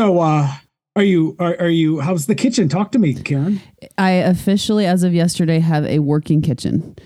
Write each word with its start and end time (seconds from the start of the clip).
So, 0.00 0.18
uh, 0.18 0.50
are 0.96 1.02
you 1.02 1.36
are, 1.38 1.60
are 1.60 1.68
you? 1.68 2.00
How's 2.00 2.24
the 2.24 2.34
kitchen? 2.34 2.70
Talk 2.70 2.90
to 2.92 2.98
me, 2.98 3.12
Karen. 3.12 3.60
I 3.98 4.12
officially, 4.12 4.86
as 4.86 5.02
of 5.02 5.12
yesterday, 5.12 5.58
have 5.58 5.84
a 5.84 5.98
working 5.98 6.40
kitchen. 6.40 6.96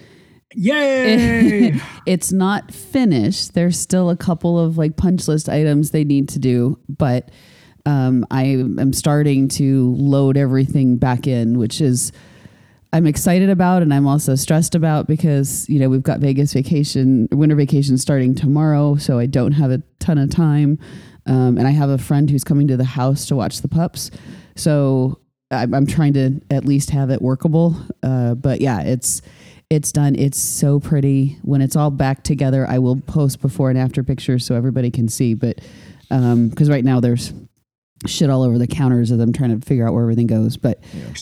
Yay! 0.55 1.75
it's 2.07 2.31
not 2.31 2.73
finished. 2.73 3.55
There's 3.55 3.77
still 3.77 4.11
a 4.11 4.17
couple 4.17 4.61
of 4.61 4.79
like 4.79 4.97
punch 4.97 5.27
list 5.27 5.49
items 5.49 5.91
they 5.91 6.05
need 6.05 6.29
to 6.29 6.39
do, 6.39 6.79
but 6.89 7.33
um, 7.85 8.25
I 8.31 8.45
am 8.45 8.93
starting 8.93 9.49
to 9.49 9.93
load 9.97 10.37
everything 10.37 10.97
back 10.97 11.27
in, 11.27 11.59
which 11.59 11.81
is 11.81 12.13
I'm 12.93 13.09
excited 13.09 13.51
about, 13.51 13.83
and 13.83 13.93
I'm 13.93 14.07
also 14.07 14.37
stressed 14.37 14.77
about 14.77 15.09
because 15.09 15.69
you 15.69 15.81
know 15.81 15.89
we've 15.89 16.05
got 16.05 16.21
Vegas 16.21 16.53
vacation, 16.53 17.27
winter 17.33 17.57
vacation 17.57 17.99
starting 17.99 18.37
tomorrow, 18.37 18.95
so 18.95 19.19
I 19.19 19.27
don't 19.27 19.51
have 19.51 19.73
a 19.73 19.83
ton 19.99 20.17
of 20.17 20.31
time, 20.31 20.79
um, 21.27 21.59
and 21.59 21.67
I 21.67 21.71
have 21.71 21.91
a 21.91 21.99
friend 21.99 22.29
who's 22.29 22.45
coming 22.45 22.69
to 22.69 22.77
the 22.77 22.85
house 22.85 23.27
to 23.27 23.37
watch 23.37 23.61
the 23.61 23.69
pups, 23.69 24.11
so 24.57 25.21
I'm, 25.51 25.75
I'm 25.75 25.87
trying 25.87 26.15
to 26.15 26.41
at 26.51 26.65
least 26.65 26.91
have 26.91 27.11
it 27.11 27.23
workable. 27.23 27.77
Uh, 28.03 28.35
but 28.35 28.61
yeah, 28.61 28.83
it's 28.83 29.23
it's 29.71 29.93
done. 29.93 30.15
It's 30.15 30.39
so 30.39 30.81
pretty. 30.81 31.39
When 31.43 31.61
it's 31.61 31.77
all 31.77 31.91
back 31.91 32.23
together, 32.23 32.67
I 32.69 32.79
will 32.79 33.01
post 33.01 33.41
before 33.41 33.71
and 33.71 33.79
after 33.79 34.03
pictures 34.03 34.45
so 34.45 34.55
everybody 34.55 34.91
can 34.91 35.09
see. 35.09 35.35
But 35.35 35.61
because 36.09 36.71
right 36.71 36.85
now 36.85 37.01
there's 37.01 37.33
shit 38.07 38.31
all 38.31 38.43
over 38.43 38.59
the 38.59 38.67
counters 38.67 39.11
as 39.11 39.19
I'm 39.19 39.33
trying 39.33 39.59
to 39.59 39.67
figure 39.67 39.87
out 39.87 39.95
where 39.95 40.03
everything 40.03 40.27
goes. 40.27 40.57
But 40.57 40.81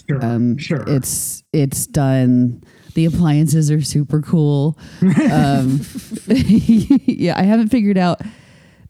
sure, 0.08 0.24
um, 0.24 0.58
sure. 0.58 0.84
it's 0.86 1.42
it's 1.52 1.86
done. 1.86 2.62
The 2.94 3.06
appliances 3.06 3.70
are 3.70 3.80
super 3.80 4.20
cool. 4.20 4.78
um, 5.30 5.80
yeah, 6.26 7.38
I 7.38 7.42
haven't 7.42 7.68
figured 7.68 7.96
out. 7.96 8.20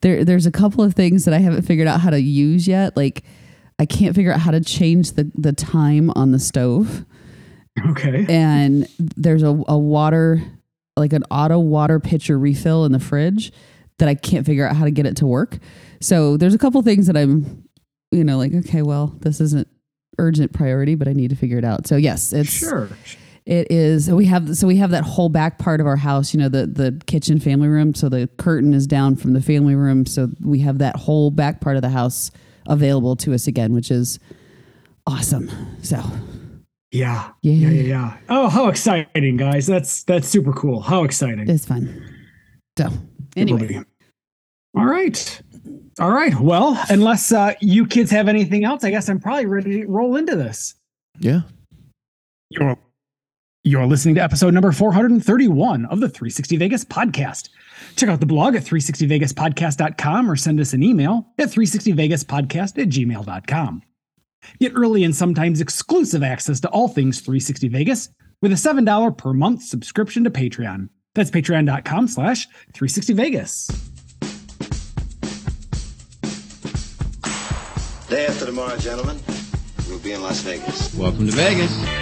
There, 0.03 0.25
there's 0.25 0.47
a 0.47 0.53
couple 0.53 0.85
of 0.85 0.95
things 0.95 1.25
that 1.25 1.35
I 1.35 1.39
haven't 1.39 1.63
figured 1.63 1.89
out 1.89 2.01
how 2.01 2.11
to 2.11 2.21
use 2.21 2.69
yet. 2.69 2.97
Like, 2.97 3.25
I 3.79 3.87
can't 3.87 4.15
figure 4.15 4.33
out 4.33 4.41
how 4.41 4.51
to 4.51 4.61
change 4.61 5.13
the 5.13 5.31
the 5.35 5.53
time 5.53 6.11
on 6.15 6.33
the 6.33 6.39
stove. 6.39 7.05
Okay. 7.91 8.27
And 8.29 8.87
there's 8.99 9.43
a, 9.43 9.63
a 9.67 9.79
water, 9.79 10.43
like 10.97 11.13
an 11.13 11.25
auto 11.31 11.59
water 11.59 11.99
pitcher 11.99 12.39
refill 12.39 12.85
in 12.85 12.93
the 12.93 13.01
fridge 13.01 13.51
that 13.99 14.09
I 14.09 14.15
can't 14.15 14.45
figure 14.45 14.67
out 14.67 14.77
how 14.77 14.85
to 14.85 14.91
get 14.91 15.07
it 15.07 15.17
to 15.19 15.27
work. 15.27 15.59
So 16.01 16.37
there's 16.37 16.55
a 16.55 16.59
couple 16.59 16.83
things 16.83 17.07
that 17.07 17.17
I'm, 17.17 17.65
you 18.11 18.25
know, 18.25 18.37
like, 18.37 18.53
okay, 18.53 18.83
well, 18.83 19.15
this 19.21 19.41
isn't 19.41 19.69
urgent 20.19 20.53
priority, 20.53 20.95
but 20.95 21.09
I 21.09 21.13
need 21.13 21.31
to 21.31 21.37
figure 21.37 21.59
it 21.59 21.65
out. 21.65 21.87
So 21.87 21.97
yes, 21.97 22.33
it's 22.33 22.51
Sure. 22.51 22.89
It 23.45 23.71
is. 23.71 24.11
We 24.11 24.27
have 24.27 24.57
so 24.57 24.67
we 24.67 24.77
have 24.77 24.91
that 24.91 25.05
whole 25.05 25.29
back 25.29 25.59
part 25.59 25.81
of 25.81 25.87
our 25.87 25.97
house. 25.97 26.33
You 26.33 26.41
know, 26.41 26.49
the 26.49 26.67
the 26.67 27.01
kitchen 27.07 27.41
family 27.41 27.69
room. 27.69 27.95
So 27.95 28.09
the 28.09 28.29
curtain 28.39 28.73
is 28.73 28.87
down 28.87 29.17
from 29.17 29.33
the 29.33 29.43
family 29.43 29.75
room. 29.75 30.07
So 30.07 30.29
we 30.41 30.61
have 30.61 30.79
that 30.79 30.97
whole 30.97 31.31
back 31.31 31.61
part 31.61 31.77
of 31.77 31.83
the 31.83 31.89
house 31.91 32.31
available 32.67 33.17
to 33.17 33.35
us 33.35 33.47
again, 33.47 33.73
which 33.73 33.91
is 33.91 34.21
awesome. 35.07 35.51
So 35.83 36.01
Yeah. 36.93 37.31
Yeah. 37.43 37.53
Yeah. 37.53 37.69
Yeah. 37.69 37.83
Yeah. 37.83 38.17
Oh, 38.29 38.49
how 38.49 38.69
exciting, 38.69 39.37
guys! 39.37 39.67
That's 39.67 40.05
that's 40.05 40.29
super 40.29 40.53
cool. 40.53 40.81
How 40.81 41.05
exciting. 41.05 41.49
it's 41.49 41.67
fun. 41.67 42.05
So 42.79 42.91
anyway. 43.37 43.83
All 44.77 44.87
right. 44.87 45.43
All 46.01 46.11
right. 46.11 46.35
Well, 46.41 46.83
unless 46.89 47.31
uh, 47.33 47.53
you 47.61 47.87
kids 47.87 48.11
have 48.11 48.27
anything 48.29 48.65
else, 48.65 48.85
I 48.85 48.91
guess 48.91 49.09
I'm 49.09 49.21
probably 49.21 49.47
ready 49.47 49.83
to 49.83 49.87
roll 49.87 50.17
into 50.17 50.35
this. 50.35 50.75
Yeah. 51.19 51.41
You're 52.49 52.79
you're 53.65 53.87
listening 53.87 54.17
to 54.17 54.23
episode 54.23 54.53
number 54.55 54.73
431 54.73 55.85
of 55.87 56.01
the 56.01 56.09
360 56.09 56.57
Vegas 56.57 56.85
podcast. 56.85 57.49
Check 57.97 58.09
out 58.09 58.21
the 58.21 58.27
blog 58.27 58.57
at 58.57 58.65
360vegaspodcast.com 58.65 60.31
or 60.31 60.37
send 60.37 60.61
us 60.61 60.73
an 60.73 60.83
email 60.83 61.29
at 61.39 61.49
360vegaspodcast 61.49 62.83
at 62.83 62.89
gmail.com. 62.89 63.83
Get 64.59 64.73
early 64.75 65.05
and 65.05 65.15
sometimes 65.15 65.61
exclusive 65.61 66.23
access 66.25 66.59
to 66.61 66.69
all 66.71 66.89
things 66.89 67.21
360 67.21 67.69
Vegas 67.69 68.09
with 68.41 68.51
a 68.51 68.57
$7 68.57 69.17
per 69.17 69.33
month 69.33 69.63
subscription 69.63 70.25
to 70.25 70.31
Patreon. 70.31 70.89
That's 71.15 71.31
patreon.com 71.31 72.09
slash 72.09 72.49
360vegas. 72.73 73.69
Day 78.09 78.27
after 78.27 78.47
tomorrow, 78.47 78.77
gentlemen, 78.77 79.19
we'll 79.89 80.01
be 80.01 80.13
in 80.13 80.21
Las 80.21 80.41
Vegas. 80.41 80.95
Welcome 80.97 81.27
to 81.27 81.33
Vegas. 81.33 82.02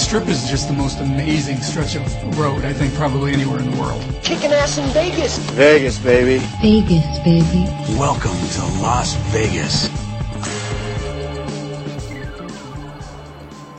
The 0.00 0.06
strip 0.06 0.28
is 0.28 0.48
just 0.48 0.66
the 0.66 0.72
most 0.72 0.98
amazing 1.00 1.58
stretch 1.60 1.94
of 1.94 2.38
road, 2.38 2.64
I 2.64 2.72
think, 2.72 2.94
probably 2.94 3.34
anywhere 3.34 3.58
in 3.60 3.70
the 3.70 3.76
world. 3.76 4.02
Kicking 4.22 4.50
ass 4.50 4.78
in 4.78 4.86
Vegas. 4.94 5.36
Vegas, 5.50 5.98
baby. 5.98 6.38
Vegas, 6.62 7.18
baby. 7.18 7.66
Welcome 7.98 8.30
to 8.32 8.62
Las 8.80 9.12
Vegas. 9.30 9.90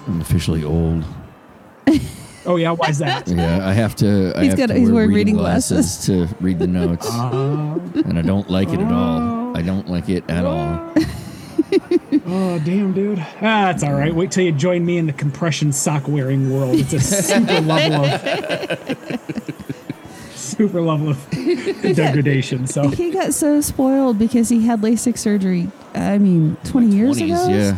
I'm 0.08 0.22
officially 0.22 0.64
old. 0.64 1.04
Oh, 2.46 2.56
yeah. 2.58 2.70
Why's 2.74 3.00
that? 3.00 3.28
Yeah, 3.32 3.68
I 3.68 3.74
have 3.74 3.96
to. 3.96 4.32
I 4.36 4.44
He's 4.44 4.52
have 4.52 4.60
got- 4.60 4.68
to 4.68 4.76
he's 4.76 4.90
wear 4.90 4.94
wearing 4.98 5.10
reading 5.10 5.34
reading 5.34 5.38
glasses, 5.38 6.06
to 6.06 6.28
read 6.40 6.60
the 6.60 6.68
notes, 6.68 7.08
Uh, 7.10 7.80
and 8.06 8.20
I 8.20 8.22
don't 8.22 8.48
like 8.48 8.70
it 8.70 8.80
at 8.80 8.92
all. 8.92 9.58
I 9.58 9.64
don't 9.64 9.90
like 9.90 10.08
it 10.08 10.24
at 10.30 10.46
all. 10.46 10.94
oh, 12.28 12.60
damn, 12.64 12.94
dude. 12.94 13.20
Ah, 13.20 13.72
that's 13.72 13.84
all 13.84 13.94
right. 13.94 14.14
Wait 14.14 14.32
till 14.32 14.44
you 14.44 14.52
join 14.52 14.86
me 14.86 14.98
in 14.98 15.08
the 15.08 15.14
compression 15.14 15.72
sock 15.72 16.08
wearing 16.08 16.52
world. 16.52 16.76
It's 16.76 16.94
a 16.94 17.00
super 17.00 17.62
level 17.62 18.06
of 18.06 19.22
super 20.52 20.82
level 20.82 21.10
of 21.10 21.32
degradation. 21.96 22.68
So 22.68 22.90
he 22.90 23.12
got 23.12 23.34
so 23.34 23.62
spoiled 23.62 24.20
because 24.20 24.50
he 24.50 24.66
had 24.66 24.82
LASIK 24.82 25.18
surgery. 25.18 25.70
I 25.94 26.18
mean, 26.18 26.58
twenty 26.64 26.96
years 26.96 27.18
20s, 27.18 27.24
ago, 27.24 27.50
yeah. 27.50 27.78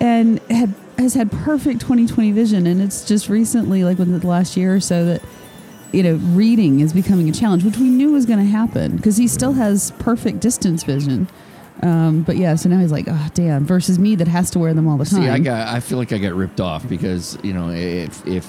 and 0.00 0.38
had 0.50 0.74
has 0.98 1.14
had 1.14 1.32
perfect 1.32 1.80
20/20 1.86 2.32
vision. 2.34 2.66
And 2.66 2.80
it's 2.80 3.04
just 3.06 3.28
recently, 3.28 3.84
like 3.84 3.98
within 3.98 4.18
the 4.18 4.26
last 4.26 4.56
year 4.56 4.74
or 4.74 4.80
so, 4.80 5.04
that 5.06 5.22
you 5.92 6.02
know 6.02 6.14
reading 6.34 6.80
is 6.80 6.92
becoming 6.92 7.28
a 7.28 7.32
challenge, 7.32 7.64
which 7.64 7.78
we 7.78 7.88
knew 7.88 8.12
was 8.12 8.26
going 8.26 8.38
to 8.38 8.44
happen 8.44 8.96
because 8.96 9.16
he 9.16 9.26
still 9.28 9.54
has 9.54 9.92
perfect 9.92 10.40
distance 10.40 10.82
vision. 10.82 11.28
Um, 11.82 12.22
but 12.22 12.36
yeah, 12.36 12.54
so 12.56 12.68
now 12.68 12.78
he's 12.78 12.92
like, 12.92 13.06
oh 13.08 13.28
damn. 13.34 13.64
Versus 13.64 13.98
me 13.98 14.14
that 14.16 14.28
has 14.28 14.50
to 14.50 14.58
wear 14.58 14.74
them 14.74 14.86
all 14.86 14.96
the 14.98 15.04
time. 15.04 15.22
See, 15.22 15.28
I 15.28 15.38
got. 15.38 15.68
I 15.68 15.80
feel 15.80 15.98
like 15.98 16.12
I 16.12 16.18
got 16.18 16.34
ripped 16.34 16.60
off 16.60 16.88
because 16.88 17.38
you 17.42 17.52
know 17.52 17.70
if 17.70 18.26
if 18.26 18.46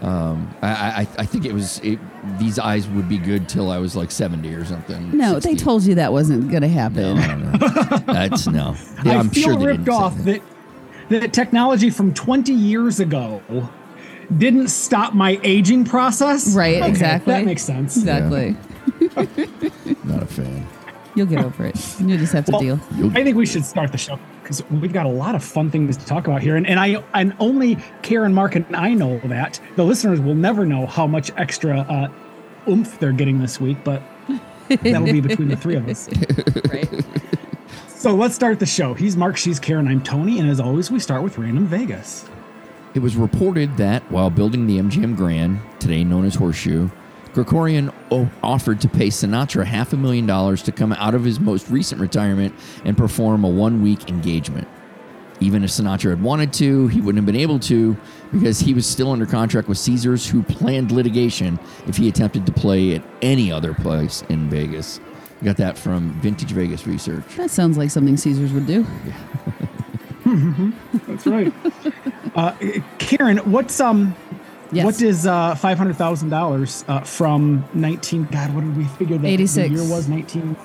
um, 0.00 0.52
I, 0.62 0.68
I 0.68 1.08
I 1.18 1.26
think 1.26 1.44
it 1.44 1.52
was 1.52 1.78
it, 1.80 1.98
these 2.38 2.58
eyes 2.58 2.88
would 2.88 3.08
be 3.08 3.18
good 3.18 3.48
till 3.48 3.70
I 3.70 3.78
was 3.78 3.94
like 3.94 4.10
seventy 4.10 4.54
or 4.54 4.64
something. 4.64 5.16
no, 5.16 5.38
they 5.38 5.54
told 5.54 5.84
you 5.84 5.94
that 5.96 6.12
wasn't 6.12 6.50
going 6.50 6.62
to 6.62 6.68
happen. 6.68 7.16
No, 7.16 7.36
no, 7.36 7.50
no. 7.52 7.58
That's 8.06 8.46
no. 8.46 8.74
Yeah, 9.04 9.12
I 9.12 9.16
I'm 9.18 9.28
feel 9.28 9.44
sure 9.44 9.56
they 9.56 9.66
ripped 9.66 9.88
off 9.88 10.16
that. 10.24 10.24
that 10.24 10.42
that 11.20 11.32
technology 11.34 11.90
from 11.90 12.14
20 12.14 12.54
years 12.54 12.98
ago 12.98 13.42
didn't 14.38 14.68
stop 14.68 15.12
my 15.12 15.38
aging 15.42 15.84
process. 15.84 16.54
Right, 16.54 16.76
Okay, 16.78 16.88
exactly. 16.88 17.34
That 17.34 17.44
makes 17.44 17.62
sense. 17.62 17.96
Exactly. 17.98 18.56
Not 20.04 20.22
a 20.22 20.26
fan. 20.26 20.66
You'll 21.14 21.26
get 21.26 21.44
over 21.44 21.66
it. 21.66 22.00
You 22.00 22.16
just 22.16 22.32
have 22.32 22.46
to 22.46 22.52
Well, 22.52 22.60
deal. 22.60 22.80
I 23.14 23.22
think 23.22 23.36
we 23.36 23.44
should 23.46 23.64
start 23.64 23.92
the 23.92 23.98
show 23.98 24.18
because 24.42 24.62
we've 24.70 24.92
got 24.92 25.06
a 25.06 25.10
lot 25.10 25.34
of 25.34 25.44
fun 25.44 25.70
things 25.70 25.96
to 25.96 26.06
talk 26.06 26.26
about 26.26 26.42
here, 26.42 26.56
and, 26.56 26.66
and 26.66 26.80
I 26.80 27.02
and 27.14 27.34
only 27.38 27.76
Karen, 28.02 28.32
Mark, 28.32 28.54
and 28.54 28.74
I 28.74 28.94
know 28.94 29.18
that. 29.24 29.60
The 29.76 29.84
listeners 29.84 30.20
will 30.20 30.34
never 30.34 30.64
know 30.64 30.86
how 30.86 31.06
much 31.06 31.30
extra 31.36 31.80
uh, 31.80 32.08
oomph 32.70 32.98
they're 32.98 33.12
getting 33.12 33.40
this 33.40 33.60
week, 33.60 33.78
but 33.84 34.02
that'll 34.68 35.04
be 35.04 35.20
between 35.20 35.48
the 35.48 35.56
three 35.56 35.76
of 35.76 35.88
us. 35.88 36.08
right. 36.72 37.04
So 37.88 38.14
let's 38.14 38.34
start 38.34 38.58
the 38.58 38.66
show. 38.66 38.94
He's 38.94 39.16
Mark, 39.16 39.36
she's 39.36 39.60
Karen, 39.60 39.86
I'm 39.86 40.02
Tony, 40.02 40.40
and 40.40 40.48
as 40.48 40.58
always, 40.60 40.90
we 40.90 40.98
start 40.98 41.22
with 41.22 41.38
Random 41.38 41.66
Vegas. 41.66 42.24
It 42.94 42.98
was 43.00 43.16
reported 43.16 43.76
that 43.76 44.02
while 44.10 44.28
building 44.28 44.66
the 44.66 44.78
MGM 44.78 45.16
Grand, 45.16 45.60
today 45.78 46.04
known 46.04 46.24
as 46.24 46.34
Horseshoe, 46.34 46.90
Kerkorian 47.34 47.92
offered 48.42 48.80
to 48.82 48.88
pay 48.88 49.08
Sinatra 49.08 49.64
half 49.64 49.92
a 49.92 49.96
million 49.96 50.26
dollars 50.26 50.62
to 50.64 50.72
come 50.72 50.92
out 50.92 51.14
of 51.14 51.24
his 51.24 51.40
most 51.40 51.68
recent 51.70 52.00
retirement 52.00 52.54
and 52.84 52.96
perform 52.96 53.44
a 53.44 53.48
one 53.48 53.82
week 53.82 54.08
engagement. 54.08 54.68
Even 55.40 55.64
if 55.64 55.70
Sinatra 55.70 56.10
had 56.10 56.22
wanted 56.22 56.52
to, 56.54 56.86
he 56.88 57.00
wouldn't 57.00 57.16
have 57.16 57.26
been 57.26 57.40
able 57.40 57.58
to 57.60 57.96
because 58.32 58.60
he 58.60 58.74
was 58.74 58.86
still 58.86 59.10
under 59.10 59.26
contract 59.26 59.66
with 59.66 59.78
Caesars, 59.78 60.28
who 60.28 60.42
planned 60.42 60.92
litigation 60.92 61.58
if 61.88 61.96
he 61.96 62.08
attempted 62.08 62.46
to 62.46 62.52
play 62.52 62.94
at 62.94 63.02
any 63.22 63.50
other 63.50 63.74
place 63.74 64.22
in 64.28 64.48
Vegas. 64.48 65.00
We 65.40 65.46
got 65.46 65.56
that 65.56 65.76
from 65.76 66.12
Vintage 66.20 66.52
Vegas 66.52 66.86
Research. 66.86 67.24
That 67.36 67.50
sounds 67.50 67.76
like 67.76 67.90
something 67.90 68.16
Caesars 68.16 68.52
would 68.52 68.66
do. 68.66 68.86
Yeah. 69.04 69.72
That's 71.08 71.26
right. 71.26 71.52
uh, 72.36 72.54
Karen, 72.98 73.38
what's 73.38 73.80
um, 73.80 74.14
Yes. 74.72 74.98
does 74.98 75.26
uh 75.26 75.54
five 75.54 75.78
hundred 75.78 75.96
thousand 75.96 76.30
dollars 76.30 76.84
uh 76.88 77.00
from 77.00 77.64
nineteen? 77.74 78.24
God, 78.30 78.54
what 78.54 78.62
did 78.62 78.76
we 78.76 78.84
figure 78.84 79.18
that 79.18 79.26
86. 79.26 79.68
the 79.68 79.74
year 79.82 79.90
was? 79.90 80.08
Nineteen 80.08 80.56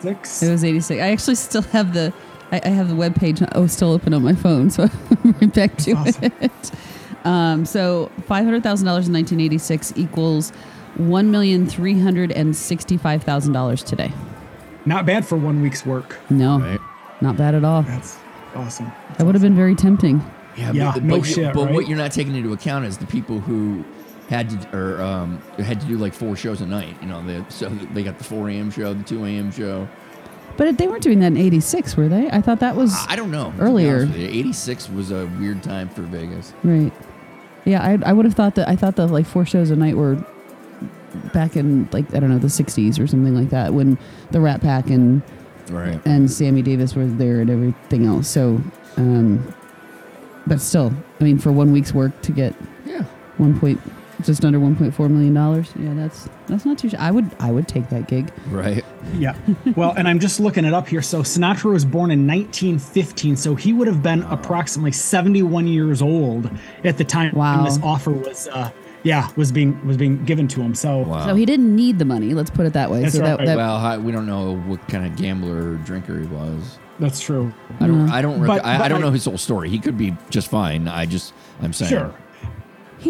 six. 0.00 0.42
It 0.42 0.50
was 0.50 0.64
86. 0.64 1.00
I 1.00 1.08
actually 1.10 1.36
still 1.36 1.62
have 1.62 1.94
the 1.94 2.12
I, 2.52 2.60
I 2.64 2.68
have 2.68 2.88
the 2.88 2.94
web 2.96 3.14
page 3.14 3.42
oh 3.52 3.66
still 3.66 3.92
open 3.92 4.12
on 4.14 4.22
my 4.22 4.34
phone, 4.34 4.70
so 4.70 4.84
I'm 5.24 5.32
right 5.40 5.52
back 5.54 5.76
to 5.78 5.92
Awesome. 5.92 6.32
it. 6.40 6.70
Um, 7.24 7.64
so 7.66 8.08
five 8.26 8.44
hundred 8.44 8.62
thousand 8.62 8.86
dollars 8.86 9.08
in 9.08 9.14
1986 9.14 9.94
equals 9.96 10.50
one 10.94 11.32
million 11.32 11.66
three 11.66 11.98
hundred 11.98 12.30
and 12.30 12.54
sixty-five 12.54 13.24
thousand 13.24 13.52
dollars 13.52 13.82
today. 13.82 14.12
Not 14.84 15.06
bad 15.06 15.26
for 15.26 15.36
one 15.36 15.60
week's 15.60 15.84
work. 15.84 16.18
No, 16.30 16.60
Right. 16.60 16.78
not 17.20 17.36
bad 17.36 17.56
at 17.56 17.64
all. 17.64 17.82
That's 17.82 18.16
awesome. 18.54 18.92
That 19.18 19.26
would 19.26 19.34
have 19.34 19.42
been 19.42 19.56
very 19.56 19.74
tempting. 19.74 20.22
Yeah, 20.56 20.72
Yeah, 20.72 20.92
but, 20.94 21.02
no 21.04 21.18
but, 21.18 21.28
you- 21.28 21.34
shit, 21.34 21.54
but 21.54 21.66
right? 21.66 21.74
what 21.74 21.88
you're 21.88 21.98
not 21.98 22.12
taking 22.12 22.34
into 22.34 22.52
account 22.52 22.84
is 22.86 22.98
the 22.98 23.06
people 23.06 23.40
who 23.40 23.84
had 24.28 24.50
to 24.50 24.76
or 24.76 25.00
um, 25.02 25.40
had 25.58 25.80
to 25.80 25.86
do 25.86 25.96
like 25.98 26.12
four 26.14 26.34
shows 26.36 26.60
a 26.60 26.66
night. 26.66 26.96
You 27.00 27.08
know, 27.08 27.22
they, 27.24 27.44
so 27.48 27.68
they 27.68 28.02
got 28.02 28.18
the 28.18 28.24
4 28.24 28.48
a.m. 28.50 28.70
show, 28.70 28.92
the 28.94 29.04
2 29.04 29.24
a.m. 29.24 29.52
show. 29.52 29.86
But 30.56 30.78
they 30.78 30.88
weren't 30.88 31.02
doing 31.02 31.20
that 31.20 31.26
in 31.28 31.36
86, 31.36 31.96
were 31.96 32.08
they? 32.08 32.28
I 32.30 32.40
thought 32.40 32.60
that 32.60 32.74
was 32.76 32.92
I 33.08 33.14
don't 33.16 33.30
know. 33.30 33.52
Earlier. 33.58 33.96
honest 33.98 34.12
with 34.14 34.20
you. 34.22 34.28
86 34.40 34.88
was 34.90 35.10
a 35.12 35.26
weird 35.38 35.62
time 35.62 35.88
for 35.90 36.02
Vegas. 36.02 36.52
right. 36.64 36.92
Yeah, 37.66 37.82
I, 37.84 37.98
I 38.08 38.12
would 38.12 38.24
have 38.24 38.34
thought 38.34 38.54
that 38.54 38.68
I 38.68 38.76
thought 38.76 38.94
that 38.96 39.08
like 39.08 39.26
four 39.26 39.44
shows 39.44 39.70
a 39.70 39.76
night 39.76 39.96
were 39.96 40.24
back 41.32 41.56
in 41.56 41.88
like 41.92 42.12
I 42.14 42.20
don't 42.20 42.30
know 42.30 42.38
the 42.38 42.46
60s 42.48 42.98
or 43.02 43.06
something 43.06 43.34
like 43.34 43.50
that 43.50 43.74
when 43.74 43.98
the 44.30 44.40
Rat 44.40 44.60
Pack 44.60 44.88
and 44.88 45.20
Right. 45.70 46.00
and 46.06 46.30
Sammy 46.30 46.62
Davis 46.62 46.94
were 46.94 47.06
there 47.06 47.40
and 47.40 47.50
everything 47.50 48.06
else. 48.06 48.28
So, 48.28 48.60
um, 48.96 49.52
but 50.46 50.60
still, 50.60 50.92
I 51.20 51.24
mean, 51.24 51.38
for 51.38 51.52
one 51.52 51.72
week's 51.72 51.92
work 51.94 52.20
to 52.22 52.32
get 52.32 52.54
Yeah. 52.84 53.02
one 53.38 53.58
point, 53.58 53.80
just 54.22 54.44
under 54.44 54.58
one 54.58 54.74
point 54.76 54.94
four 54.94 55.08
million 55.08 55.34
dollars, 55.34 55.72
yeah, 55.78 55.92
that's 55.94 56.28
that's 56.46 56.64
not 56.64 56.78
too. 56.78 56.88
Sh- 56.88 56.94
I 56.98 57.10
would 57.10 57.30
I 57.38 57.50
would 57.50 57.68
take 57.68 57.88
that 57.90 58.08
gig. 58.08 58.30
Right. 58.48 58.84
Yeah. 59.14 59.34
Well, 59.76 59.92
and 59.96 60.08
I'm 60.08 60.18
just 60.20 60.40
looking 60.40 60.64
it 60.64 60.72
up 60.72 60.88
here. 60.88 61.02
So 61.02 61.20
Sinatra 61.22 61.72
was 61.72 61.84
born 61.84 62.10
in 62.10 62.26
1915, 62.26 63.36
so 63.36 63.54
he 63.54 63.72
would 63.72 63.86
have 63.86 64.02
been 64.02 64.22
approximately 64.24 64.92
71 64.92 65.66
years 65.66 66.00
old 66.02 66.50
at 66.84 66.96
the 66.98 67.04
time 67.04 67.34
Wow. 67.34 67.64
this 67.64 67.78
offer 67.82 68.10
was, 68.10 68.48
uh, 68.48 68.70
yeah, 69.02 69.28
was 69.36 69.52
being 69.52 69.84
was 69.86 69.96
being 69.96 70.24
given 70.24 70.48
to 70.48 70.60
him. 70.62 70.74
So 70.74 71.00
Wow. 71.00 71.26
So 71.26 71.34
he 71.34 71.44
didn't 71.44 71.74
need 71.76 71.98
the 71.98 72.04
money. 72.06 72.32
Let's 72.34 72.50
put 72.50 72.64
it 72.66 72.72
that 72.72 72.90
way. 72.90 73.02
That's 73.02 73.14
so 73.14 73.22
that, 73.22 73.44
that 73.44 73.56
well, 73.56 73.76
I, 73.76 73.98
we 73.98 74.12
don't 74.12 74.26
know 74.26 74.56
what 74.56 74.86
kind 74.88 75.04
of 75.06 75.14
gambler 75.16 75.72
or 75.72 75.74
drinker 75.76 76.18
he 76.18 76.26
was. 76.26 76.78
That's 76.98 77.20
true. 77.20 77.52
I 77.80 77.86
don't. 77.86 78.10
I 78.10 78.22
don't. 78.22 78.40
Rec- 78.40 78.48
But- 78.48 78.64
I, 78.64 78.78
but 78.78 78.84
I 78.84 78.88
don't 78.88 79.00
like- 79.00 79.06
know 79.08 79.12
his 79.12 79.24
whole 79.24 79.38
story. 79.38 79.68
He 79.68 79.78
could 79.78 79.96
be 79.98 80.16
just 80.30 80.48
fine. 80.48 80.88
I 80.88 81.06
just. 81.06 81.32
I'm 81.62 81.72
saying. 81.72 81.90
Sure. 81.90 82.14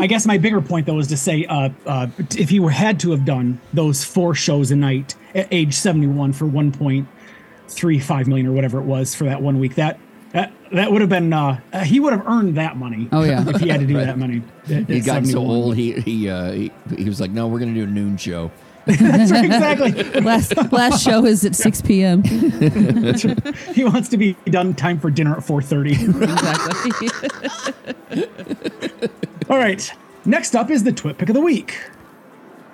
I 0.01 0.07
guess 0.09 0.27
my 0.27 0.37
bigger 0.37 0.61
point 0.61 0.85
though 0.87 0.99
is 0.99 1.07
to 1.09 1.17
say, 1.17 1.47
uh, 1.47 1.71
uh, 1.87 2.09
if 2.37 2.51
he 2.51 2.61
were 2.61 2.71
had 2.71 2.99
to 3.01 3.13
have 3.13 3.25
done 3.25 3.61
those 3.73 4.05
four 4.05 4.35
shows 4.35 4.71
a 4.71 4.77
night 4.77 5.15
at 5.35 5.49
age 5.53 5.73
71 5.75 6.33
for 6.35 6.45
1.35 6.47 8.27
million 8.27 8.47
or 8.47 8.53
whatever 8.53 8.79
it 8.79 8.85
was 8.85 9.15
for 9.15 9.25
that 9.25 9.41
one 9.41 9.59
week, 9.59 9.77
that 9.77 9.99
that, 10.33 10.53
that 10.73 10.91
would 10.93 11.01
have 11.01 11.09
been 11.09 11.33
uh, 11.33 11.61
uh, 11.73 11.85
he 11.85 12.01
would 12.01 12.13
have 12.13 12.27
earned 12.27 12.57
that 12.57 12.77
money. 12.77 13.09
Oh, 13.13 13.23
yeah. 13.23 13.49
if 13.49 13.61
he 13.61 13.69
had 13.69 13.81
to 13.81 13.87
do 13.87 13.97
Right. 13.99 14.07
that 14.07 14.19
money. 14.19 14.43
at- 14.69 14.89
He 14.89 14.99
at 14.99 15.05
got 15.07 15.27
so 15.27 15.39
old. 15.39 15.77
He 15.77 15.93
he, 15.93 16.29
uh, 16.29 16.51
he 16.53 16.73
he 16.99 17.05
was 17.09 17.21
like, 17.21 17.31
no, 17.31 17.47
we're 17.47 17.61
gonna 17.61 17.73
do 17.73 17.85
a 17.85 17.87
noon 17.87 18.17
show. 18.17 18.51
That's 19.01 19.33
right, 19.33 19.45
exactly. 19.45 19.93
last 20.21 20.55
last 20.73 21.03
show 21.03 21.25
is 21.25 21.45
at 21.45 21.57
six 21.57 21.83
p.m. 21.83 22.23
he 22.23 23.85
wants 23.85 24.09
to 24.11 24.17
be 24.17 24.37
done 24.47 24.75
time 24.75 25.01
for 25.01 25.11
dinner 25.11 25.37
at 25.37 25.43
4.30 25.43 26.87
exactly. 28.11 29.09
all 29.51 29.59
right 29.59 29.93
next 30.25 30.55
up 30.55 30.71
is 30.71 30.85
the 30.85 30.93
Twitpic 30.93 31.29
of 31.29 31.35
the 31.35 31.41
week 31.41 31.79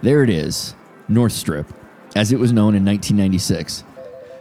There 0.02 0.22
it 0.22 0.28
is, 0.30 0.74
North 1.08 1.32
Strip, 1.32 1.66
as 2.14 2.30
it 2.32 2.38
was 2.38 2.52
known 2.52 2.74
in 2.74 2.84
1996. 2.84 3.84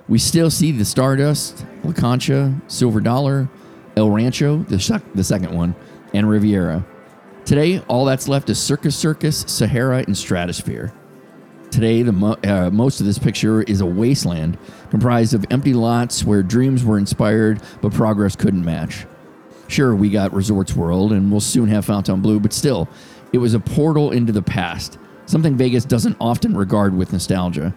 We 0.09 0.17
still 0.19 0.49
see 0.49 0.71
the 0.73 0.83
Stardust, 0.83 1.65
La 1.85 1.93
Concha, 1.93 2.53
Silver 2.67 2.99
Dollar, 2.99 3.47
El 3.95 4.09
Rancho, 4.09 4.57
the, 4.63 4.79
sec- 4.79 5.03
the 5.13 5.23
second 5.23 5.55
one, 5.55 5.75
and 6.13 6.27
Riviera. 6.29 6.83
Today, 7.45 7.79
all 7.87 8.03
that's 8.05 8.27
left 8.27 8.49
is 8.49 8.61
Circus 8.61 8.95
Circus, 8.95 9.45
Sahara, 9.47 9.99
and 9.99 10.17
Stratosphere. 10.17 10.91
Today, 11.71 12.01
the 12.03 12.11
mo- 12.11 12.37
uh, 12.43 12.69
most 12.69 12.99
of 12.99 13.05
this 13.05 13.17
picture 13.17 13.61
is 13.63 13.79
a 13.79 13.85
wasteland 13.85 14.57
comprised 14.89 15.33
of 15.33 15.45
empty 15.49 15.73
lots 15.73 16.21
where 16.23 16.43
dreams 16.43 16.83
were 16.83 16.97
inspired 16.97 17.61
but 17.81 17.93
progress 17.93 18.35
couldn't 18.35 18.65
match. 18.65 19.05
Sure, 19.69 19.95
we 19.95 20.09
got 20.09 20.33
Resorts 20.33 20.75
World 20.75 21.13
and 21.13 21.31
we'll 21.31 21.39
soon 21.39 21.69
have 21.69 21.85
Fontainebleau, 21.85 22.39
but 22.39 22.51
still, 22.51 22.89
it 23.31 23.37
was 23.37 23.53
a 23.53 23.59
portal 23.59 24.11
into 24.11 24.33
the 24.33 24.41
past, 24.41 24.97
something 25.25 25.55
Vegas 25.55 25.85
doesn't 25.85 26.17
often 26.19 26.57
regard 26.57 26.93
with 26.93 27.13
nostalgia. 27.13 27.73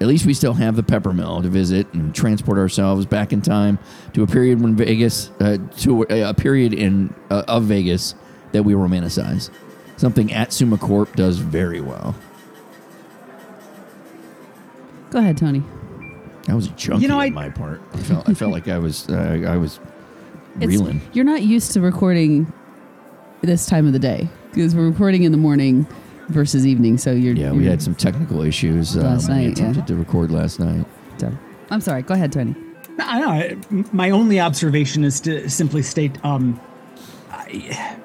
At 0.00 0.06
least 0.06 0.24
we 0.24 0.34
still 0.34 0.52
have 0.54 0.76
the 0.76 0.84
Peppermill 0.84 1.42
to 1.42 1.48
visit 1.48 1.92
and 1.94 2.14
transport 2.14 2.58
ourselves 2.58 3.06
back 3.06 3.32
in 3.32 3.42
time 3.42 3.80
to 4.12 4.22
a 4.22 4.26
period 4.28 4.60
when 4.60 4.76
Vegas, 4.76 5.30
uh, 5.40 5.56
to 5.78 6.06
a, 6.10 6.20
a 6.28 6.34
period 6.34 6.74
in 6.74 7.12
uh, 7.30 7.42
of 7.48 7.64
Vegas 7.64 8.14
that 8.52 8.62
we 8.62 8.74
romanticize. 8.74 9.50
Something 9.96 10.32
at 10.32 10.52
Suma 10.52 10.78
Corp 10.78 11.16
does 11.16 11.38
very 11.38 11.80
well. 11.80 12.14
Go 15.10 15.18
ahead, 15.18 15.36
Tony. 15.38 15.62
That 16.46 16.54
was 16.54 16.66
a 16.66 16.70
junky 16.70 17.02
You 17.02 17.08
know, 17.08 17.18
I- 17.20 17.26
on 17.26 17.34
my 17.34 17.48
part. 17.50 17.80
I 17.94 17.98
felt 17.98 18.28
I 18.28 18.34
felt 18.34 18.52
like 18.52 18.68
I 18.68 18.78
was 18.78 19.08
uh, 19.08 19.44
I 19.48 19.56
was 19.56 19.80
reeling. 20.56 21.00
You're 21.12 21.24
not 21.24 21.42
used 21.42 21.72
to 21.72 21.80
recording 21.80 22.52
this 23.42 23.66
time 23.66 23.86
of 23.86 23.92
the 23.92 23.98
day 23.98 24.28
because 24.52 24.74
we're 24.74 24.88
recording 24.88 25.24
in 25.24 25.32
the 25.32 25.38
morning 25.38 25.86
versus 26.28 26.66
evening. 26.66 26.98
So 26.98 27.12
you're 27.12 27.34
Yeah, 27.34 27.50
we 27.52 27.58
you're- 27.58 27.70
had 27.70 27.82
some 27.82 27.94
technical 27.94 28.42
issues. 28.42 28.96
Last 28.96 29.28
um, 29.28 29.36
we 29.36 29.46
night, 29.46 29.58
yeah. 29.58 29.64
attempted 29.70 29.86
to 29.88 29.96
record 29.96 30.30
last 30.30 30.58
night. 30.60 30.86
so- 31.18 31.32
I'm 31.70 31.80
sorry. 31.80 32.02
Go 32.02 32.14
ahead, 32.14 32.32
Tony. 32.32 32.54
I 33.00 33.20
don't. 33.20 33.92
My 33.92 34.10
only 34.10 34.38
observation 34.40 35.02
is 35.04 35.20
to 35.22 35.50
simply 35.50 35.82
state, 35.82 36.16
um, 36.24 36.58
I, 37.30 37.96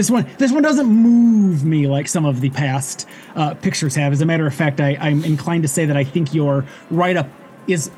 this 0.00 0.10
one, 0.10 0.26
this 0.38 0.50
one 0.50 0.62
doesn't 0.62 0.86
move 0.86 1.62
me 1.62 1.86
like 1.86 2.08
some 2.08 2.24
of 2.24 2.40
the 2.40 2.48
past 2.48 3.06
uh, 3.36 3.52
pictures 3.52 3.94
have. 3.96 4.14
As 4.14 4.22
a 4.22 4.24
matter 4.26 4.46
of 4.46 4.54
fact, 4.54 4.80
I, 4.80 4.96
I'm 4.98 5.22
inclined 5.24 5.62
to 5.64 5.68
say 5.68 5.84
that 5.84 5.94
I 5.96 6.04
think 6.04 6.32
your 6.32 6.64
write 6.90 7.18
up 7.18 7.28
is 7.66 7.90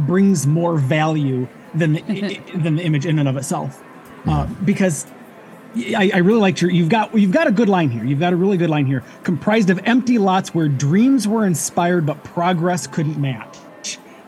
brings 0.00 0.48
more 0.48 0.76
value 0.76 1.46
than 1.72 1.92
the, 1.92 2.02
i- 2.08 2.42
than 2.58 2.74
the 2.74 2.82
image 2.82 3.06
in 3.06 3.20
and 3.20 3.28
of 3.28 3.36
itself, 3.36 3.80
uh, 4.26 4.46
because. 4.64 5.06
I, 5.76 6.08
I 6.14 6.18
really 6.18 6.38
liked 6.38 6.62
your. 6.62 6.70
You've 6.70 6.88
got 6.88 7.12
you've 7.18 7.32
got 7.32 7.48
a 7.48 7.50
good 7.50 7.68
line 7.68 7.90
here. 7.90 8.04
You've 8.04 8.20
got 8.20 8.32
a 8.32 8.36
really 8.36 8.56
good 8.56 8.70
line 8.70 8.86
here. 8.86 9.02
Comprised 9.24 9.70
of 9.70 9.80
empty 9.82 10.18
lots 10.18 10.54
where 10.54 10.68
dreams 10.68 11.26
were 11.26 11.44
inspired 11.44 12.06
but 12.06 12.22
progress 12.22 12.86
couldn't 12.86 13.18
match. 13.20 13.56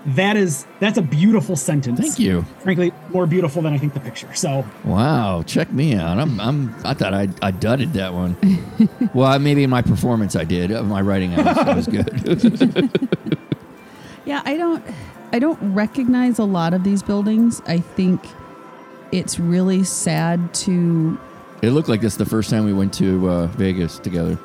That 0.07 0.37
is 0.37 0.67
that's 0.79 0.99
a 0.99 1.03
beautiful 1.03 1.57
sentence. 1.57 1.99
Thank 1.99 2.19
you. 2.19 2.43
Frankly, 2.61 2.93
more 3.11 3.27
beautiful 3.27 3.61
than 3.63 3.73
I 3.73 3.79
think 3.79 3.93
the 3.93 4.01
picture. 4.01 4.33
So 4.35 4.65
Wow, 4.85 5.43
check 5.45 5.73
me 5.73 5.95
out. 5.95 6.19
I'm 6.19 6.41
I'm 6.41 6.75
I 6.85 6.95
thought 6.95 7.13
I 7.13 7.29
I 7.43 7.51
dudded 7.51 7.93
that 7.95 8.15
one. 8.15 8.37
well, 9.15 9.37
maybe 9.41 9.65
in 9.65 9.71
my 9.71 9.83
performance 9.83 10.37
I 10.37 10.45
did. 10.45 10.71
Uh, 10.71 10.85
My 10.85 11.01
writing 11.01 11.35
I 11.35 11.43
was, 11.43 11.59
I 11.59 11.75
was 11.75 11.87
good. 11.89 12.91
Yeah, 14.27 14.43
I 14.45 14.57
don't 14.57 14.85
I 15.33 15.39
don't 15.39 15.59
recognize 15.75 16.39
a 16.39 16.45
lot 16.45 16.75
of 16.75 16.83
these 16.85 17.03
buildings. 17.03 17.63
I 17.67 17.79
think 17.79 18.21
it's 19.13 19.39
really 19.39 19.85
sad 19.85 20.53
to 20.55 21.19
it 21.63 21.71
looked 21.71 21.89
like 21.89 22.01
this 22.01 22.17
the 22.17 22.27
first 22.27 22.51
time 22.51 22.65
we 22.65 22.73
went 22.73 22.93
to 22.95 23.29
uh, 23.29 23.47
Vegas 23.49 23.99
together. 23.99 24.39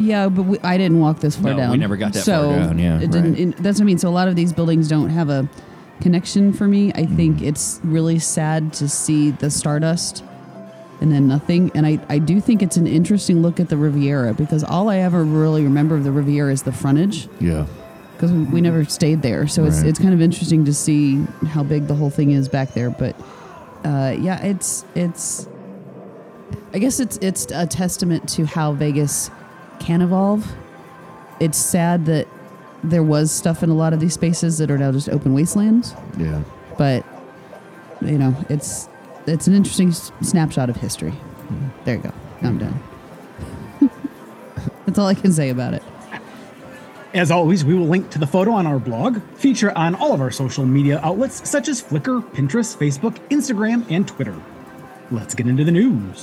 Yeah, 0.00 0.28
but 0.28 0.42
we, 0.42 0.58
I 0.60 0.76
didn't 0.78 0.98
walk 1.00 1.20
this 1.20 1.36
far 1.36 1.54
No, 1.54 1.70
we 1.70 1.76
never 1.76 1.96
got 1.96 2.12
that 2.14 2.24
so 2.24 2.50
far 2.50 2.58
down, 2.66 2.78
yeah, 2.78 2.96
it 3.00 3.10
didn't. 3.10 3.32
right. 3.32 3.40
It, 3.40 3.56
that's 3.58 3.78
what 3.78 3.84
I 3.84 3.86
mean. 3.86 3.98
So 3.98 4.08
a 4.08 4.10
lot 4.10 4.28
of 4.28 4.36
these 4.36 4.52
buildings 4.52 4.88
don't 4.88 5.10
have 5.10 5.28
a 5.28 5.48
connection 6.00 6.52
for 6.52 6.66
me. 6.66 6.90
I 6.94 7.02
Mm-hmm. 7.02 7.16
think 7.16 7.42
it's 7.42 7.80
really 7.84 8.18
sad 8.18 8.72
to 8.74 8.88
see 8.88 9.30
the 9.32 9.50
Stardust 9.50 10.24
and 11.00 11.12
then 11.12 11.28
nothing. 11.28 11.70
And 11.74 11.86
I, 11.86 11.98
I 12.08 12.18
do 12.18 12.40
think 12.40 12.62
it's 12.62 12.76
an 12.76 12.86
interesting 12.86 13.42
look 13.42 13.60
at 13.60 13.68
the 13.68 13.76
Riviera 13.76 14.34
because 14.34 14.64
all 14.64 14.88
I 14.88 14.98
ever 14.98 15.24
really 15.24 15.62
remember 15.64 15.96
of 15.96 16.04
the 16.04 16.12
Riviera 16.12 16.52
is 16.52 16.62
the 16.62 16.72
frontage 16.72 17.28
Yeah. 17.40 17.66
because 18.14 18.32
we, 18.32 18.44
we 18.44 18.60
never 18.60 18.84
stayed 18.84 19.22
there. 19.22 19.46
So 19.46 19.64
it's 19.64 19.78
Right. 19.78 19.86
it's 19.88 19.98
kind 19.98 20.12
of 20.14 20.20
interesting 20.22 20.64
to 20.66 20.74
see 20.74 21.22
how 21.48 21.62
big 21.62 21.86
the 21.86 21.94
whole 21.94 22.10
thing 22.10 22.30
is 22.32 22.48
back 22.48 22.74
there. 22.74 22.90
But 22.90 23.14
uh, 23.84 24.14
yeah, 24.18 24.42
it's 24.42 24.84
it's. 24.94 25.48
I 26.74 26.78
guess 26.78 27.00
it's 27.00 27.16
it's 27.18 27.46
a 27.52 27.66
testament 27.66 28.28
to 28.30 28.44
how 28.44 28.72
Vegas 28.72 29.30
can 29.80 30.00
evolve. 30.02 30.52
It's 31.40 31.58
sad 31.58 32.06
that 32.06 32.28
there 32.84 33.02
was 33.02 33.30
stuff 33.32 33.62
in 33.62 33.70
a 33.70 33.74
lot 33.74 33.92
of 33.92 34.00
these 34.00 34.14
spaces 34.14 34.58
that 34.58 34.70
are 34.70 34.78
now 34.78 34.92
just 34.92 35.08
open 35.08 35.34
wastelands, 35.34 35.94
Yeah. 36.16 36.42
but 36.78 37.04
you 38.00 38.16
know, 38.18 38.34
it's 38.48 38.88
it's 39.26 39.46
an 39.46 39.54
interesting 39.54 39.88
s- 39.88 40.12
snapshot 40.22 40.70
of 40.70 40.76
history. 40.76 41.10
Hmm. 41.10 41.68
There 41.84 41.96
you 41.96 42.02
go. 42.02 42.12
I'm 42.42 42.56
done. 42.58 42.80
That's 44.86 44.98
all 44.98 45.06
I 45.06 45.14
can 45.14 45.32
say 45.32 45.50
about 45.50 45.74
it. 45.74 45.82
As 47.12 47.30
always, 47.30 47.64
we 47.64 47.74
will 47.74 47.86
link 47.88 48.08
to 48.10 48.18
the 48.18 48.26
photo 48.26 48.52
on 48.52 48.66
our 48.66 48.78
blog, 48.78 49.20
feature 49.34 49.76
on 49.76 49.94
all 49.96 50.12
of 50.14 50.20
our 50.20 50.30
social 50.30 50.64
media 50.64 51.00
outlets 51.02 51.48
such 51.48 51.68
as 51.68 51.82
Flickr, 51.82 52.22
Pinterest, 52.32 52.76
Facebook, 52.76 53.16
Instagram, 53.28 53.84
and 53.90 54.06
Twitter. 54.06 54.36
Let's 55.10 55.34
get 55.34 55.46
into 55.48 55.64
the 55.64 55.72
news. 55.72 56.22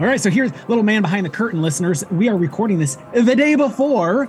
All 0.00 0.06
right. 0.06 0.20
So 0.20 0.28
here's 0.28 0.50
little 0.68 0.82
man 0.82 1.02
behind 1.02 1.24
the 1.24 1.30
curtain, 1.30 1.62
listeners. 1.62 2.04
We 2.10 2.28
are 2.28 2.36
recording 2.36 2.78
this 2.78 2.98
the 3.12 3.36
day 3.36 3.54
before 3.54 4.26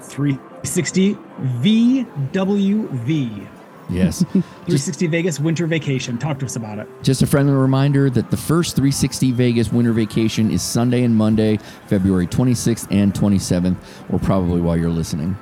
360 0.00 1.14
VWV. 1.62 3.48
Yes. 3.90 4.24
360 4.32 5.06
Vegas 5.06 5.38
winter 5.38 5.66
vacation. 5.68 6.18
Talk 6.18 6.40
to 6.40 6.46
us 6.46 6.56
about 6.56 6.78
it. 6.80 6.88
Just 7.02 7.22
a 7.22 7.26
friendly 7.26 7.52
reminder 7.52 8.10
that 8.10 8.30
the 8.32 8.36
first 8.36 8.74
360 8.74 9.30
Vegas 9.32 9.70
winter 9.72 9.92
vacation 9.92 10.50
is 10.50 10.62
Sunday 10.62 11.04
and 11.04 11.14
Monday, 11.14 11.58
February 11.86 12.26
26th 12.26 12.88
and 12.90 13.14
27th, 13.14 13.76
or 14.10 14.18
probably 14.18 14.60
while 14.60 14.76
you're 14.76 14.90
listening. 14.90 15.36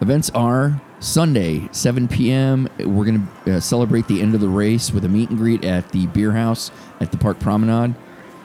Events 0.00 0.30
are 0.30 0.80
Sunday, 1.00 1.68
7 1.72 2.06
p.m. 2.06 2.68
We're 2.78 3.04
going 3.04 3.28
to 3.46 3.56
uh, 3.56 3.60
celebrate 3.60 4.06
the 4.06 4.20
end 4.20 4.34
of 4.36 4.40
the 4.40 4.48
race 4.48 4.92
with 4.92 5.04
a 5.04 5.08
meet 5.08 5.30
and 5.30 5.38
greet 5.38 5.64
at 5.64 5.88
the 5.90 6.06
Beerhaus 6.08 6.70
at 7.00 7.10
the 7.10 7.18
park 7.18 7.40
promenade. 7.40 7.96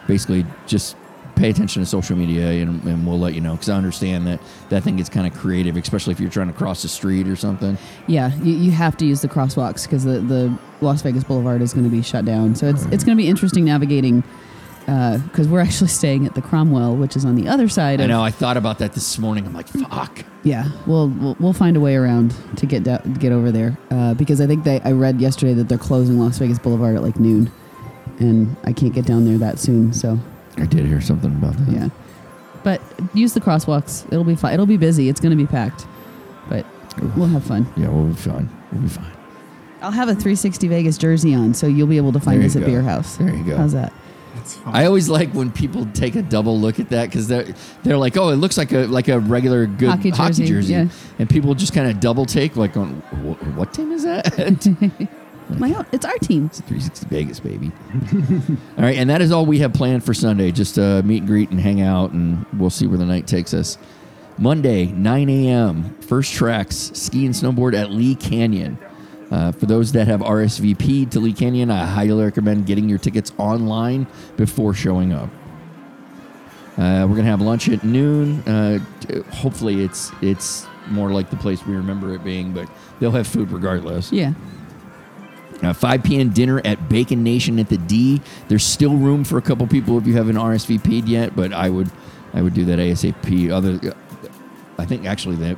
Basically, 0.07 0.45
just 0.65 0.95
pay 1.35 1.49
attention 1.49 1.81
to 1.81 1.85
social 1.85 2.15
media 2.17 2.63
and, 2.63 2.83
and 2.83 3.05
we'll 3.05 3.19
let 3.19 3.35
you 3.35 3.41
know 3.41 3.53
because 3.53 3.69
I 3.69 3.77
understand 3.77 4.25
that 4.25 4.39
that 4.69 4.83
thing 4.83 4.95
gets 4.97 5.07
kind 5.09 5.27
of 5.27 5.39
creative, 5.39 5.77
especially 5.77 6.13
if 6.13 6.19
you're 6.19 6.31
trying 6.31 6.47
to 6.47 6.53
cross 6.53 6.81
the 6.81 6.87
street 6.87 7.27
or 7.27 7.35
something. 7.35 7.77
Yeah, 8.07 8.33
you, 8.37 8.55
you 8.55 8.71
have 8.71 8.97
to 8.97 9.05
use 9.05 9.21
the 9.21 9.27
crosswalks 9.27 9.83
because 9.83 10.03
the, 10.03 10.19
the 10.19 10.57
Las 10.81 11.01
Vegas 11.03 11.23
Boulevard 11.23 11.61
is 11.61 11.73
going 11.73 11.83
to 11.83 11.91
be 11.91 12.01
shut 12.01 12.25
down. 12.25 12.55
So 12.55 12.67
it's, 12.67 12.85
it's 12.85 13.03
going 13.03 13.15
to 13.15 13.21
be 13.21 13.29
interesting 13.29 13.65
navigating 13.65 14.23
because 14.87 15.47
we're 15.47 15.59
actually 15.67 15.89
staying 15.89 16.25
at 16.25 16.33
the 16.33 16.41
Cromwell, 16.41 16.95
which 16.95 17.15
is 17.15 17.25
on 17.25 17.35
the 17.35 17.47
other 17.47 17.69
side. 17.69 18.01
I 18.01 18.07
know. 18.07 18.23
I 18.23 18.31
thought 18.31 18.57
about 18.57 18.79
that 18.79 18.93
this 18.93 19.19
morning. 19.19 19.45
I'm 19.45 19.53
like, 19.53 19.67
fuck. 19.67 20.23
Yeah, 20.43 20.69
we'll, 20.85 21.09
we'll 21.09 21.35
we'll 21.39 21.53
find 21.53 21.75
a 21.75 21.79
way 21.79 21.95
around 21.95 22.33
to 22.57 22.65
get 22.65 22.83
da- 22.83 23.01
get 23.19 23.33
over 23.33 23.51
there 23.51 23.77
uh, 23.91 24.13
because 24.13 24.39
I 24.39 24.47
think 24.47 24.63
they 24.63 24.79
I 24.81 24.93
read 24.93 25.19
yesterday 25.19 25.53
that 25.55 25.67
they're 25.67 25.77
closing 25.77 26.19
Las 26.19 26.37
Vegas 26.37 26.57
Boulevard 26.57 26.95
at 26.95 27.03
like 27.03 27.19
noon, 27.19 27.51
and 28.19 28.55
I 28.63 28.73
can't 28.73 28.93
get 28.93 29.05
down 29.05 29.25
there 29.25 29.37
that 29.37 29.59
soon. 29.59 29.93
So 29.93 30.19
I 30.57 30.65
did 30.65 30.85
hear 30.85 31.01
something 31.01 31.31
about 31.31 31.57
that. 31.57 31.71
yeah, 31.71 31.89
but 32.63 32.81
use 33.13 33.33
the 33.33 33.41
crosswalks. 33.41 34.05
It'll 34.11 34.23
be 34.23 34.35
fine. 34.35 34.53
It'll 34.53 34.65
be 34.65 34.77
busy. 34.77 35.09
It's 35.09 35.19
going 35.19 35.37
to 35.37 35.41
be 35.41 35.47
packed, 35.47 35.85
but 36.49 36.65
we'll 37.15 37.27
have 37.27 37.43
fun. 37.43 37.71
Yeah, 37.77 37.89
we'll 37.89 38.07
be 38.07 38.15
fine. 38.15 38.49
We'll 38.71 38.81
be 38.83 38.89
fine. 38.89 39.11
I'll 39.81 39.91
have 39.91 40.09
a 40.09 40.13
360 40.13 40.67
Vegas 40.67 40.97
jersey 40.97 41.35
on, 41.35 41.53
so 41.53 41.67
you'll 41.67 41.87
be 41.87 41.97
able 41.97 42.11
to 42.13 42.19
find 42.19 42.43
us 42.43 42.55
you 42.55 42.61
at 42.61 42.67
go. 42.67 42.73
Beerhaus. 42.73 43.17
There 43.17 43.33
you 43.33 43.43
go. 43.43 43.57
How's 43.57 43.73
that? 43.73 43.93
I 44.65 44.85
always 44.85 45.09
like 45.09 45.31
when 45.31 45.51
people 45.51 45.87
take 45.93 46.15
a 46.15 46.21
double 46.21 46.59
look 46.59 46.79
at 46.79 46.89
that 46.89 47.09
because 47.09 47.27
they're 47.27 47.47
they're 47.83 47.97
like, 47.97 48.17
oh, 48.17 48.29
it 48.29 48.35
looks 48.35 48.57
like 48.57 48.71
a 48.71 48.85
like 48.85 49.07
a 49.07 49.19
regular 49.19 49.65
good 49.65 49.89
Hockey 49.89 50.09
hockey, 50.09 50.33
jersey, 50.33 50.47
jersey, 50.47 50.73
yeah. 50.73 50.87
and 51.19 51.29
people 51.29 51.53
just 51.55 51.73
kind 51.73 51.89
of 51.89 51.99
double 51.99 52.25
take 52.25 52.55
like, 52.55 52.77
on 52.77 52.89
what, 53.23 53.37
what 53.55 53.73
team 53.73 53.91
is 53.91 54.03
that? 54.03 54.27
My 55.49 55.73
own, 55.73 55.85
it's 55.91 56.05
our 56.05 56.17
team. 56.17 56.47
It's 56.47 56.59
360 56.61 57.05
Vegas, 57.07 57.39
baby. 57.39 57.71
all 58.77 58.83
right, 58.83 58.97
and 58.97 59.09
that 59.09 59.21
is 59.21 59.31
all 59.31 59.45
we 59.45 59.59
have 59.59 59.73
planned 59.73 60.03
for 60.03 60.13
Sunday. 60.13 60.51
Just 60.51 60.77
uh, 60.77 61.01
meet 61.05 61.19
and 61.19 61.27
greet 61.27 61.49
and 61.49 61.59
hang 61.59 61.81
out, 61.81 62.11
and 62.11 62.45
we'll 62.53 62.69
see 62.69 62.85
where 62.85 62.97
the 62.97 63.05
night 63.05 63.27
takes 63.27 63.53
us. 63.53 63.77
Monday, 64.37 64.85
9 64.85 65.29
a.m. 65.29 65.95
First 66.01 66.33
tracks 66.33 66.91
ski 66.93 67.25
and 67.25 67.33
snowboard 67.33 67.73
at 67.73 67.91
Lee 67.91 68.15
Canyon. 68.15 68.77
Uh, 69.31 69.51
for 69.51 69.65
those 69.65 69.91
that 69.93 70.07
have 70.07 70.21
RSVP 70.21 71.09
to 71.11 71.19
Lee 71.19 71.33
Canyon, 71.33 71.71
I 71.71 71.85
highly 71.85 72.23
recommend 72.23 72.65
getting 72.65 72.87
your 72.87 72.99
tickets 72.99 73.31
online 73.37 74.07
before 74.35 74.73
showing 74.73 75.11
up. 75.11 75.29
Uh, 76.77 77.07
we're 77.09 77.15
gonna 77.15 77.23
have 77.23 77.41
lunch 77.41 77.67
at 77.69 77.83
noon. 77.83 78.39
Uh, 78.41 78.79
hopefully, 79.31 79.83
it's 79.83 80.11
it's 80.21 80.67
more 80.89 81.11
like 81.11 81.29
the 81.29 81.35
place 81.35 81.65
we 81.65 81.75
remember 81.75 82.13
it 82.13 82.23
being, 82.23 82.53
but 82.53 82.69
they'll 82.99 83.11
have 83.11 83.27
food 83.27 83.51
regardless. 83.51 84.11
Yeah. 84.11 84.33
Uh, 85.63 85.73
5 85.73 86.03
p.m. 86.03 86.29
dinner 86.29 86.61
at 86.63 86.87
Bacon 86.87 87.23
Nation 87.23 87.57
at 87.59 87.67
the 87.69 87.77
D. 87.77 88.21
There's 88.47 88.63
still 88.63 88.95
room 88.95 89.23
for 89.23 89.37
a 89.37 89.41
couple 89.41 89.65
people 89.65 89.97
if 89.97 90.05
you 90.05 90.13
haven't 90.15 90.35
RSVP'd 90.35 91.07
yet, 91.09 91.35
but 91.35 91.51
I 91.51 91.69
would 91.69 91.89
I 92.33 92.41
would 92.43 92.53
do 92.53 92.65
that 92.65 92.77
ASAP. 92.77 93.49
Other, 93.51 93.95
I 94.77 94.85
think 94.85 95.05
actually 95.05 95.35
that 95.37 95.57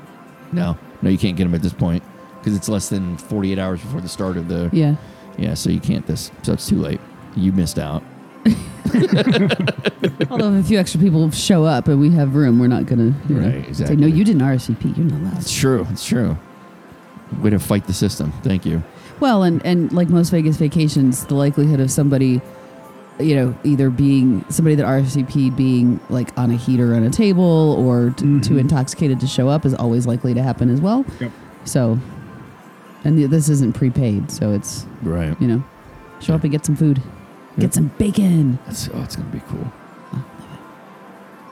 no 0.54 0.78
no 1.02 1.10
you 1.10 1.18
can't 1.18 1.36
get 1.36 1.44
them 1.44 1.54
at 1.54 1.62
this 1.62 1.74
point 1.74 2.02
because 2.40 2.56
it's 2.56 2.70
less 2.70 2.88
than 2.90 3.18
48 3.18 3.60
hours 3.60 3.82
before 3.82 4.00
the 4.00 4.08
start 4.08 4.38
of 4.38 4.48
the 4.48 4.70
Yeah. 4.72 4.96
yeah 5.38 5.54
so 5.54 5.70
you 5.70 5.82
can't 5.82 6.08
this 6.08 6.32
so 6.44 6.54
it's 6.54 6.68
too 6.70 6.78
late. 6.80 7.02
You 7.36 7.52
missed 7.52 7.78
out. 7.78 8.02
Although 10.32 10.54
if 10.56 10.66
a 10.66 10.68
few 10.68 10.80
extra 10.80 11.00
people 11.00 11.30
show 11.32 11.66
up 11.66 11.88
and 11.88 12.00
we 12.00 12.10
have 12.12 12.36
room, 12.36 12.60
we're 12.60 12.68
not 12.68 12.86
going 12.86 13.14
to 13.14 13.34
you 13.34 13.40
know, 13.40 13.48
Right, 13.48 13.64
say, 13.64 13.70
exactly. 13.70 13.96
no, 13.98 14.08
you 14.08 14.24
didn't 14.24 14.42
RSVP. 14.42 14.98
You're 14.98 15.06
not 15.08 15.20
allowed. 15.22 15.38
It's 15.42 15.54
true. 15.58 15.86
It's 15.92 16.06
true. 16.06 16.38
Way 17.42 17.52
to 17.52 17.60
fight 17.60 17.86
the 17.86 17.94
system. 17.94 18.32
Thank 18.44 18.66
you. 18.66 18.82
Well, 19.20 19.44
and, 19.44 19.66
and 19.66 19.92
like 19.92 20.10
most 20.10 20.30
Vegas 20.30 20.58
vacations, 20.58 21.26
the 21.26 21.36
likelihood 21.36 21.80
of 21.80 21.92
somebody, 21.92 22.42
you 23.20 23.36
know, 23.36 23.58
either 23.64 23.90
being 23.90 24.46
somebody 24.50 24.76
that 24.76 24.86
RSVP 24.86 25.56
being 25.56 26.00
like 26.10 26.36
on 26.38 26.52
a 26.52 26.56
heater 26.56 26.96
on 26.96 27.04
a 27.04 27.10
table 27.10 27.76
or 27.78 28.12
t- 28.12 28.24
mm-hmm. 28.26 28.40
too 28.42 28.58
intoxicated 28.58 29.20
to 29.20 29.28
show 29.28 29.50
up 29.50 29.66
is 29.66 29.74
always 29.74 30.08
likely 30.08 30.34
to 30.34 30.42
happen 30.42 30.70
as 30.70 30.80
well. 30.80 31.06
Yep. 31.20 31.32
So, 31.66 32.00
and 33.04 33.18
the, 33.18 33.26
this 33.26 33.50
isn't 33.50 33.76
prepaid, 33.76 34.32
so 34.32 34.52
it's 34.52 34.86
Right. 35.02 35.40
you 35.42 35.48
know, 35.48 35.64
show 36.22 36.34
up 36.36 36.44
and 36.44 36.52
get 36.52 36.66
some 36.66 36.76
food, 36.76 37.02
get 37.58 37.74
some 37.74 37.92
bacon, 37.98 38.58
That's 38.66 38.88
oh, 38.94 39.02
it's 39.04 39.16
gonna 39.18 39.30
be 39.30 39.42
cool. 39.50 39.72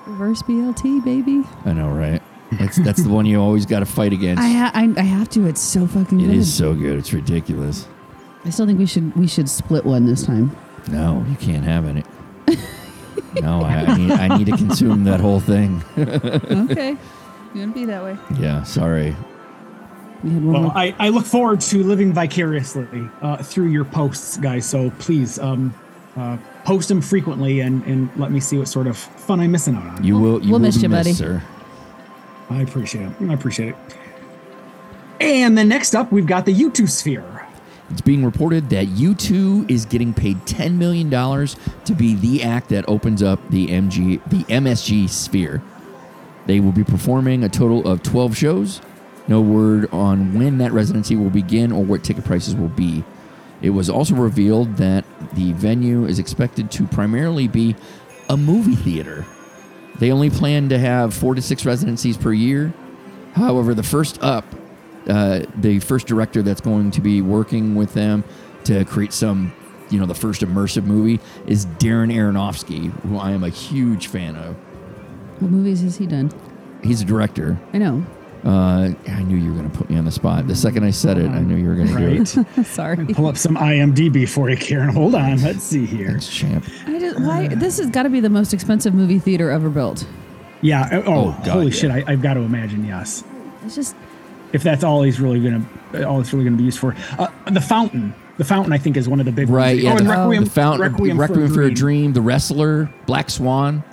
reverse 0.06 0.42
BLT, 0.44 1.04
baby. 1.04 1.44
I 1.66 1.74
know, 1.74 1.90
right? 1.90 2.22
That's 2.54 2.78
that's 2.78 3.04
the 3.04 3.10
one 3.10 3.26
you 3.26 3.42
always 3.42 3.66
got 3.66 3.80
to 3.80 3.86
fight 3.86 4.14
against. 4.14 4.42
I, 4.42 4.48
ha- 4.48 4.72
I 4.74 4.94
I 4.98 5.02
have 5.04 5.30
to. 5.32 5.46
It's 5.48 5.60
so 5.62 5.86
fucking 5.86 6.20
It 6.22 6.28
good. 6.28 6.36
is 6.36 6.54
so 6.54 6.74
good. 6.74 6.98
It's 6.98 7.12
ridiculous. 7.14 7.88
I 8.46 8.50
still 8.52 8.66
think 8.66 8.80
we 8.80 8.86
should 8.86 9.14
we 9.16 9.28
should 9.28 9.50
split 9.50 9.84
one 9.86 10.06
this 10.06 10.26
time. 10.26 10.56
No, 10.90 11.26
you 11.30 11.36
can't 11.36 11.66
have 11.66 11.86
any. 11.86 12.04
no, 13.42 13.62
I, 13.62 13.74
I 13.86 13.98
need 13.98 14.12
I 14.12 14.38
need 14.38 14.46
to 14.48 14.56
consume 14.58 15.04
that 15.04 15.20
whole 15.20 15.40
thing. 15.42 15.84
okay, 15.98 16.96
you're 17.54 17.66
gonna 17.66 17.74
be 17.74 17.86
that 17.86 18.04
way. 18.04 18.18
yeah, 18.40 18.64
sorry. 18.64 19.16
We 20.24 20.32
had 20.32 20.44
one 20.44 20.54
Well, 20.54 20.62
more. 20.64 20.72
I, 20.78 20.96
I 20.98 21.10
look 21.10 21.26
forward 21.26 21.62
to 21.62 21.84
living 21.84 22.12
vicariously 22.14 22.88
uh, 23.22 23.38
through 23.44 23.68
your 23.68 23.86
posts, 23.86 24.38
guys. 24.38 24.68
So 24.68 24.90
please 25.00 25.38
um, 25.38 25.76
uh, 26.16 26.38
post 26.66 26.88
them 26.90 27.02
frequently 27.02 27.60
and, 27.60 27.84
and 27.86 28.10
let 28.18 28.32
me 28.32 28.40
see 28.40 28.58
what 28.58 28.68
sort 28.68 28.88
of 28.88 28.98
fun 28.98 29.40
I'm 29.42 29.52
missing 29.52 29.76
out 29.76 29.86
on. 29.86 30.04
You 30.04 30.18
will. 30.18 30.42
You 30.42 30.52
we'll 30.52 30.52
will 30.54 30.60
miss 30.60 30.78
be 30.78 30.84
you, 30.84 30.90
missed, 30.90 31.00
buddy. 31.04 31.14
sir. 31.14 31.44
I 32.50 32.62
appreciate 32.62 33.08
it. 33.08 33.30
I 33.30 33.34
appreciate 33.34 33.70
it. 33.70 33.76
And 35.20 35.58
then 35.58 35.68
next 35.68 35.96
up, 35.96 36.12
we've 36.12 36.28
got 36.28 36.46
the 36.46 36.54
U2 36.54 36.90
sphere. 36.90 37.48
It's 37.90 38.02
being 38.02 38.26
reported 38.26 38.70
that 38.70 38.88
U2 38.88 39.70
is 39.72 39.86
getting 39.86 40.14
paid 40.14 40.38
$10 40.40 40.76
million 40.76 41.10
to 41.10 41.94
be 41.96 42.16
the 42.16 42.44
act 42.44 42.70
that 42.70 42.88
opens 42.88 43.24
up 43.24 43.40
the 43.50 43.68
MG 43.68 44.22
the 44.30 44.44
MSG 44.44 45.10
sphere. 45.10 45.62
They 46.46 46.60
will 46.60 46.74
be 46.74 46.84
performing 46.84 47.44
a 47.44 47.50
total 47.50 47.88
of 47.88 48.04
12 48.04 48.36
shows. 48.36 48.82
No 49.28 49.42
word 49.42 49.92
on 49.94 50.34
when 50.34 50.58
that 50.60 50.72
residency 50.72 51.16
will 51.16 51.30
begin 51.30 51.72
or 51.72 51.84
what 51.84 52.04
ticket 52.04 52.26
prices 52.26 52.56
will 52.56 52.70
be. 52.70 53.04
It 53.62 53.72
was 53.72 53.90
also 53.90 54.16
revealed 54.16 54.78
that 54.78 55.04
the 55.34 55.54
venue 55.54 56.06
is 56.06 56.20
expected 56.20 56.70
to 56.72 56.88
primarily 56.88 57.48
be 57.48 57.76
a 58.30 58.38
movie 58.38 58.76
theater. 58.76 59.26
They 60.00 60.12
only 60.12 60.30
plan 60.30 60.70
to 60.70 60.78
have 60.78 61.14
four 61.14 61.36
to 61.36 61.42
six 61.42 61.66
residencies 61.66 62.18
per 62.18 62.32
year. 62.34 62.74
However, 63.34 63.74
the 63.74 63.84
first 63.84 64.22
up, 64.22 64.46
uh, 65.08 65.42
the 65.56 65.80
first 65.80 66.08
director 66.08 66.42
that's 66.42 66.62
going 66.62 66.92
to 66.92 67.02
be 67.02 67.22
working 67.22 67.76
with 67.76 67.94
them 67.94 68.24
to 68.66 68.84
create 68.86 69.14
some, 69.14 69.54
you 69.90 70.00
know, 70.00 70.06
the 70.06 70.16
first 70.16 70.42
immersive 70.42 70.84
movie 70.86 71.20
is 71.46 71.66
Darren 71.66 72.14
Aronofsky, 72.14 72.92
who 73.04 73.18
I 73.18 73.32
am 73.32 73.44
a 73.44 73.50
huge 73.50 74.08
fan 74.08 74.36
of. 74.36 74.56
what 75.40 75.52
movies 75.52 75.82
has 75.82 75.98
he 75.98 76.06
done? 76.06 76.32
He's 76.84 77.02
a 77.02 77.06
director. 77.06 77.60
I 77.74 77.78
know. 77.78 78.06
Uh, 78.46 78.94
I 79.10 79.24
knew 79.24 79.36
you 79.36 79.52
were 79.52 79.58
going 79.58 79.70
to 79.70 79.78
put 79.78 79.90
me 79.90 79.98
on 79.98 80.06
the 80.06 80.12
spot. 80.12 80.48
The 80.48 80.56
second 80.56 80.84
I 80.84 80.92
said 80.92 81.18
it, 81.18 81.30
I 81.30 81.40
knew 81.40 81.56
you 81.56 81.68
were 81.68 81.76
going 81.76 81.88
to 81.88 81.98
do 81.98 82.42
it. 82.62 82.66
Sorry. 82.68 83.06
Pull 83.14 83.26
up 83.28 83.38
some 83.38 83.56
IMDb 83.58 84.28
for 84.30 84.50
you, 84.50 84.56
Karen. 84.58 84.90
Hold 84.90 85.16
on. 85.16 85.42
Let's 85.42 85.64
see 85.64 85.86
here. 85.86 86.10
Thanks, 86.10 86.30
champ. 86.30 86.66
I 86.86 87.00
just, 87.00 87.20
why 87.20 87.48
this 87.50 87.78
has 87.80 87.90
got 87.90 88.04
to 88.04 88.10
be 88.10 88.20
the 88.20 88.30
most 88.30 88.54
expensive 88.54 88.94
movie 88.94 89.20
theater 89.20 89.50
ever 89.52 89.70
built. 89.70 90.08
Yeah. 90.62 90.82
uh, 90.84 91.04
Oh, 91.06 91.14
Oh, 91.30 91.32
God, 91.44 91.48
holy 91.48 91.66
yeah. 91.68 91.72
shit! 91.72 91.92
I, 91.92 92.04
I've 92.08 92.22
got 92.22 92.36
to 92.36 92.42
imagine. 92.42 92.86
Yes. 92.86 93.24
It's 93.66 93.76
just 93.76 93.96
If 94.54 94.64
that's 94.64 94.84
all 94.84 95.02
he's 95.04 95.20
really 95.20 95.40
gonna, 95.42 96.08
all 96.08 96.22
it's 96.22 96.32
really 96.32 96.46
gonna 96.46 96.58
be 96.58 96.64
used 96.64 96.80
for. 96.80 96.96
Uh, 97.20 97.28
the 97.52 97.62
fountain. 97.62 98.14
The 98.38 98.46
fountain, 98.46 98.72
I 98.72 98.78
think, 98.78 98.98
is 98.98 99.10
one 99.10 99.20
of 99.20 99.26
the 99.26 99.32
big 99.32 99.50
Right, 99.50 99.72
ones. 99.72 99.84
yeah. 99.84 99.94
Oh, 99.94 99.98
and 99.98 100.06
the, 100.08 100.12
Requiem, 100.12 100.44
the 100.46 100.50
fountain, 100.52 100.82
Requiem, 100.92 101.20
Requiem, 101.20 101.48
for, 101.54 101.64
a 101.64 101.66
Dream. 101.66 101.74
Dream, 101.74 102.14
The 102.14 102.22
Wrestler, 102.22 102.88
Black 103.08 103.32
Swan. 103.32 103.84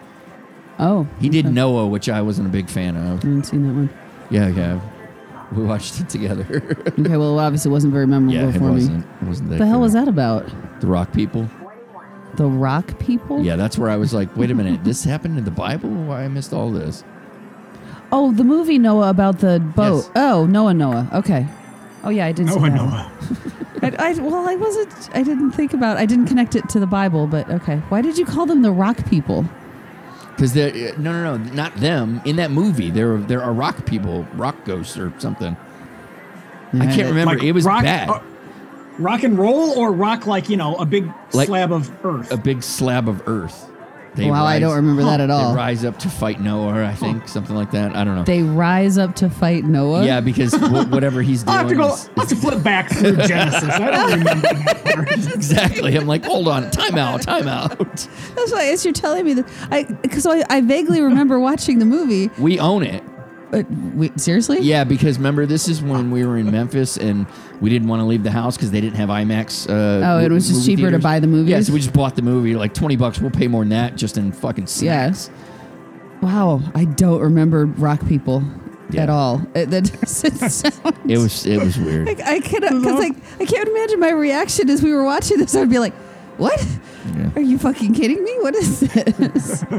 oh 0.78 1.06
He 1.18 1.28
did 1.30 1.46
okay. 1.46 1.54
Noah, 1.54 1.86
which 1.86 2.08
I 2.10 2.20
wasn't 2.20 2.48
a 2.48 2.50
big 2.50 2.68
fan 2.68 2.94
of. 2.96 3.02
I 3.24 3.26
haven't 3.26 3.44
seen 3.44 3.66
that 3.66 3.72
one. 3.72 3.90
Yeah, 4.34 4.48
yeah. 4.48 4.80
We 5.52 5.62
watched 5.62 6.00
it 6.00 6.08
together. 6.08 6.44
Okay, 6.98 7.16
well, 7.16 7.38
obviously, 7.38 7.70
it 7.70 7.72
wasn't 7.72 7.92
very 7.92 8.06
memorable 8.06 8.34
yeah, 8.34 8.48
it 8.48 8.54
for 8.54 8.60
me. 8.60 8.70
wasn't. 8.70 9.06
It 9.22 9.26
wasn't 9.26 9.50
that 9.50 9.58
The 9.58 9.66
hell 9.66 9.80
was 9.80 9.92
that 9.92 10.08
about? 10.08 10.44
The 10.80 10.86
Rock 10.88 11.12
people. 11.12 11.48
The 12.34 12.46
Rock 12.46 12.98
people? 12.98 13.42
Yeah, 13.42 13.54
that's 13.54 13.78
where 13.78 13.90
I 13.90 13.96
was 13.96 14.12
like, 14.12 14.36
wait 14.36 14.50
a 14.50 14.54
minute, 14.54 14.82
this 14.82 15.04
happened 15.04 15.38
in 15.38 15.44
the 15.44 15.52
Bible? 15.52 15.88
Why 15.88 16.24
I 16.24 16.28
missed 16.28 16.52
all 16.52 16.70
this? 16.72 17.04
Oh, 18.10 18.32
the 18.32 18.42
movie 18.42 18.78
Noah 18.78 19.10
about 19.10 19.38
the 19.38 19.60
boat. 19.60 20.04
Yes. 20.04 20.10
Oh, 20.16 20.46
Noah, 20.46 20.74
Noah. 20.74 21.08
Okay. 21.12 21.46
Oh 22.02 22.10
yeah, 22.10 22.26
I 22.26 22.32
did. 22.32 22.48
see 22.48 22.54
Noah, 22.56 22.70
that. 22.70 22.76
Noah. 22.76 23.12
I, 23.98 24.10
I, 24.10 24.12
well, 24.20 24.48
I 24.48 24.56
wasn't. 24.56 25.10
I 25.14 25.22
didn't 25.22 25.52
think 25.52 25.74
about. 25.74 25.96
I 25.96 26.06
didn't 26.06 26.26
connect 26.26 26.54
it 26.56 26.68
to 26.70 26.80
the 26.80 26.86
Bible, 26.86 27.26
but 27.26 27.48
okay. 27.50 27.76
Why 27.88 28.02
did 28.02 28.18
you 28.18 28.26
call 28.26 28.46
them 28.46 28.62
the 28.62 28.72
Rock 28.72 29.08
people? 29.08 29.44
Because 30.36 30.52
they're 30.52 30.70
uh, 30.94 30.98
no, 30.98 31.12
no, 31.12 31.36
no, 31.36 31.52
not 31.52 31.74
them. 31.76 32.20
In 32.24 32.36
that 32.36 32.50
movie, 32.50 32.90
there 32.90 33.18
there 33.18 33.42
are 33.42 33.52
rock 33.52 33.86
people, 33.86 34.24
rock 34.34 34.64
ghosts 34.64 34.96
or 34.98 35.12
something. 35.18 35.56
I 36.72 36.86
can't 36.86 37.08
remember. 37.08 37.34
Like 37.34 37.42
it 37.44 37.52
was 37.52 37.64
rock, 37.64 37.84
bad. 37.84 38.08
uh, 38.08 38.20
rock 38.98 39.22
and 39.22 39.38
roll 39.38 39.70
or 39.78 39.92
rock 39.92 40.26
like 40.26 40.48
you 40.48 40.56
know 40.56 40.74
a 40.76 40.84
big 40.84 41.08
Like- 41.32 41.46
slab 41.46 41.70
of 41.72 41.90
earth. 42.04 42.32
a 42.32 42.36
big 42.36 42.62
slab 42.62 43.08
of 43.08 43.22
earth. 43.28 43.70
They 44.14 44.30
wow, 44.30 44.44
I 44.44 44.58
don't 44.60 44.76
remember 44.76 45.02
that 45.04 45.20
at 45.20 45.28
all. 45.30 45.50
They 45.52 45.56
rise 45.56 45.84
up 45.84 45.98
to 46.00 46.08
fight 46.08 46.40
Noah, 46.40 46.84
I 46.86 46.94
think, 46.94 47.26
something 47.26 47.56
like 47.56 47.72
that. 47.72 47.96
I 47.96 48.04
don't 48.04 48.14
know. 48.14 48.22
They 48.24 48.42
rise 48.42 48.96
up 48.96 49.16
to 49.16 49.28
fight 49.28 49.64
Noah. 49.64 50.04
yeah, 50.04 50.20
because 50.20 50.54
wh- 50.54 50.90
whatever 50.92 51.20
he's 51.22 51.42
doing. 51.42 51.56
I'll 51.56 51.62
have 51.62 51.68
to 51.68 51.74
go. 51.74 51.92
is- 51.94 52.08
I'll 52.16 52.20
have 52.24 52.28
to 52.28 52.36
flip 52.36 52.62
back 52.62 52.90
through 52.90 53.16
Genesis. 53.26 53.64
I 53.68 53.90
don't 53.90 54.18
remember 54.18 54.48
that 54.50 55.30
exactly. 55.34 55.96
I'm 55.96 56.06
like, 56.06 56.24
hold 56.24 56.46
on, 56.48 56.70
time 56.70 56.96
out, 56.96 57.22
time 57.22 57.48
out. 57.48 57.76
that's 57.78 58.52
why 58.52 58.66
as 58.66 58.84
you're 58.84 58.94
telling 58.94 59.24
me 59.24 59.34
that. 59.34 59.46
I 59.70 59.82
because 59.84 60.26
I, 60.26 60.44
I 60.48 60.60
vaguely 60.60 61.00
remember 61.00 61.40
watching 61.40 61.78
the 61.80 61.84
movie. 61.86 62.30
We 62.38 62.58
own 62.60 62.82
it. 62.84 63.02
Uh, 63.60 63.62
wait, 63.94 64.18
seriously? 64.20 64.58
Yeah, 64.60 64.84
because 64.84 65.16
remember, 65.18 65.46
this 65.46 65.68
is 65.68 65.82
when 65.82 66.10
we 66.10 66.24
were 66.26 66.36
in 66.38 66.50
Memphis 66.50 66.96
and 66.96 67.26
we 67.60 67.70
didn't 67.70 67.88
want 67.88 68.00
to 68.00 68.04
leave 68.04 68.22
the 68.22 68.30
house 68.30 68.56
because 68.56 68.70
they 68.70 68.80
didn't 68.80 68.96
have 68.96 69.08
IMAX. 69.08 69.68
Uh, 69.68 70.04
Oh, 70.06 70.18
it 70.18 70.30
was 70.30 70.48
just 70.48 70.60
movie 70.60 70.76
cheaper 70.76 70.90
to 70.90 70.98
buy 70.98 71.20
the 71.20 71.26
movie. 71.26 71.50
Yeah, 71.52 71.60
so 71.60 71.72
we 71.72 71.78
just 71.80 71.92
bought 71.92 72.16
the 72.16 72.22
movie 72.22 72.54
like 72.56 72.74
twenty 72.74 72.96
bucks. 72.96 73.20
We'll 73.20 73.30
pay 73.30 73.48
more 73.48 73.62
than 73.62 73.70
that 73.70 73.96
just 73.96 74.16
in 74.16 74.32
fucking 74.32 74.66
snacks. 74.66 75.28
Yes. 75.28 75.30
Wow, 76.22 76.60
I 76.74 76.84
don't 76.86 77.20
remember 77.20 77.66
Rock 77.66 78.06
people 78.08 78.42
Yeah. 78.90 79.02
at 79.04 79.10
all. 79.10 79.42
It, 79.54 79.70
that 79.70 79.84
doesn't 80.00 80.48
sound. 80.50 80.96
It 81.10 81.18
was 81.18 81.44
it 81.46 81.62
was 81.62 81.78
weird. 81.78 82.06
Like, 82.06 82.20
I 82.20 82.40
could 82.40 82.62
because 82.62 82.84
like 82.98 83.14
I 83.40 83.44
can't 83.44 83.68
imagine 83.68 84.00
my 84.00 84.10
reaction 84.10 84.70
as 84.70 84.82
we 84.82 84.92
were 84.94 85.04
watching 85.04 85.38
this. 85.38 85.54
I'd 85.54 85.68
be 85.70 85.78
like, 85.78 85.92
"What? 86.36 86.64
Yeah. 87.16 87.30
Are 87.36 87.40
you 87.40 87.58
fucking 87.58 87.94
kidding 87.94 88.22
me? 88.24 88.36
What 88.40 88.54
is 88.54 88.80
this?" 88.80 89.64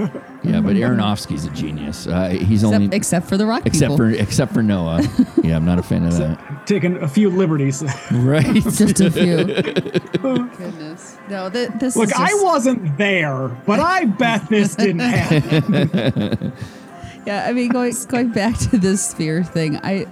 Yeah, 0.46 0.62
but 0.62 0.76
Aronofsky's 0.76 1.46
a 1.46 1.50
genius. 1.50 2.06
Uh, 2.06 2.30
he's 2.30 2.62
except, 2.62 2.76
only 2.76 2.96
except 2.96 3.28
for 3.28 3.36
the 3.36 3.48
Rock 3.48 3.66
except 3.66 3.94
people. 3.94 3.98
for 3.98 4.10
except 4.12 4.54
for 4.54 4.62
Noah. 4.62 5.02
yeah, 5.44 5.56
I'm 5.56 5.66
not 5.66 5.80
a 5.80 5.84
fan 5.84 6.06
of 6.06 6.16
that. 6.20 6.68
Taking 6.68 6.98
a 6.98 7.08
few 7.08 7.30
liberties. 7.32 7.84
Right. 8.12 8.46
just 8.64 9.02
a 9.02 9.10
few. 9.10 9.38
Goodness, 9.46 11.18
no. 11.30 11.50
Th- 11.50 11.70
this 11.80 11.96
Look, 11.96 12.10
is 12.10 12.14
I 12.16 12.32
wasn't 12.44 12.96
there, 12.98 13.48
but 13.66 13.80
I 13.80 14.06
bet 14.06 14.48
this 14.50 14.76
didn't 14.76 15.00
happen. 15.00 16.54
Yeah, 17.26 17.46
I 17.48 17.54
mean, 17.54 17.70
going 17.70 17.94
going 18.08 18.30
back 18.30 18.58
to 18.70 18.78
this 18.78 19.04
sphere 19.04 19.44
thing, 19.44 19.78
I, 19.78 20.06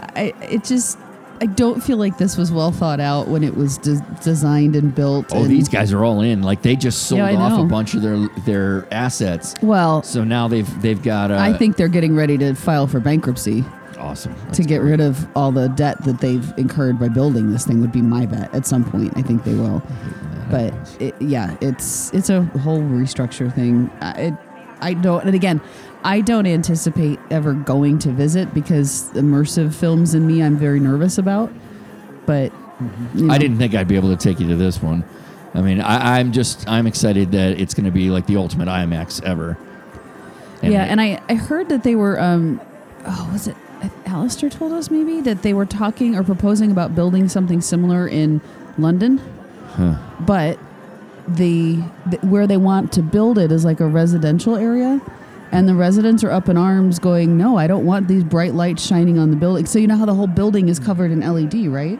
I, 0.00 0.32
it 0.42 0.64
just. 0.64 0.98
I 1.40 1.46
don't 1.46 1.82
feel 1.82 1.96
like 1.96 2.18
this 2.18 2.36
was 2.36 2.50
well 2.50 2.72
thought 2.72 3.00
out 3.00 3.28
when 3.28 3.42
it 3.44 3.56
was 3.56 3.78
de- 3.78 4.00
designed 4.22 4.76
and 4.76 4.94
built. 4.94 5.26
Oh, 5.32 5.42
and, 5.42 5.50
these 5.50 5.68
guys 5.68 5.92
are 5.92 6.04
all 6.04 6.20
in. 6.22 6.42
Like 6.42 6.62
they 6.62 6.76
just 6.76 7.04
sold 7.04 7.18
Yeah, 7.20 7.36
off 7.36 7.60
a 7.60 7.64
bunch 7.64 7.94
of 7.94 8.02
their 8.02 8.28
their 8.44 8.88
assets. 8.92 9.54
Well, 9.62 10.02
So 10.02 10.24
now 10.24 10.48
they've 10.48 10.82
they've 10.82 11.02
got. 11.02 11.30
Uh, 11.30 11.36
I 11.38 11.52
think 11.52 11.76
they're 11.76 11.88
getting 11.88 12.14
ready 12.16 12.38
to 12.38 12.54
file 12.54 12.86
for 12.86 13.00
bankruptcy. 13.00 13.64
awesome 13.98 14.34
to 14.52 14.62
get 14.62 14.78
rid 14.82 15.00
of 15.00 15.26
all 15.36 15.50
the 15.52 15.68
debt 15.68 16.02
that 16.04 16.20
they've 16.20 16.52
incurred 16.58 16.98
by 16.98 17.08
building 17.08 17.50
this 17.50 17.66
thing 17.66 17.80
would 17.80 17.92
be 17.92 18.02
my 18.02 18.26
bet 18.26 18.54
at 18.54 18.66
some 18.66 18.84
point 18.84 19.10
i 19.16 19.22
think 19.22 19.42
they 19.44 19.54
will 19.54 19.82
but 20.50 20.72
it, 21.00 21.14
yeah 21.20 21.56
it's 21.62 22.12
it's 22.12 22.28
a 22.28 22.42
whole 22.62 22.80
restructure 22.82 23.52
thing 23.54 23.90
I, 24.02 24.10
it, 24.20 24.34
I 24.80 24.92
don't 24.92 25.24
and 25.24 25.34
again 25.34 25.62
i 26.06 26.20
don't 26.20 26.46
anticipate 26.46 27.18
ever 27.30 27.52
going 27.52 27.98
to 27.98 28.10
visit 28.10 28.52
because 28.54 29.10
immersive 29.12 29.74
films 29.74 30.14
in 30.14 30.26
me 30.26 30.42
i'm 30.42 30.56
very 30.56 30.80
nervous 30.80 31.18
about 31.18 31.52
but 32.26 32.52
you 33.14 33.22
know, 33.22 33.32
I 33.32 33.38
didn't 33.38 33.58
think 33.58 33.74
I'd 33.74 33.88
be 33.88 33.96
able 33.96 34.14
to 34.14 34.16
take 34.16 34.38
you 34.38 34.48
to 34.48 34.56
this 34.56 34.82
one. 34.82 35.04
I 35.54 35.62
mean, 35.62 35.80
I, 35.80 36.18
I'm 36.18 36.32
just 36.32 36.68
I'm 36.68 36.86
excited 36.86 37.32
that 37.32 37.58
it's 37.58 37.72
going 37.72 37.86
to 37.86 37.90
be 37.90 38.10
like 38.10 38.26
the 38.26 38.36
ultimate 38.36 38.68
IMAX 38.68 39.22
ever. 39.22 39.56
yeah 40.62 40.82
and 40.84 41.00
I, 41.00 41.22
I 41.28 41.34
heard 41.34 41.68
that 41.70 41.84
they 41.84 41.94
were 41.94 42.20
um 42.20 42.60
oh 43.06 43.30
was 43.32 43.48
it 43.48 43.56
Alistair 44.04 44.50
told 44.50 44.72
us 44.72 44.90
maybe 44.90 45.20
that 45.22 45.42
they 45.42 45.54
were 45.54 45.66
talking 45.66 46.16
or 46.16 46.24
proposing 46.24 46.70
about 46.70 46.94
building 46.94 47.28
something 47.28 47.60
similar 47.60 48.08
in 48.08 48.40
London? 48.78 49.20
But 50.20 50.58
the, 51.28 51.82
the 52.06 52.16
where 52.22 52.46
they 52.46 52.56
want 52.56 52.92
to 52.92 53.02
build 53.02 53.38
it 53.38 53.52
is 53.52 53.64
like 53.64 53.80
a 53.80 53.86
residential 53.86 54.56
area 54.56 55.00
and 55.52 55.68
the 55.68 55.74
residents 55.74 56.24
are 56.24 56.30
up 56.30 56.48
in 56.48 56.56
arms 56.56 56.98
going 56.98 57.36
no 57.36 57.56
i 57.56 57.66
don't 57.66 57.84
want 57.84 58.08
these 58.08 58.24
bright 58.24 58.54
lights 58.54 58.84
shining 58.84 59.18
on 59.18 59.30
the 59.30 59.36
building. 59.36 59.66
So 59.66 59.78
you 59.78 59.86
know 59.86 59.96
how 59.96 60.06
the 60.06 60.14
whole 60.14 60.26
building 60.26 60.68
is 60.68 60.78
covered 60.78 61.10
in 61.10 61.20
led 61.20 61.54
right? 61.68 61.98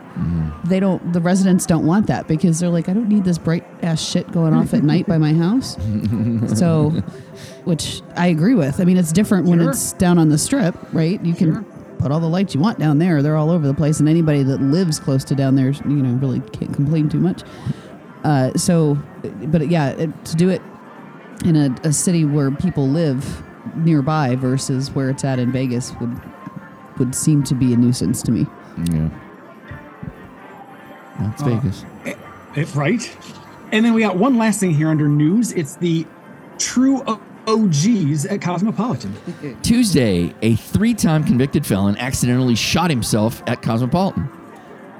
They 0.65 0.79
don't 0.79 1.13
the 1.13 1.21
residents 1.21 1.65
don't 1.65 1.85
want 1.85 2.07
that 2.07 2.27
because 2.27 2.59
they're 2.59 2.69
like 2.69 2.89
i 2.89 2.93
don't 2.93 3.09
need 3.09 3.23
this 3.23 3.37
bright 3.37 3.65
ass 3.81 4.01
shit 4.01 4.31
going 4.31 4.53
off 4.53 4.73
at 4.73 4.83
night 4.83 5.07
by 5.07 5.17
my 5.17 5.33
house. 5.33 5.77
So 6.55 6.89
which 7.65 8.01
i 8.15 8.27
agree 8.27 8.55
with. 8.55 8.79
I 8.79 8.83
mean 8.83 8.97
it's 8.97 9.11
different 9.11 9.47
when 9.47 9.61
it's 9.61 9.93
down 9.93 10.17
on 10.17 10.29
the 10.29 10.37
strip 10.37 10.75
right? 10.93 11.23
You 11.23 11.33
can 11.33 11.63
put 11.99 12.11
all 12.11 12.19
the 12.19 12.29
lights 12.29 12.53
you 12.53 12.61
want 12.61 12.79
down 12.79 12.99
there. 12.99 13.21
They're 13.21 13.37
all 13.37 13.49
over 13.49 13.65
the 13.65 13.73
place 13.73 13.99
and 13.99 14.07
anybody 14.07 14.43
that 14.43 14.61
lives 14.61 14.99
close 14.99 15.23
to 15.25 15.35
down 15.35 15.55
there 15.55 15.71
you 15.71 16.03
know 16.03 16.17
really 16.17 16.41
can't 16.51 16.73
complain 16.73 17.09
too 17.09 17.19
much. 17.19 17.43
Uh, 18.23 18.51
so, 18.57 18.97
but 19.45 19.69
yeah, 19.69 19.89
it, 19.91 20.25
to 20.25 20.35
do 20.35 20.49
it 20.49 20.61
in 21.45 21.55
a, 21.55 21.75
a 21.83 21.93
city 21.93 22.25
where 22.25 22.51
people 22.51 22.87
live 22.87 23.43
nearby 23.75 24.35
versus 24.35 24.91
where 24.91 25.09
it's 25.09 25.23
at 25.23 25.39
in 25.39 25.51
Vegas 25.51 25.93
would 25.99 26.19
would 26.97 27.13
seem 27.13 27.43
to 27.43 27.53
be 27.53 27.73
a 27.73 27.77
nuisance 27.77 28.21
to 28.23 28.31
me. 28.31 28.47
Yeah. 28.91 29.09
That's 31.19 31.41
uh, 31.43 31.45
Vegas. 31.45 31.85
It- 32.55 32.75
right? 32.75 33.17
And 33.71 33.85
then 33.85 33.93
we 33.93 34.01
got 34.01 34.17
one 34.17 34.37
last 34.37 34.59
thing 34.59 34.71
here 34.73 34.87
under 34.89 35.07
news. 35.07 35.51
It's 35.51 35.75
the 35.75 36.07
true 36.57 37.03
OGs 37.47 38.25
at 38.25 38.41
Cosmopolitan. 38.41 39.13
Tuesday, 39.61 40.33
a 40.41 40.55
three-time 40.55 41.23
convicted 41.23 41.65
felon 41.65 41.97
accidentally 41.97 42.55
shot 42.55 42.89
himself 42.89 43.43
at 43.45 43.61
Cosmopolitan. 43.61 44.27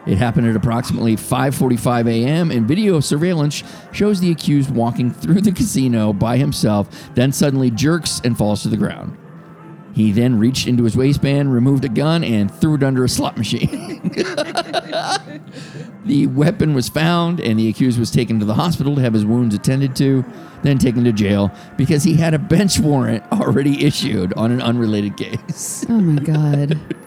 It 0.08 0.17
happened 0.17 0.48
at 0.48 0.56
approximately 0.56 1.15
5:45 1.17 2.08
a.m. 2.08 2.50
and 2.50 2.67
video 2.67 3.00
surveillance 3.02 3.63
shows 3.91 4.20
the 4.20 4.32
accused 4.32 4.72
walking 4.72 5.12
through 5.12 5.41
the 5.41 5.52
casino 5.52 6.13
by 6.13 6.38
himself, 6.38 7.10
then 7.13 7.32
suddenly 7.34 7.70
jerks 7.70 8.22
and 8.24 8.38
falls 8.38 8.63
to 8.63 8.70
the 8.70 8.78
ground. 8.78 9.17
He 9.93 10.12
then 10.12 10.38
reached 10.38 10.67
into 10.67 10.84
his 10.84 10.96
waistband, 10.96 11.52
removed 11.52 11.84
a 11.84 11.89
gun, 11.89 12.24
and 12.24 12.54
threw 12.54 12.76
it 12.76 12.84
under 12.84 13.04
a 13.04 13.10
slot 13.10 13.36
machine. 13.36 14.00
the 16.06 16.28
weapon 16.28 16.76
was 16.76 16.88
found, 16.88 17.39
and 17.39 17.60
the 17.60 17.67
accused 17.67 18.00
was 18.00 18.12
taken 18.12 18.39
to 18.39 18.46
the 18.46 18.54
hospital 18.54 18.96
to 18.96 19.02
have 19.02 19.13
his 19.13 19.26
wounds 19.26 19.56
attended 19.56 19.96
to, 19.96 20.24
then 20.62 20.78
taken 20.78 21.04
to 21.04 21.12
jail 21.12 21.52
because 21.78 22.04
he 22.04 22.13
had 22.13 22.36
a 22.36 22.39
bench 22.39 22.80
warrant 22.80 23.24
already 23.32 23.84
issued 23.84 24.34
on 24.34 24.52
an 24.52 24.62
unrelated 24.62 25.17
case. 25.17 25.84
Oh 25.89 26.00
my 26.00 26.22
god. 26.22 26.80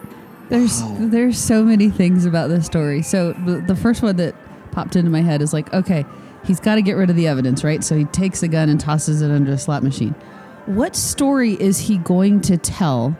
There's 0.51 0.81
there's 0.99 1.37
so 1.37 1.63
many 1.63 1.89
things 1.89 2.25
about 2.25 2.49
this 2.49 2.65
story. 2.65 3.01
So 3.03 3.31
the, 3.31 3.63
the 3.65 3.75
first 3.75 4.03
one 4.03 4.17
that 4.17 4.35
popped 4.73 4.97
into 4.97 5.09
my 5.09 5.21
head 5.21 5.41
is 5.41 5.53
like, 5.53 5.73
okay, 5.73 6.05
he's 6.43 6.59
got 6.59 6.75
to 6.75 6.81
get 6.81 6.97
rid 6.97 7.09
of 7.09 7.15
the 7.15 7.25
evidence, 7.25 7.63
right? 7.63 7.81
So 7.81 7.97
he 7.97 8.03
takes 8.03 8.43
a 8.43 8.49
gun 8.49 8.67
and 8.67 8.77
tosses 8.77 9.21
it 9.21 9.31
under 9.31 9.53
a 9.53 9.57
slot 9.57 9.81
machine. 9.81 10.13
What 10.65 10.97
story 10.97 11.53
is 11.53 11.79
he 11.79 11.99
going 11.99 12.41
to 12.41 12.57
tell 12.57 13.11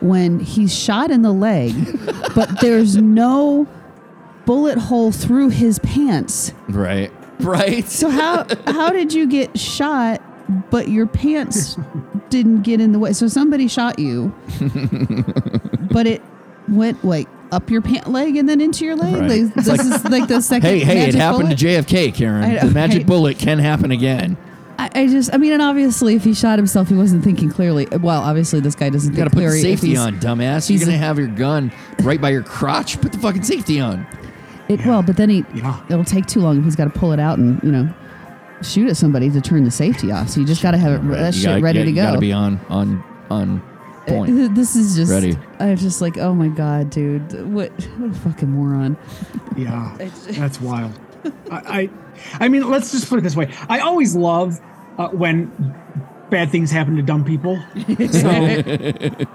when 0.00 0.40
he's 0.40 0.76
shot 0.76 1.10
in 1.10 1.22
the 1.22 1.32
leg, 1.32 1.72
but 2.34 2.60
there's 2.60 2.96
no 2.98 3.66
bullet 4.44 4.76
hole 4.76 5.10
through 5.10 5.48
his 5.48 5.78
pants? 5.78 6.52
Right. 6.68 7.10
Right. 7.40 7.88
So 7.88 8.10
how 8.10 8.46
how 8.66 8.90
did 8.90 9.14
you 9.14 9.26
get 9.26 9.58
shot, 9.58 10.20
but 10.70 10.88
your 10.88 11.06
pants 11.06 11.78
didn't 12.28 12.60
get 12.60 12.78
in 12.78 12.92
the 12.92 12.98
way? 12.98 13.14
So 13.14 13.26
somebody 13.26 13.68
shot 13.68 13.98
you, 13.98 14.34
but 15.90 16.06
it 16.06 16.22
went 16.68 17.04
like 17.04 17.28
up 17.52 17.70
your 17.70 17.80
pant 17.82 18.08
leg 18.08 18.36
and 18.36 18.48
then 18.48 18.60
into 18.60 18.84
your 18.84 18.96
leg. 18.96 19.14
Right. 19.14 19.42
Like, 19.42 19.54
this 19.54 19.68
like, 19.68 19.80
is 19.80 20.04
like 20.04 20.28
the 20.28 20.40
second. 20.40 20.68
Hey, 20.68 20.80
hey, 20.80 21.08
it 21.08 21.14
happened 21.14 21.44
bullet. 21.44 21.58
to 21.58 21.66
JFK, 21.66 22.14
Karen. 22.14 22.42
I 22.42 22.54
know, 22.54 22.68
the 22.68 22.74
magic 22.74 22.98
right. 22.98 23.06
bullet 23.06 23.38
can 23.38 23.58
happen 23.58 23.90
again. 23.90 24.36
I, 24.76 24.90
I 24.92 25.06
just, 25.06 25.32
I 25.32 25.36
mean, 25.36 25.52
and 25.52 25.62
obviously, 25.62 26.16
if 26.16 26.24
he 26.24 26.34
shot 26.34 26.58
himself, 26.58 26.88
he 26.88 26.94
wasn't 26.94 27.22
thinking 27.22 27.48
clearly. 27.48 27.86
Well, 27.86 28.20
obviously, 28.22 28.58
this 28.58 28.74
guy 28.74 28.90
doesn't 28.90 29.12
You 29.12 29.16
gotta 29.16 29.30
think 29.30 29.44
put 29.46 29.52
the 29.52 29.60
safety 29.60 29.88
he's- 29.90 30.00
on, 30.00 30.18
dumbass. 30.18 30.66
he's 30.66 30.80
You're 30.80 30.86
gonna 30.86 30.96
a- 30.96 31.06
have 31.06 31.16
your 31.18 31.28
gun 31.28 31.70
right 32.02 32.20
by 32.20 32.30
your 32.30 32.42
crotch. 32.42 33.00
Put 33.00 33.12
the 33.12 33.18
fucking 33.18 33.44
safety 33.44 33.78
on. 33.78 34.04
It, 34.68 34.84
Well, 34.84 35.02
but 35.02 35.16
then 35.16 35.28
he, 35.30 35.44
Yeah. 35.54 35.78
it'll 35.90 36.04
take 36.04 36.26
too 36.26 36.40
long 36.40 36.58
if 36.58 36.64
he's 36.64 36.74
got 36.74 36.92
to 36.92 36.98
pull 36.98 37.12
it 37.12 37.20
out 37.20 37.38
and 37.38 37.62
you 37.62 37.70
know 37.70 37.88
shoot 38.62 38.88
at 38.88 38.96
somebody 38.96 39.30
to 39.30 39.40
turn 39.40 39.62
the 39.62 39.70
safety 39.70 40.10
off. 40.10 40.30
So 40.30 40.40
you 40.40 40.46
just 40.46 40.62
got 40.62 40.70
to 40.72 40.78
have 40.78 41.04
it, 41.04 41.08
that 41.12 41.34
You 41.34 41.40
shit 41.40 41.44
gotta- 41.50 41.62
ready 41.62 41.78
yeah, 41.80 41.84
to 41.84 41.90
You 41.90 41.96
go. 41.96 42.02
gotta 42.06 42.18
be 42.18 42.32
on 42.32 42.58
on 42.68 43.04
on 43.30 43.62
point. 44.06 44.54
This 44.54 44.76
is 44.76 44.96
just. 44.96 45.10
Ready. 45.10 45.36
I'm 45.58 45.76
just 45.76 46.00
like, 46.00 46.18
oh 46.18 46.34
my 46.34 46.48
god, 46.48 46.90
dude, 46.90 47.32
what, 47.52 47.70
what 47.98 48.10
a 48.10 48.14
fucking 48.14 48.50
moron. 48.50 48.96
Yeah, 49.56 49.96
that's 50.30 50.60
wild. 50.60 50.98
I, 51.50 51.90
I, 52.38 52.44
I 52.44 52.48
mean, 52.48 52.68
let's 52.68 52.92
just 52.92 53.08
put 53.08 53.18
it 53.18 53.22
this 53.22 53.36
way. 53.36 53.52
I 53.68 53.80
always 53.80 54.14
love 54.14 54.60
uh, 54.98 55.08
when 55.08 55.50
bad 56.30 56.50
things 56.50 56.70
happen 56.70 56.96
to 56.96 57.02
dumb 57.02 57.24
people. 57.24 57.58
So 58.12 59.26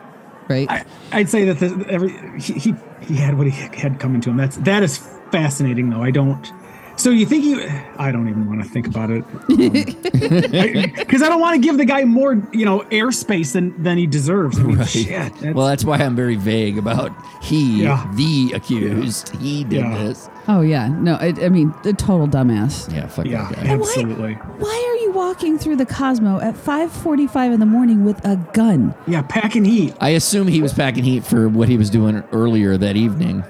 Right. 0.50 0.68
I, 0.68 0.84
I'd 1.12 1.30
say 1.30 1.46
that 1.46 1.60
the, 1.60 1.86
every 1.90 2.10
he, 2.40 2.54
he 2.54 2.76
he 3.02 3.16
had 3.16 3.38
what 3.38 3.46
he 3.46 3.52
had 3.52 4.00
coming 4.00 4.20
to 4.22 4.32
him. 4.32 4.38
That's 4.38 4.58
that 4.58 4.82
is 4.82 4.98
fascinating, 5.32 5.92
though. 5.92 6.02
I 6.02 6.10
don't. 6.10 6.52
So 7.00 7.12
you 7.12 7.26
think 7.26 7.46
you? 7.46 7.62
I 7.98 8.12
don't 8.12 8.28
even 8.28 8.46
want 8.46 8.62
to 8.62 8.68
think 8.70 8.86
about 8.86 9.10
it 9.10 9.24
um, 9.24 9.46
because 10.98 11.22
I, 11.22 11.30
don't 11.30 11.40
want 11.40 11.56
to 11.56 11.62
give 11.66 11.78
the 11.78 11.86
guy 11.86 12.04
more, 12.04 12.34
you 12.52 12.66
know, 12.66 12.82
airspace 12.92 13.54
than 13.54 13.82
than 13.82 13.98
he 13.98 14.06
deserves. 14.06 14.60
I 14.60 14.64
mean, 14.64 14.84
shit. 14.86 15.08
that's- 15.08 15.56
Well, 15.56 15.66
that's 15.66 15.86
why 15.86 15.98
I'm 16.00 16.14
very 16.18 16.36
vague 16.36 16.78
about 16.78 17.14
he, 17.42 17.84
Yeah. 17.84 18.06
the 18.16 18.52
accused. 18.54 19.30
He 19.38 19.64
did 19.64 19.80
Yeah. 19.80 19.98
this. 20.04 20.30
oh 20.50 20.60
yeah. 20.60 20.90
No, 20.90 21.16
I, 21.16 21.28
I 21.42 21.48
mean, 21.48 21.74
the 21.84 21.94
total 21.94 22.28
dumbass. 22.28 22.94
Yeah, 22.94 23.08
fuck 23.08 23.26
yeah, 23.28 23.50
that 23.50 23.64
guy. 23.64 23.70
absolutely. 23.76 24.34
Why 24.34 24.76
are 24.92 25.02
you 25.02 25.14
walking 25.14 25.58
through 25.58 25.78
the 25.78 25.86
Cosmo 25.86 26.42
at 26.42 26.56
5:45 26.56 27.54
in 27.54 27.60
the 27.62 27.66
morning 27.66 28.04
with 28.04 28.20
a 28.26 28.36
gun? 28.52 28.94
Yeah, 29.08 29.22
packing 29.22 29.64
heat. 29.64 29.94
I 30.02 30.10
assume 30.10 30.48
he 30.50 30.62
was 30.62 30.74
packing 30.74 31.06
heat 31.06 31.24
for 31.24 31.48
what 31.48 31.70
he 31.70 31.78
was 31.78 31.90
doing 31.90 32.24
earlier 32.34 32.76
that 32.76 32.98
evening. 32.98 33.46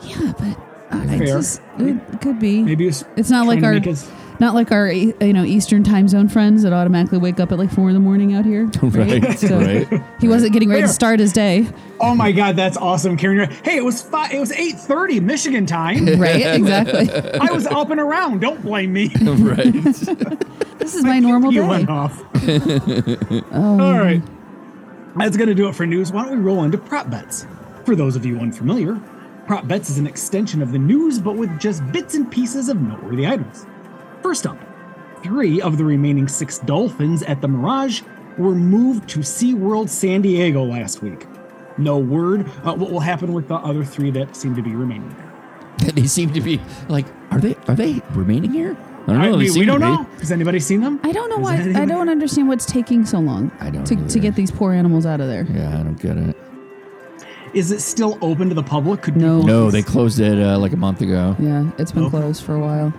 Yeah, 0.00 0.32
but 0.38 0.58
I 1.02 1.18
Fair. 1.18 1.26
just 1.26 1.60
it 1.78 2.20
could 2.20 2.38
be. 2.38 2.62
Maybe 2.62 2.84
it 2.84 2.88
was 2.88 3.04
It's 3.16 3.30
not 3.30 3.46
like 3.46 3.62
our 3.62 3.80
not 4.38 4.54
like 4.54 4.70
our 4.70 4.90
you 4.90 5.14
know 5.32 5.44
Eastern 5.44 5.82
time 5.82 6.08
zone 6.08 6.28
friends 6.28 6.62
that 6.62 6.72
automatically 6.72 7.18
wake 7.18 7.40
up 7.40 7.52
at 7.52 7.58
like 7.58 7.70
four 7.70 7.88
in 7.88 7.94
the 7.94 8.00
morning 8.00 8.34
out 8.34 8.44
here. 8.44 8.70
Right. 8.82 9.22
Right, 9.22 9.38
So 9.38 9.58
right. 9.58 10.02
He 10.20 10.28
wasn't 10.28 10.52
getting 10.52 10.68
ready 10.68 10.82
to 10.82 10.88
start 10.88 11.20
his 11.20 11.32
day. 11.32 11.66
Oh 12.00 12.14
my 12.14 12.32
god, 12.32 12.56
that's 12.56 12.76
awesome, 12.76 13.16
Karen. 13.16 13.50
Hey, 13.64 13.76
it 13.76 13.84
was 13.84 14.02
five. 14.02 14.32
It 14.32 14.38
was 14.38 14.52
eight 14.52 14.78
thirty 14.78 15.20
Michigan 15.20 15.66
time. 15.66 16.06
Right. 16.18 16.46
Exactly. 16.56 17.10
I 17.40 17.52
was 17.52 17.66
up 17.66 17.90
and 17.90 18.00
around. 18.00 18.40
Don't 18.40 18.62
blame 18.62 18.92
me. 18.92 19.10
right. 19.22 19.72
this 19.72 20.94
is 20.94 21.04
my 21.04 21.18
normal 21.18 21.52
you 21.52 21.62
day. 21.62 21.68
went 21.68 21.88
off. 21.90 22.22
Oh. 23.52 23.80
All 23.80 23.98
right. 23.98 24.22
That's 25.16 25.36
going 25.36 25.48
to 25.48 25.54
do 25.54 25.68
it 25.68 25.74
for 25.74 25.86
news. 25.86 26.12
Why 26.12 26.24
don't 26.24 26.38
we 26.38 26.42
roll 26.44 26.62
into 26.64 26.78
prop 26.78 27.10
bets? 27.10 27.46
For 27.84 27.96
those 27.96 28.16
of 28.16 28.26
you 28.26 28.38
unfamiliar, 28.38 29.00
prop 29.46 29.66
bets 29.68 29.90
is 29.90 29.98
an 29.98 30.06
extension 30.06 30.60
of 30.60 30.72
the 30.72 30.78
news, 30.78 31.18
but 31.18 31.36
with 31.36 31.58
just 31.58 31.86
bits 31.92 32.14
and 32.14 32.30
pieces 32.30 32.68
of 32.68 32.80
noteworthy 32.80 33.26
items. 33.26 33.66
First 34.22 34.46
up, 34.46 34.58
three 35.22 35.60
of 35.60 35.78
the 35.78 35.84
remaining 35.84 36.28
six 36.28 36.58
dolphins 36.58 37.22
at 37.22 37.40
the 37.40 37.48
Mirage 37.48 38.02
were 38.38 38.54
moved 38.54 39.08
to 39.10 39.20
SeaWorld 39.20 39.88
San 39.88 40.22
Diego 40.22 40.64
last 40.64 41.02
week. 41.02 41.26
No 41.78 41.98
word 41.98 42.46
uh, 42.64 42.74
what 42.74 42.90
will 42.90 43.00
happen 43.00 43.32
with 43.32 43.48
the 43.48 43.54
other 43.54 43.84
three 43.84 44.10
that 44.10 44.34
seem 44.34 44.56
to 44.56 44.62
be 44.62 44.74
remaining 44.74 45.14
there. 45.78 45.92
they 45.92 46.06
seem 46.06 46.32
to 46.32 46.40
be 46.40 46.60
like, 46.88 47.06
are 47.30 47.40
they 47.40 47.54
are 47.68 47.74
they 47.74 48.00
remaining 48.12 48.52
here? 48.52 48.76
I 49.08 49.12
don't 49.12 49.22
know. 49.22 49.34
I 49.34 49.38
mean, 49.38 49.54
we 49.54 49.64
don't 49.64 49.80
know. 49.80 50.02
Has 50.18 50.32
anybody 50.32 50.58
seen 50.58 50.80
them? 50.80 50.98
I 51.04 51.12
don't 51.12 51.30
know 51.30 51.38
Is 51.48 51.74
why. 51.74 51.80
I 51.80 51.84
don't 51.84 52.08
understand 52.08 52.48
what's 52.48 52.66
taking 52.66 53.06
so 53.06 53.20
long. 53.20 53.52
I 53.60 53.70
don't 53.70 53.84
to, 53.86 54.08
to 54.08 54.18
get 54.18 54.34
these 54.34 54.50
poor 54.50 54.72
animals 54.72 55.06
out 55.06 55.20
of 55.20 55.28
there. 55.28 55.44
Yeah, 55.44 55.78
I 55.78 55.84
don't 55.84 56.00
get 56.00 56.16
it. 56.16 56.36
Is 57.56 57.72
it 57.72 57.80
still 57.80 58.18
open 58.20 58.50
to 58.50 58.54
the 58.54 58.62
public? 58.62 59.00
Could 59.00 59.16
No. 59.16 59.40
No, 59.40 59.70
they 59.70 59.82
closed 59.82 60.20
it 60.20 60.38
uh, 60.38 60.58
like 60.58 60.72
a 60.72 60.76
month 60.76 61.00
ago. 61.00 61.34
Yeah, 61.38 61.70
it's 61.78 61.90
been 61.90 62.04
Okay. 62.04 62.18
closed 62.18 62.42
for 62.44 62.54
a 62.54 62.60
while. 62.60 62.92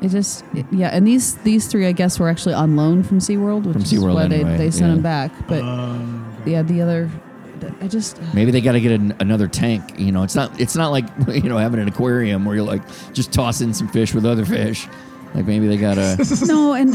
It 0.00 0.08
just 0.08 0.44
it- 0.54 0.66
yeah, 0.72 0.88
and 0.88 1.06
these 1.06 1.34
these 1.36 1.66
three 1.66 1.86
I 1.86 1.92
guess 1.92 2.18
were 2.18 2.28
actually 2.28 2.54
on 2.54 2.76
loan 2.76 3.02
from 3.02 3.18
SeaWorld, 3.18 3.64
which 3.64 3.72
From 3.74 3.82
is 3.82 3.92
SeaWorld 3.92 4.14
why 4.14 4.26
they, 4.26 4.36
anyway, 4.36 4.56
they 4.56 4.70
sent 4.70 4.86
yeah. 4.88 4.94
them 4.94 5.02
back. 5.02 5.32
But 5.48 5.62
yeah, 6.46 6.62
the 6.62 6.80
other 6.82 7.10
I 7.80 7.88
just 7.88 8.20
Maybe 8.34 8.50
they 8.50 8.60
got 8.60 8.72
to 8.72 8.80
get 8.80 8.92
an, 8.92 9.14
another 9.20 9.48
tank. 9.48 9.98
You 9.98 10.12
know, 10.12 10.22
it's 10.22 10.34
not 10.34 10.58
it's 10.60 10.76
not 10.76 10.88
like 10.90 11.06
you 11.28 11.48
know 11.48 11.58
having 11.58 11.80
an 11.80 11.88
aquarium 11.88 12.44
where 12.44 12.56
you're 12.56 12.64
like 12.64 12.82
just 13.12 13.32
toss 13.32 13.60
in 13.60 13.72
some 13.74 13.88
fish 13.88 14.14
with 14.14 14.24
other 14.26 14.44
fish. 14.44 14.88
Like 15.34 15.44
maybe 15.44 15.66
they 15.66 15.76
got 15.76 15.98
a 15.98 16.16
no, 16.46 16.72
and 16.72 16.94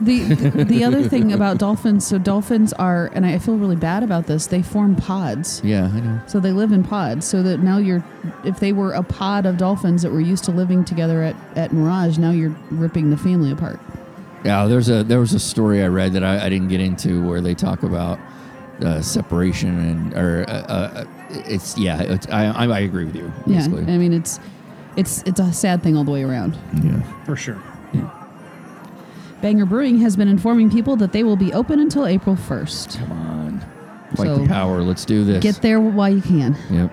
the, 0.00 0.22
the 0.34 0.64
the 0.64 0.84
other 0.84 1.08
thing 1.08 1.32
about 1.32 1.58
dolphins, 1.58 2.06
so 2.06 2.18
dolphins 2.18 2.72
are, 2.74 3.10
and 3.14 3.26
I 3.26 3.38
feel 3.38 3.56
really 3.56 3.74
bad 3.76 4.02
about 4.02 4.26
this. 4.26 4.46
They 4.46 4.62
form 4.62 4.94
pods, 4.94 5.60
yeah, 5.64 5.90
I 5.92 6.00
know. 6.00 6.20
so 6.28 6.38
they 6.38 6.52
live 6.52 6.70
in 6.70 6.84
pods. 6.84 7.26
So 7.26 7.42
that 7.42 7.60
now 7.60 7.78
you're, 7.78 8.04
if 8.44 8.60
they 8.60 8.72
were 8.72 8.92
a 8.92 9.02
pod 9.02 9.44
of 9.44 9.56
dolphins 9.56 10.02
that 10.02 10.12
were 10.12 10.20
used 10.20 10.44
to 10.44 10.52
living 10.52 10.84
together 10.84 11.22
at 11.22 11.34
at 11.56 11.72
Mirage, 11.72 12.16
now 12.18 12.30
you're 12.30 12.54
ripping 12.70 13.10
the 13.10 13.16
family 13.16 13.50
apart. 13.50 13.80
Yeah, 14.44 14.66
there's 14.66 14.88
a 14.88 15.02
there 15.02 15.18
was 15.18 15.32
a 15.32 15.40
story 15.40 15.82
I 15.82 15.88
read 15.88 16.12
that 16.12 16.22
I, 16.22 16.46
I 16.46 16.48
didn't 16.48 16.68
get 16.68 16.80
into 16.80 17.26
where 17.26 17.40
they 17.40 17.54
talk 17.54 17.82
about 17.82 18.20
uh, 18.84 19.00
separation 19.02 19.78
and 19.78 20.14
or 20.14 20.44
uh, 20.48 20.52
uh, 20.52 21.04
it's 21.30 21.76
yeah 21.76 22.00
it's, 22.00 22.26
I, 22.28 22.46
I 22.46 22.66
I 22.66 22.78
agree 22.80 23.04
with 23.04 23.16
you. 23.16 23.32
Yeah, 23.46 23.64
I 23.64 23.98
mean 23.98 24.12
it's 24.12 24.38
it's 24.96 25.22
it's 25.24 25.40
a 25.40 25.52
sad 25.52 25.82
thing 25.82 25.96
all 25.96 26.04
the 26.04 26.10
way 26.10 26.22
around. 26.22 26.56
yeah. 26.82 27.02
For 27.24 27.36
sure. 27.36 27.60
Banger 29.42 29.64
Brewing 29.64 29.98
has 30.00 30.16
been 30.16 30.28
informing 30.28 30.70
people 30.70 30.96
that 30.96 31.12
they 31.12 31.24
will 31.24 31.36
be 31.36 31.52
open 31.54 31.80
until 31.80 32.06
April 32.06 32.36
1st. 32.36 32.98
Come 32.98 33.12
on, 33.12 33.60
fight 34.14 34.26
So, 34.26 34.36
the 34.38 34.46
power. 34.48 34.82
Let's 34.82 35.04
do 35.06 35.24
this. 35.24 35.42
Get 35.42 35.62
there 35.62 35.80
while 35.80 36.10
you 36.14 36.20
can. 36.20 36.56
Yep. 36.70 36.92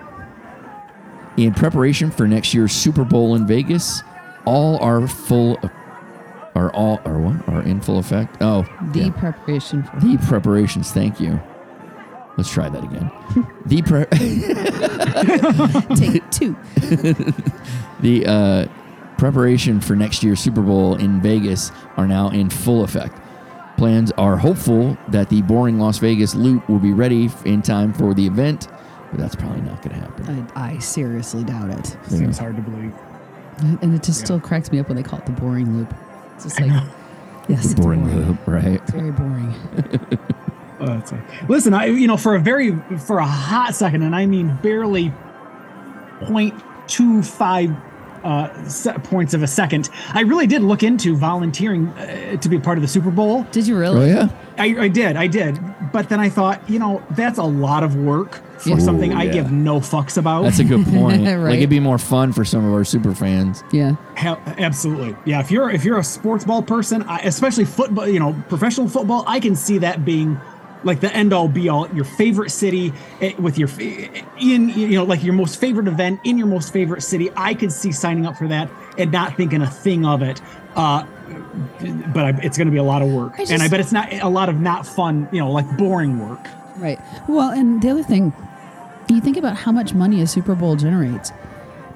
In 1.36 1.52
preparation 1.54 2.10
for 2.10 2.26
next 2.26 2.54
year's 2.54 2.72
Super 2.72 3.04
Bowl 3.04 3.34
in 3.34 3.46
Vegas, 3.46 4.02
all 4.46 4.78
are 4.82 5.06
full. 5.06 5.58
Are 6.54 6.72
all 6.72 7.00
are 7.04 7.18
what 7.20 7.46
are 7.48 7.62
in 7.62 7.80
full 7.80 7.98
effect? 7.98 8.38
Oh, 8.40 8.62
The 8.92 9.00
yeah. 9.00 9.10
preparation 9.12 9.82
for 9.84 10.00
the 10.00 10.16
preparations. 10.26 10.90
Thank 10.90 11.20
you. 11.20 11.40
Let's 12.36 12.50
try 12.50 12.68
that 12.68 12.82
again. 12.82 13.10
the 13.66 13.82
pre- 13.82 14.06
take 15.96 16.28
two. 16.30 16.56
the 18.00 18.26
uh, 18.26 18.66
preparation 19.18 19.80
for 19.80 19.94
next 19.96 20.22
year's 20.22 20.40
Super 20.40 20.62
Bowl 20.62 20.94
in 20.94 21.20
Vegas 21.20 21.70
are 21.96 22.06
now 22.06 22.30
in 22.30 22.48
full 22.48 22.84
effect. 22.84 23.20
Plans 23.76 24.10
are 24.12 24.36
hopeful 24.36 24.96
that 25.08 25.28
the 25.28 25.42
boring 25.42 25.78
Las 25.78 25.98
Vegas 25.98 26.34
loop 26.34 26.68
will 26.68 26.78
be 26.78 26.92
ready 26.92 27.30
in 27.44 27.62
time 27.62 27.92
for 27.92 28.14
the 28.14 28.26
event, 28.26 28.68
but 29.10 29.20
that's 29.20 29.36
probably 29.36 29.60
not 29.60 29.82
going 29.82 29.94
to 29.94 30.00
happen. 30.00 30.48
I, 30.56 30.74
I 30.74 30.78
seriously 30.78 31.44
doubt 31.44 31.70
it. 31.70 31.96
Seems 32.08 32.38
hard 32.38 32.56
to 32.56 32.62
believe. 32.62 32.94
And 33.82 33.94
it 33.94 34.02
just 34.02 34.20
still 34.20 34.40
cracks 34.40 34.70
me 34.72 34.78
up 34.78 34.88
when 34.88 34.96
they 34.96 35.02
call 35.02 35.18
it 35.18 35.26
the 35.26 35.32
boring 35.32 35.76
loop. 35.76 35.94
It's 36.34 36.44
just 36.44 36.60
like, 36.60 36.70
yes, 37.48 37.66
it's 37.72 37.74
boring 37.74 38.04
boring. 38.04 38.26
loop, 38.26 38.46
right? 38.46 38.80
It's 38.80 38.90
very 38.90 39.10
boring. 39.12 39.54
Oh, 40.80 40.86
that's 40.86 41.10
like, 41.10 41.48
listen, 41.48 41.74
I 41.74 41.86
you 41.86 42.06
know 42.06 42.16
for 42.16 42.36
a 42.36 42.38
very 42.38 42.70
for 42.98 43.18
a 43.18 43.26
hot 43.26 43.74
second, 43.74 44.02
and 44.02 44.14
I 44.14 44.26
mean 44.26 44.56
barely 44.62 45.12
0.25 46.20 47.82
uh, 48.24 48.48
points 49.04 49.34
of 49.34 49.42
a 49.42 49.46
second, 49.46 49.88
I 50.14 50.20
really 50.22 50.46
did 50.46 50.62
look 50.62 50.82
into 50.82 51.16
volunteering 51.16 51.88
uh, 51.88 52.36
to 52.36 52.48
be 52.48 52.58
part 52.58 52.78
of 52.78 52.82
the 52.82 52.88
Super 52.88 53.10
Bowl. 53.10 53.44
Did 53.52 53.66
you 53.66 53.76
really? 53.78 54.10
Oh 54.12 54.14
yeah. 54.14 54.28
I, 54.56 54.84
I 54.84 54.88
did, 54.88 55.16
I 55.16 55.28
did, 55.28 55.58
but 55.92 56.08
then 56.08 56.18
I 56.18 56.28
thought, 56.28 56.68
you 56.68 56.78
know, 56.80 57.00
that's 57.10 57.38
a 57.38 57.44
lot 57.44 57.84
of 57.84 57.94
work 57.94 58.42
for 58.58 58.70
Yeah. 58.70 58.78
something 58.78 59.12
I 59.12 59.22
yeah. 59.24 59.32
give 59.34 59.52
no 59.52 59.78
fucks 59.78 60.16
about. 60.18 60.42
That's 60.42 60.58
a 60.58 60.64
good 60.64 60.84
point. 60.88 61.22
Right. 61.24 61.36
Like 61.36 61.58
it'd 61.58 61.70
be 61.70 61.78
more 61.78 61.98
fun 61.98 62.32
for 62.32 62.44
some 62.44 62.64
of 62.64 62.72
our 62.72 62.82
super 62.84 63.14
fans. 63.14 63.62
Yeah. 63.72 63.92
Hell, 64.16 64.40
absolutely. 64.58 65.14
Yeah, 65.24 65.38
if 65.40 65.50
you're 65.52 65.70
if 65.70 65.84
you're 65.84 65.98
a 65.98 66.04
sports 66.04 66.44
ball 66.44 66.62
person, 66.62 67.02
I, 67.04 67.20
especially 67.20 67.66
football, 67.66 68.08
you 68.08 68.18
know, 68.18 68.34
professional 68.48 68.88
football, 68.88 69.22
I 69.28 69.38
can 69.38 69.54
see 69.54 69.78
that 69.78 70.04
being 70.04 70.40
like 70.84 71.00
the 71.00 71.12
end 71.14 71.32
all 71.32 71.48
be 71.48 71.68
all. 71.68 71.88
Your 71.94 72.04
favorite 72.04 72.50
city 72.50 72.92
eh, 73.20 73.34
with 73.38 73.58
your 73.58 73.68
in 73.78 74.68
you 74.70 74.88
know 74.90 75.04
like 75.04 75.22
your 75.22 75.34
most 75.34 75.60
favorite 75.60 75.88
event 75.88 76.20
in 76.24 76.38
your 76.38 76.46
most 76.46 76.72
favorite 76.72 77.02
city. 77.02 77.30
I 77.36 77.54
could 77.54 77.72
see 77.72 77.92
signing 77.92 78.26
up 78.26 78.36
for 78.36 78.48
that 78.48 78.70
and 78.96 79.10
not 79.12 79.36
thinking 79.36 79.62
a 79.62 79.70
thing 79.70 80.04
of 80.04 80.22
it. 80.22 80.40
Uh, 80.74 81.04
but 82.14 82.24
I, 82.24 82.40
it's 82.42 82.56
going 82.56 82.66
to 82.66 82.72
be 82.72 82.78
a 82.78 82.82
lot 82.82 83.02
of 83.02 83.08
work, 83.12 83.34
I 83.38 83.44
and 83.50 83.62
I 83.62 83.68
bet 83.68 83.80
it's 83.80 83.92
not 83.92 84.12
a 84.12 84.28
lot 84.28 84.48
of 84.48 84.60
not 84.60 84.86
fun, 84.86 85.28
you 85.32 85.40
know, 85.40 85.50
like 85.50 85.76
boring 85.76 86.18
work. 86.26 86.46
Right. 86.76 87.00
Well, 87.28 87.50
and 87.50 87.82
the 87.82 87.90
other 87.90 88.02
thing, 88.02 88.32
you 89.08 89.20
think 89.20 89.36
about 89.36 89.56
how 89.56 89.72
much 89.72 89.94
money 89.94 90.22
a 90.22 90.26
Super 90.26 90.54
Bowl 90.54 90.76
generates. 90.76 91.30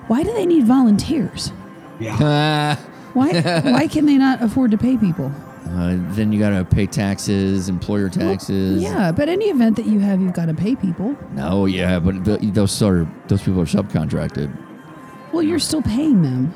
Why 0.08 0.22
do 0.24 0.32
they 0.32 0.46
need 0.46 0.64
volunteers? 0.64 1.52
Yeah. 2.00 2.16
Ah, 2.20 2.76
Why 3.12 3.40
why 3.64 3.86
can 3.88 4.06
they 4.06 4.16
not 4.16 4.42
afford 4.42 4.70
to 4.70 4.78
pay 4.78 4.96
people? 4.96 5.32
Uh, 5.66 5.96
then 6.14 6.32
you 6.32 6.38
got 6.38 6.50
to 6.50 6.64
pay 6.64 6.86
taxes, 6.86 7.68
employer 7.68 8.08
taxes. 8.08 8.82
Yeah, 8.82 9.12
but 9.12 9.28
any 9.28 9.46
event 9.46 9.76
that 9.76 9.86
you 9.86 10.00
have, 10.00 10.20
you've 10.20 10.34
got 10.34 10.46
to 10.46 10.54
pay 10.54 10.74
people. 10.74 11.16
No, 11.32 11.66
yeah, 11.66 11.98
but 11.98 12.24
th 12.24 12.40
those 12.52 12.82
are 12.82 13.06
those 13.28 13.42
people 13.42 13.60
are 13.60 13.66
subcontracted. 13.66 14.50
Well, 15.32 15.42
you're 15.42 15.58
still 15.58 15.82
paying 15.82 16.22
them. 16.22 16.52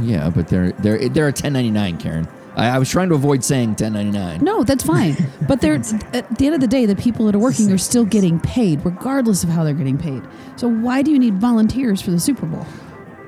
Yeah, 0.00 0.30
but 0.30 0.48
they're 0.48 0.72
they're 0.72 1.08
they're 1.08 1.28
a 1.28 1.36
1099, 1.36 1.98
Karen. 1.98 2.28
I, 2.56 2.68
I 2.68 2.78
was 2.78 2.90
trying 2.90 3.08
to 3.10 3.14
avoid 3.14 3.44
saying 3.44 3.70
1099. 3.70 4.44
No, 4.44 4.64
that's 4.64 4.84
fine. 4.84 5.16
but 5.48 5.60
they're 5.60 5.74
at 6.12 6.38
the 6.38 6.46
end 6.46 6.54
of 6.54 6.60
the 6.60 6.66
day, 6.66 6.86
the 6.86 6.96
people 6.96 7.26
that 7.26 7.34
are 7.34 7.38
working 7.38 7.70
are 7.72 7.78
still 7.78 8.04
getting 8.04 8.40
paid, 8.40 8.84
regardless 8.84 9.44
of 9.44 9.50
how 9.50 9.64
they're 9.64 9.74
getting 9.74 9.98
paid. 9.98 10.22
So 10.56 10.68
why 10.68 11.02
do 11.02 11.10
you 11.10 11.18
need 11.18 11.34
volunteers 11.34 12.00
for 12.00 12.10
the 12.10 12.20
Super 12.20 12.46
Bowl? 12.46 12.66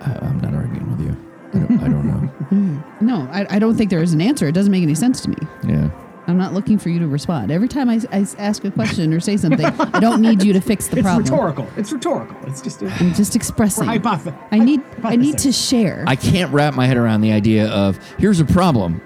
I, 0.00 0.18
I'm 0.22 0.40
not 0.40 0.54
arguing 0.54 0.90
with 0.90 1.00
you. 1.00 1.16
I 1.64 1.66
don't, 1.66 1.80
I 1.80 1.88
don't 1.88 2.06
know. 2.06 2.84
No, 3.00 3.28
I, 3.30 3.46
I 3.48 3.58
don't 3.58 3.76
think 3.76 3.90
there 3.90 4.02
is 4.02 4.12
an 4.12 4.20
answer. 4.20 4.48
It 4.48 4.52
doesn't 4.52 4.72
make 4.72 4.82
any 4.82 4.94
sense 4.94 5.20
to 5.22 5.30
me. 5.30 5.36
Yeah. 5.64 5.90
I'm 6.26 6.36
not 6.36 6.52
looking 6.52 6.78
for 6.78 6.88
you 6.90 6.98
to 6.98 7.06
respond. 7.06 7.50
Every 7.50 7.68
time 7.68 7.88
I, 7.88 8.00
I 8.12 8.26
ask 8.38 8.62
a 8.64 8.70
question 8.70 9.14
or 9.14 9.20
say 9.20 9.36
something, 9.38 9.64
I 9.94 10.00
don't 10.00 10.20
need 10.20 10.42
you 10.42 10.52
to 10.52 10.60
fix 10.60 10.88
the 10.88 10.98
It's 10.98 11.04
problem. 11.04 11.22
It's 11.22 11.30
rhetorical. 11.30 11.68
It's 11.76 11.92
rhetorical. 11.92 12.36
It's 12.46 12.60
just. 12.60 12.82
A, 12.82 12.88
I'm 12.88 13.14
just 13.14 13.34
expressing. 13.34 13.86
We're 13.86 13.98
hypoth- 13.98 14.36
I 14.50 14.58
need 14.58 14.82
I 15.02 15.16
need 15.16 15.38
to 15.38 15.52
share. 15.52 16.04
I 16.06 16.16
can't 16.16 16.52
wrap 16.52 16.74
my 16.74 16.86
head 16.86 16.96
around 16.98 17.22
the 17.22 17.32
idea 17.32 17.68
of 17.68 17.96
here's 18.18 18.40
a 18.40 18.44
problem. 18.44 19.00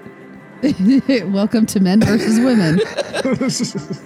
Welcome 1.33 1.65
to 1.67 1.79
men 1.79 2.01
versus 2.01 2.39
women. 2.39 2.79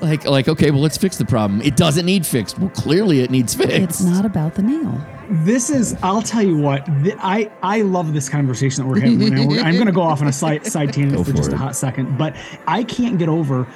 Like, 0.02 0.26
like, 0.26 0.48
okay, 0.48 0.72
well, 0.72 0.82
let's 0.82 0.98
fix 0.98 1.18
the 1.18 1.26
problem. 1.26 1.62
It 1.62 1.76
doesn't 1.76 2.06
need 2.06 2.26
fixed. 2.26 2.58
Well, 2.60 2.70
clearly 2.70 3.22
it 3.22 3.30
needs 3.32 3.54
fixed. 3.56 3.74
It's 3.76 4.02
not 4.04 4.26
about 4.26 4.56
the 4.56 4.64
nail. 4.64 5.00
This 5.30 5.70
is. 5.70 5.96
I'll 6.04 6.22
tell 6.22 6.44
you 6.44 6.58
what. 6.58 6.86
th- 7.04 7.16
I 7.20 7.52
I 7.62 7.82
love 7.82 8.14
this 8.14 8.30
conversation 8.30 8.84
that 8.84 8.90
we're 8.90 9.00
having. 9.00 9.20
right 9.20 9.32
now. 9.32 9.64
I'm 9.64 9.74
going 9.76 9.88
to 9.88 9.92
go 9.92 10.02
off 10.02 10.22
on 10.22 10.28
a 10.28 10.34
side 10.34 10.66
side 10.72 10.94
tangent 10.94 11.18
Go 11.18 11.24
for 11.24 11.32
for 11.32 11.38
just 11.38 11.52
a 11.52 11.58
hot 11.58 11.76
second, 11.76 12.18
but 12.18 12.36
I 12.68 12.84
can't 12.84 13.18
get 13.18 13.30
over 13.30 13.68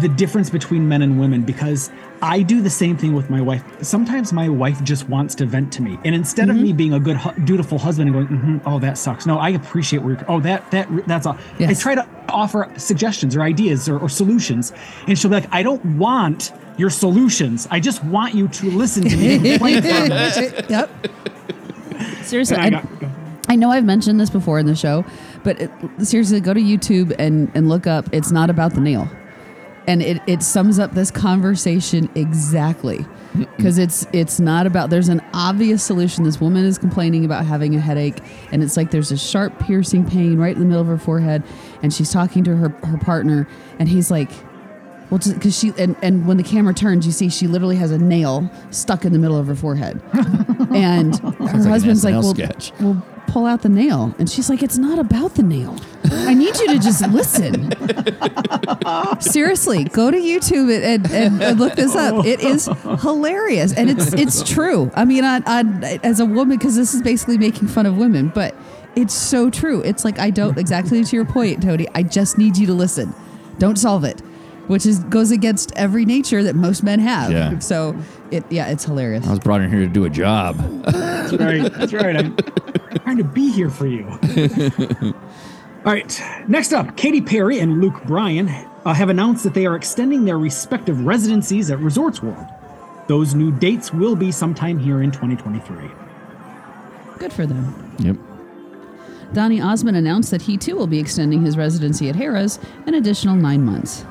the 0.00 0.08
difference 0.08 0.50
between 0.50 0.88
men 0.88 1.02
and 1.02 1.20
women 1.20 1.42
because 1.42 1.90
I 2.22 2.42
do 2.42 2.62
the 2.62 2.70
same 2.70 2.96
thing 2.96 3.12
with 3.14 3.28
my 3.28 3.40
wife. 3.40 3.62
Sometimes 3.82 4.32
my 4.32 4.48
wife 4.48 4.82
just 4.82 5.08
wants 5.08 5.34
to 5.36 5.46
vent 5.46 5.72
to 5.74 5.82
me, 5.82 5.98
and 6.04 6.14
instead 6.14 6.48
of 6.48 6.56
me 6.56 6.68
Mm-hmm. 6.68 6.76
being 6.76 6.92
a 6.94 7.00
good, 7.00 7.18
dutiful 7.44 7.78
husband 7.78 8.08
and 8.14 8.28
going, 8.28 8.40
hmm 8.40 8.58
"Oh, 8.66 8.78
that 8.78 8.96
sucks," 8.96 9.26
no, 9.26 9.38
I 9.38 9.50
appreciate 9.50 10.02
where 10.02 10.14
you're. 10.14 10.24
Oh, 10.28 10.40
that 10.40 10.70
that 10.70 10.88
that's 11.06 11.26
all. 11.26 11.36
I 11.60 11.74
try 11.74 11.94
to 11.94 12.06
offer 12.28 12.70
suggestions 12.76 13.36
or 13.36 13.42
ideas 13.42 13.88
or, 13.88 13.98
or 13.98 14.08
solutions, 14.08 14.72
and 15.06 15.18
she'll 15.18 15.30
be 15.30 15.36
like, 15.36 15.48
"I 15.52 15.62
don't 15.62 15.84
want." 15.98 16.52
Your 16.76 16.90
solutions. 16.90 17.68
I 17.70 17.78
just 17.78 18.02
want 18.02 18.34
you 18.34 18.48
to 18.48 18.68
listen 18.68 19.04
to 19.04 19.16
me 19.16 19.34
and 19.36 19.44
complain 19.60 19.80
for 19.80 19.88
a 19.90 20.66
yep. 20.68 20.90
Seriously, 22.22 22.56
I 22.56 22.66
I, 22.66 22.88
I 23.50 23.54
know 23.54 23.70
I've 23.70 23.84
mentioned 23.84 24.18
this 24.18 24.28
before 24.28 24.58
in 24.58 24.66
the 24.66 24.74
show, 24.74 25.04
but 25.44 25.60
it, 25.60 25.70
seriously, 26.00 26.40
go 26.40 26.52
to 26.52 26.60
YouTube 26.60 27.14
and, 27.16 27.48
and 27.54 27.68
look 27.68 27.86
up 27.86 28.08
It's 28.12 28.32
Not 28.32 28.50
About 28.50 28.74
the 28.74 28.80
Nail. 28.80 29.08
And 29.86 30.02
it, 30.02 30.22
it 30.26 30.42
sums 30.42 30.78
up 30.78 30.92
this 30.92 31.10
conversation 31.10 32.08
exactly. 32.14 33.04
Because 33.34 33.78
it's 33.78 34.06
it's 34.12 34.38
not 34.38 34.66
about 34.66 34.90
there's 34.90 35.08
an 35.08 35.20
obvious 35.34 35.82
solution. 35.82 36.22
This 36.22 36.40
woman 36.40 36.64
is 36.64 36.78
complaining 36.78 37.24
about 37.24 37.44
having 37.44 37.74
a 37.74 37.80
headache, 37.80 38.18
and 38.52 38.62
it's 38.62 38.76
like 38.76 38.92
there's 38.92 39.10
a 39.10 39.18
sharp 39.18 39.58
piercing 39.58 40.08
pain 40.08 40.38
right 40.38 40.54
in 40.54 40.60
the 40.60 40.66
middle 40.66 40.80
of 40.80 40.86
her 40.86 40.98
forehead, 40.98 41.42
and 41.82 41.92
she's 41.92 42.12
talking 42.12 42.44
to 42.44 42.56
her, 42.56 42.68
her 42.68 42.96
partner, 42.96 43.48
and 43.80 43.88
he's 43.88 44.08
like, 44.08 44.30
well, 45.10 45.20
because 45.32 45.58
she 45.58 45.72
and, 45.78 45.96
and 46.00 46.26
when 46.26 46.36
the 46.36 46.42
camera 46.42 46.74
turns, 46.74 47.06
you 47.06 47.12
see 47.12 47.28
she 47.28 47.46
literally 47.46 47.76
has 47.76 47.90
a 47.90 47.98
nail 47.98 48.50
stuck 48.70 49.04
in 49.04 49.12
the 49.12 49.18
middle 49.18 49.36
of 49.36 49.48
her 49.48 49.54
forehead, 49.54 50.00
and 50.74 51.18
her 51.18 51.30
like 51.30 51.54
an 51.54 51.62
husband's 51.64 52.04
like, 52.04 52.14
"Well, 52.14 52.34
sketch. 52.34 52.72
well, 52.80 53.04
pull 53.34 53.46
out 53.46 53.62
the 53.62 53.68
nail," 53.68 54.14
and 54.20 54.30
she's 54.30 54.48
like, 54.48 54.62
"It's 54.62 54.78
not 54.78 55.00
about 55.00 55.34
the 55.34 55.42
nail. 55.42 55.76
I 56.04 56.34
need 56.34 56.56
you 56.56 56.68
to 56.68 56.78
just 56.78 57.06
listen." 57.08 57.72
Seriously, 59.20 59.84
go 59.84 60.12
to 60.12 60.16
YouTube 60.16 60.72
and, 60.72 61.10
and, 61.10 61.42
and 61.42 61.58
look 61.58 61.74
this 61.74 61.96
up. 61.96 62.24
It 62.24 62.40
is 62.40 62.70
hilarious, 63.00 63.72
and 63.74 63.90
it's 63.90 64.12
it's 64.12 64.44
true. 64.44 64.92
I 64.94 65.04
mean, 65.04 65.24
I, 65.24 65.42
I, 65.46 65.98
as 66.04 66.20
a 66.20 66.24
woman, 66.24 66.56
because 66.56 66.76
this 66.76 66.94
is 66.94 67.02
basically 67.02 67.36
making 67.36 67.66
fun 67.66 67.86
of 67.86 67.98
women, 67.98 68.28
but 68.28 68.54
it's 68.94 69.14
so 69.14 69.50
true. 69.50 69.82
It's 69.82 70.04
like 70.04 70.20
I 70.20 70.30
don't 70.30 70.56
exactly 70.56 71.02
to 71.02 71.16
your 71.16 71.24
point, 71.24 71.60
Tony. 71.60 71.88
I 71.92 72.04
just 72.04 72.38
need 72.38 72.56
you 72.56 72.68
to 72.68 72.72
listen. 72.72 73.12
Don't 73.58 73.76
solve 73.76 74.04
it, 74.04 74.20
which 74.68 74.86
is 74.86 75.00
goes 75.00 75.32
against 75.32 75.72
every 75.74 76.04
nature 76.04 76.44
that 76.44 76.54
most 76.54 76.84
men 76.84 77.00
have. 77.00 77.32
Yeah. 77.32 77.58
So 77.58 77.96
it 78.30 78.44
yeah, 78.48 78.68
it's 78.68 78.84
hilarious. 78.84 79.26
I 79.26 79.30
was 79.30 79.40
brought 79.40 79.60
in 79.60 79.70
here 79.70 79.80
to 79.80 79.88
do 79.88 80.04
a 80.04 80.10
job. 80.10 80.56
That's 80.84 81.32
right. 81.32 81.72
That's 81.72 81.92
right. 81.92 82.16
I'm 82.16 82.36
trying 83.00 83.18
to 83.18 83.24
be 83.24 83.50
here 83.50 83.70
for 83.70 83.86
you. 83.86 84.06
All 85.84 85.92
right. 85.92 86.22
Next 86.48 86.72
up, 86.72 86.96
Katy 86.96 87.20
Perry 87.20 87.58
and 87.58 87.80
Luke 87.80 88.02
Bryan 88.04 88.48
uh, 88.48 88.94
have 88.94 89.10
announced 89.10 89.44
that 89.44 89.54
they 89.54 89.66
are 89.66 89.76
extending 89.76 90.24
their 90.24 90.38
respective 90.38 91.04
residencies 91.04 91.70
at 91.70 91.78
Resorts 91.78 92.22
World. 92.22 92.46
Those 93.06 93.34
new 93.34 93.52
dates 93.52 93.92
will 93.92 94.16
be 94.16 94.32
sometime 94.32 94.78
here 94.78 95.02
in 95.02 95.10
2023. 95.10 95.90
Good 97.18 97.32
for 97.32 97.46
them. 97.46 97.94
Yep. 97.98 98.16
Donny 99.34 99.60
Osmond 99.60 99.96
announced 99.96 100.30
that 100.30 100.42
he 100.42 100.56
too 100.56 100.76
will 100.76 100.86
be 100.86 100.98
extending 100.98 101.44
his 101.44 101.56
residency 101.56 102.08
at 102.08 102.14
Harrah's 102.14 102.58
an 102.86 102.94
additional 102.94 103.34
nine 103.34 103.64
months. 103.64 104.06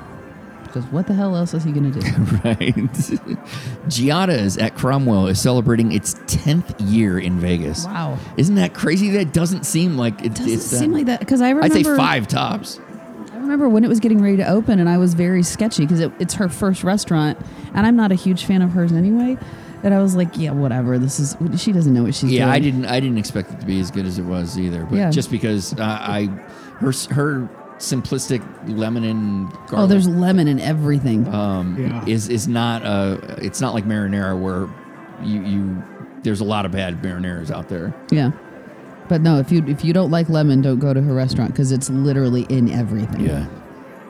Because 0.73 0.89
what 0.91 1.05
the 1.05 1.13
hell 1.13 1.35
else 1.35 1.53
is 1.53 1.63
he 1.63 1.71
going 1.71 1.91
to 1.91 1.99
do? 1.99 2.07
Right. 2.43 2.73
Giada's 3.87 4.57
at 4.57 4.75
Cromwell 4.75 5.27
is 5.27 5.39
celebrating 5.39 5.91
its 5.91 6.15
10th 6.15 6.75
year 6.91 7.19
in 7.19 7.39
Vegas. 7.39 7.85
Wow. 7.85 8.17
Isn't 8.37 8.55
that 8.55 8.73
crazy? 8.73 9.09
That 9.11 9.33
doesn't 9.33 9.65
seem 9.65 9.97
like 9.97 10.25
it, 10.25 10.33
Doesn't 10.33 10.51
it's 10.51 10.65
seem 10.65 10.91
like 10.91 11.05
that 11.05 11.19
because 11.19 11.41
I 11.41 11.49
remember. 11.51 11.77
I'd 11.77 11.85
say 11.85 11.95
five 11.95 12.27
tops. 12.27 12.79
I 13.31 13.37
remember 13.37 13.69
when 13.69 13.83
it 13.83 13.87
was 13.87 13.99
getting 13.99 14.21
ready 14.21 14.37
to 14.37 14.47
open, 14.49 14.79
and 14.79 14.89
I 14.89 14.97
was 14.97 15.13
very 15.13 15.43
sketchy 15.43 15.83
because 15.83 15.99
it, 15.99 16.11
it's 16.19 16.33
her 16.35 16.49
first 16.49 16.83
restaurant, 16.83 17.37
and 17.75 17.85
I'm 17.85 17.95
not 17.95 18.11
a 18.11 18.15
huge 18.15 18.45
fan 18.45 18.61
of 18.63 18.71
hers 18.71 18.91
anyway. 18.93 19.37
And 19.83 19.93
I 19.93 20.01
was 20.01 20.15
like, 20.15 20.29
yeah, 20.37 20.51
whatever. 20.51 20.97
This 20.97 21.19
is 21.19 21.35
she 21.61 21.71
doesn't 21.73 21.93
know 21.93 22.03
what 22.03 22.15
she's 22.15 22.31
Yeah, 22.31 22.45
doing. 22.45 22.55
I 22.55 22.59
didn't. 22.59 22.85
I 22.85 22.99
didn't 22.99 23.17
expect 23.19 23.51
it 23.51 23.59
to 23.59 23.65
be 23.65 23.79
as 23.79 23.91
good 23.91 24.05
as 24.05 24.17
it 24.17 24.23
was 24.23 24.57
either. 24.57 24.85
But 24.85 24.95
Yeah. 24.95 25.11
just 25.11 25.29
because 25.29 25.73
uh, 25.73 25.83
I, 25.83 26.25
her 26.79 26.91
her 27.11 27.49
simplistic 27.79 28.41
lemon 28.67 29.03
and 29.03 29.49
garlic 29.67 29.73
Oh, 29.73 29.87
there's 29.87 30.07
lemon 30.07 30.47
in 30.47 30.59
everything. 30.59 31.27
um, 31.33 31.75
Yeah. 31.79 32.03
is 32.07 32.29
is 32.29 32.47
not 32.47 32.85
uh 32.85 33.17
It's 33.39 33.59
not 33.61 33.73
like 33.73 33.85
marinara 33.85 34.39
where 34.39 34.67
you 35.23 35.41
you 35.43 35.83
there's 36.23 36.39
a 36.39 36.45
lot 36.45 36.65
of 36.65 36.71
bad 36.71 37.01
marinaras 37.01 37.51
out 37.51 37.67
there. 37.69 37.93
yeah. 38.11 38.31
But 39.09 39.21
no, 39.21 39.37
if 39.39 39.51
you 39.51 39.63
if 39.67 39.83
you 39.83 39.91
don't 39.91 40.11
like 40.11 40.29
lemon, 40.29 40.61
don't 40.61 40.79
go 40.79 40.93
to 40.93 41.01
her 41.01 41.13
restaurant 41.13 41.51
because 41.51 41.71
it's 41.73 41.89
literally 41.89 42.43
in 42.49 42.69
everything. 42.71 43.19
Yeah. 43.25 43.45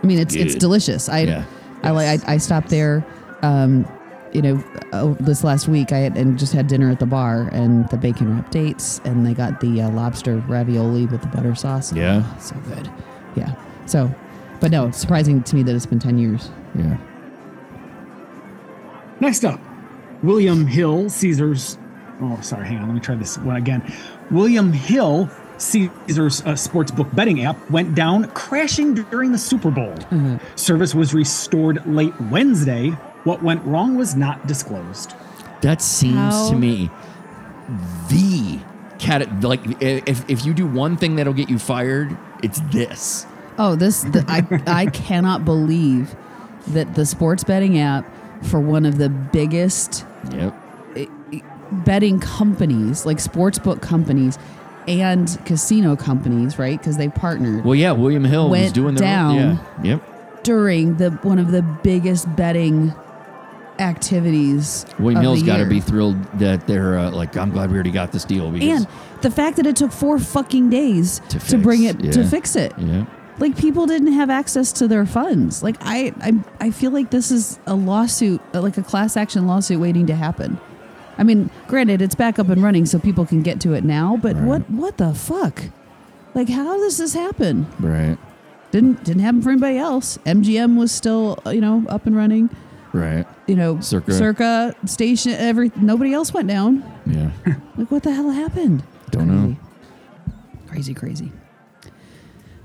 I 0.03 0.05
mean, 0.05 0.19
it's 0.19 0.35
it's 0.35 0.53
delicious. 0.55 1.09
I 1.09 1.21
Yeah. 1.21 1.43
I 1.81 1.89
like 1.91 2.21
I, 2.29 2.33
I 2.35 2.37
stopped 2.37 2.69
there, 2.69 3.03
um, 3.41 3.85
you 4.31 4.41
know, 4.43 4.63
uh, 4.93 5.15
this 5.19 5.43
last 5.43 5.67
week. 5.67 5.91
I 5.91 5.97
had, 5.97 6.15
and 6.15 6.37
just 6.37 6.53
had 6.53 6.67
dinner 6.67 6.89
at 6.91 6.99
the 6.99 7.05
bar 7.07 7.49
and 7.51 7.89
the 7.89 7.97
bacon 7.97 8.35
wrap 8.35 8.51
dates, 8.51 9.01
and 9.03 9.25
they 9.25 9.33
got 9.33 9.59
the 9.59 9.81
uh, 9.81 9.89
lobster 9.89 10.37
ravioli 10.47 11.07
with 11.07 11.21
the 11.21 11.27
butter 11.27 11.55
sauce. 11.55 11.91
Yeah. 11.91 12.21
Oh, 12.23 12.37
so 12.39 12.55
good. 12.67 12.89
Yeah. 13.35 13.53
So, 13.85 14.13
but 14.59 14.71
no, 14.71 14.87
it's 14.87 14.97
surprising 14.97 15.43
to 15.43 15.55
me 15.55 15.63
that 15.63 15.75
it's 15.75 15.85
been 15.85 15.99
ten 15.99 16.17
years. 16.17 16.49
Yeah. 16.75 16.97
Next 19.19 19.45
up, 19.45 19.59
William 20.21 20.65
Hill, 20.67 21.09
Caesars. 21.09 21.77
Oh, 22.21 22.39
sorry. 22.41 22.67
Hang 22.67 22.77
on. 22.79 22.87
Let 22.87 22.93
me 22.95 22.99
try 22.99 23.15
this 23.15 23.37
one 23.37 23.55
again. 23.55 23.81
William 24.31 24.71
Hill, 24.73 25.29
Caesars 25.57 26.41
uh, 26.41 26.53
sportsbook 26.53 27.13
betting 27.15 27.43
app, 27.43 27.69
went 27.69 27.95
down 27.95 28.29
crashing 28.31 28.93
during 28.95 29.31
the 29.31 29.37
Super 29.37 29.71
Bowl. 29.71 29.93
Service 30.55 30.93
was 30.95 31.13
restored 31.13 31.85
late 31.85 32.13
Wednesday. 32.31 32.89
What 33.23 33.41
went 33.41 33.63
wrong 33.65 33.95
was 33.95 34.15
not 34.15 34.45
disclosed. 34.47 35.13
That 35.61 35.81
seems 35.81 36.15
How- 36.15 36.49
to 36.49 36.55
me 36.55 36.89
the 38.09 38.59
cat. 38.99 39.41
Like 39.41 39.61
if 39.81 40.29
if 40.29 40.45
you 40.45 40.53
do 40.53 40.67
one 40.67 40.97
thing 40.97 41.15
that'll 41.15 41.33
get 41.33 41.49
you 41.49 41.57
fired, 41.57 42.17
it's 42.43 42.59
this. 42.71 43.25
Oh, 43.57 43.75
this 43.75 44.01
the, 44.03 44.23
I 44.27 44.61
I 44.67 44.85
cannot 44.87 45.45
believe 45.45 46.15
that 46.67 46.95
the 46.95 47.05
sports 47.05 47.43
betting 47.43 47.77
app 47.79 48.05
for 48.45 48.59
one 48.59 48.85
of 48.85 48.97
the 48.97 49.09
biggest 49.09 50.05
Yep. 50.31 50.55
betting 51.85 52.19
companies, 52.19 53.05
like 53.05 53.19
sports 53.19 53.59
book 53.59 53.81
companies 53.81 54.37
and 54.87 55.37
casino 55.45 55.95
companies, 55.95 56.59
right? 56.59 56.77
Because 56.77 56.97
they 56.97 57.09
partnered 57.09 57.63
Well, 57.65 57.75
yeah. 57.75 57.91
William 57.93 58.23
Hill 58.25 58.49
was 58.49 58.71
doing 58.71 58.95
down. 58.95 59.35
Yeah. 59.35 59.57
Yep. 59.83 60.43
during 60.43 60.97
the 60.97 61.11
one 61.23 61.39
of 61.39 61.51
the 61.51 61.61
biggest 61.61 62.33
betting 62.35 62.93
activities. 63.79 64.85
William 64.99 65.21
Hill's 65.21 65.43
got 65.43 65.57
to 65.57 65.65
be 65.65 65.79
thrilled 65.79 66.21
that 66.39 66.67
they're 66.67 66.97
uh, 66.97 67.11
like, 67.11 67.35
I'm 67.37 67.51
glad 67.51 67.69
we 67.69 67.75
already 67.75 67.91
got 67.91 68.11
this 68.11 68.25
deal 68.25 68.51
because 68.51 68.85
And 68.85 68.87
the 69.23 69.31
fact 69.31 69.57
that 69.57 69.65
it 69.65 69.75
took 69.75 69.91
four 69.91 70.19
fucking 70.19 70.69
days 70.69 71.19
To 71.29 71.39
to, 71.39 71.57
bring 71.57 71.83
it 71.83 71.97
to 72.13 72.23
fix 72.23 72.55
it. 72.55 72.71
yeah, 72.77 73.05
Like 73.39 73.57
people 73.57 73.85
didn't 73.87 74.13
have 74.13 74.29
access 74.29 74.71
to 74.73 74.87
their 74.87 75.05
funds. 75.07 75.63
Like 75.63 75.77
I, 75.81 76.13
I, 76.21 76.33
I 76.67 76.71
feel 76.71 76.91
like 76.91 77.09
this 77.09 77.31
is 77.31 77.59
a 77.65 77.73
lawsuit, 77.73 78.39
uh, 78.53 78.61
like 78.61 78.77
a 78.77 78.83
class 78.83 79.17
action 79.17 79.47
lawsuit 79.47 79.79
waiting 79.79 80.05
to 80.07 80.15
happen. 80.15 80.59
I 81.17 81.23
mean, 81.23 81.49
granted, 81.67 82.01
it's 82.01 82.15
back 82.15 82.37
up 82.39 82.49
and 82.49 82.61
running, 82.63 82.85
so 82.85 82.99
people 82.99 83.25
can 83.25 83.41
get 83.43 83.59
to 83.61 83.73
it 83.73 83.83
now. 83.83 84.17
But 84.21 84.35
Right. 84.35 84.45
what, 84.45 84.69
what 84.69 84.97
the 84.97 85.13
fuck? 85.13 85.63
Like, 86.33 86.49
how 86.49 86.77
does 86.77 86.97
this 86.97 87.13
happen? 87.13 87.67
right, 87.79 88.17
Didn't 88.71 89.03
didn't 89.03 89.21
happen 89.21 89.41
for 89.43 89.51
anybody 89.51 89.77
else. 89.77 90.17
MGM 90.25 90.75
was 90.77 90.91
still, 90.91 91.37
uh, 91.45 91.51
you 91.51 91.61
know, 91.61 91.85
up 91.87 92.07
and 92.07 92.15
running. 92.15 92.49
right, 92.93 93.25
You 93.45 93.55
know, 93.55 93.79
Circa. 93.79 94.11
Circa 94.13 94.75
station. 94.85 95.33
Every 95.33 95.71
nobody 95.75 96.13
else 96.13 96.33
went 96.33 96.47
down. 96.47 96.83
yeah. 97.05 97.29
Like, 97.77 97.89
what 97.91 98.01
the 98.03 98.13
hell 98.13 98.29
happened? 98.31 98.83
Don't 99.13 99.27
know. 99.27 99.55
Crazy, 100.65 100.95
crazy. 100.95 101.31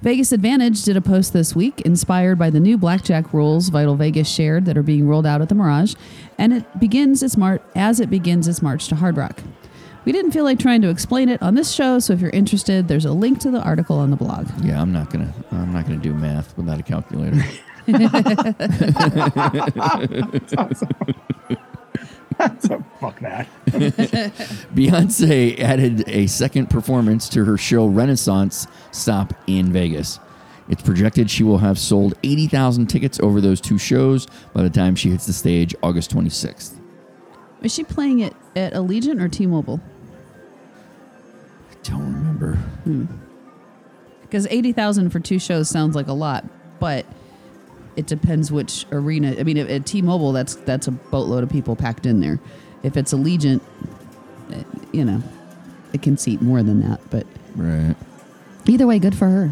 Vegas 0.00 0.32
Advantage 0.32 0.82
did 0.82 0.96
a 0.96 1.02
post 1.02 1.34
this 1.34 1.54
week 1.54 1.82
inspired 1.82 2.38
by 2.38 2.48
the 2.48 2.58
new 2.58 2.78
blackjack 2.78 3.34
rules 3.34 3.68
Vital 3.68 3.96
Vegas 3.96 4.30
shared 4.30 4.64
that 4.64 4.78
are 4.78 4.82
being 4.82 5.06
rolled 5.06 5.26
out 5.26 5.42
at 5.42 5.50
the 5.50 5.54
Mirage, 5.54 5.94
and 6.38 6.54
it 6.54 6.80
begins 6.80 7.22
its 7.22 7.36
march 7.36 7.60
as 7.74 8.00
it 8.00 8.08
begins 8.08 8.48
its 8.48 8.62
march 8.62 8.88
to 8.88 8.96
Hard 8.96 9.18
Rock. 9.18 9.42
We 10.06 10.12
didn't 10.12 10.30
feel 10.30 10.44
like 10.44 10.58
trying 10.58 10.80
to 10.80 10.88
explain 10.88 11.28
it 11.28 11.42
on 11.42 11.54
this 11.54 11.70
show, 11.70 11.98
so 11.98 12.14
if 12.14 12.20
you're 12.22 12.30
interested, 12.30 12.88
there's 12.88 13.04
a 13.04 13.12
link 13.12 13.40
to 13.40 13.50
the 13.50 13.60
article 13.60 13.98
on 13.98 14.08
the 14.08 14.16
blog. 14.16 14.48
Yeah, 14.62 14.80
I'm 14.80 14.90
not 14.90 15.10
gonna. 15.10 15.34
I'm 15.52 15.74
not 15.74 15.84
gonna 15.84 15.98
do 15.98 16.14
math 16.14 16.56
without 16.56 16.80
a 16.80 16.82
calculator. 16.82 17.44
so 22.60 22.84
fuck 23.00 23.18
that. 23.20 23.48
Beyonce 24.74 25.58
added 25.60 26.08
a 26.08 26.26
second 26.26 26.70
performance 26.70 27.28
to 27.30 27.44
her 27.44 27.56
show 27.56 27.86
Renaissance 27.86 28.66
Stop 28.92 29.34
in 29.46 29.72
Vegas. 29.72 30.20
It's 30.68 30.82
projected 30.82 31.30
she 31.30 31.44
will 31.44 31.58
have 31.58 31.78
sold 31.78 32.14
80,000 32.22 32.86
tickets 32.86 33.18
over 33.20 33.40
those 33.40 33.60
two 33.60 33.78
shows 33.78 34.26
by 34.52 34.62
the 34.62 34.70
time 34.70 34.94
she 34.94 35.10
hits 35.10 35.26
the 35.26 35.32
stage 35.32 35.74
August 35.82 36.14
26th. 36.14 36.78
Is 37.62 37.74
she 37.74 37.84
playing 37.84 38.20
it 38.20 38.34
at 38.54 38.74
Allegiant 38.74 39.20
or 39.20 39.28
T-Mobile? 39.28 39.80
I 41.70 41.74
don't 41.82 42.14
remember. 42.14 42.54
Hmm. 42.84 43.06
Because 44.22 44.46
eighty 44.48 44.72
thousand 44.72 45.08
for 45.08 45.20
two 45.20 45.38
shows 45.38 45.70
sounds 45.70 45.96
like 45.96 46.08
a 46.08 46.12
lot, 46.12 46.44
but 46.78 47.06
it 47.98 48.06
depends 48.06 48.50
which 48.50 48.86
arena. 48.92 49.34
I 49.38 49.42
mean, 49.42 49.58
at, 49.58 49.68
at 49.68 49.84
T-Mobile, 49.84 50.32
that's 50.32 50.54
that's 50.54 50.86
a 50.88 50.92
boatload 50.92 51.42
of 51.42 51.50
people 51.50 51.76
packed 51.76 52.06
in 52.06 52.20
there. 52.20 52.38
If 52.82 52.96
it's 52.96 53.12
Allegiant, 53.12 53.60
eh, 54.52 54.62
you 54.92 55.04
know, 55.04 55.22
it 55.92 56.00
can 56.02 56.16
seat 56.16 56.40
more 56.40 56.62
than 56.62 56.80
that. 56.88 57.00
But 57.10 57.26
Right. 57.56 57.94
either 58.66 58.86
way, 58.86 58.98
good 58.98 59.14
for 59.16 59.28
her. 59.28 59.50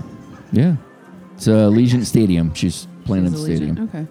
Yeah. 0.52 0.76
It's 1.34 1.48
uh, 1.48 1.68
Legion 1.68 2.04
Stadium. 2.04 2.54
She's 2.54 2.86
playing 3.04 3.26
at 3.26 3.32
the 3.32 3.38
Allegiant. 3.38 3.56
stadium. 3.56 3.78
Okay. 3.92 4.06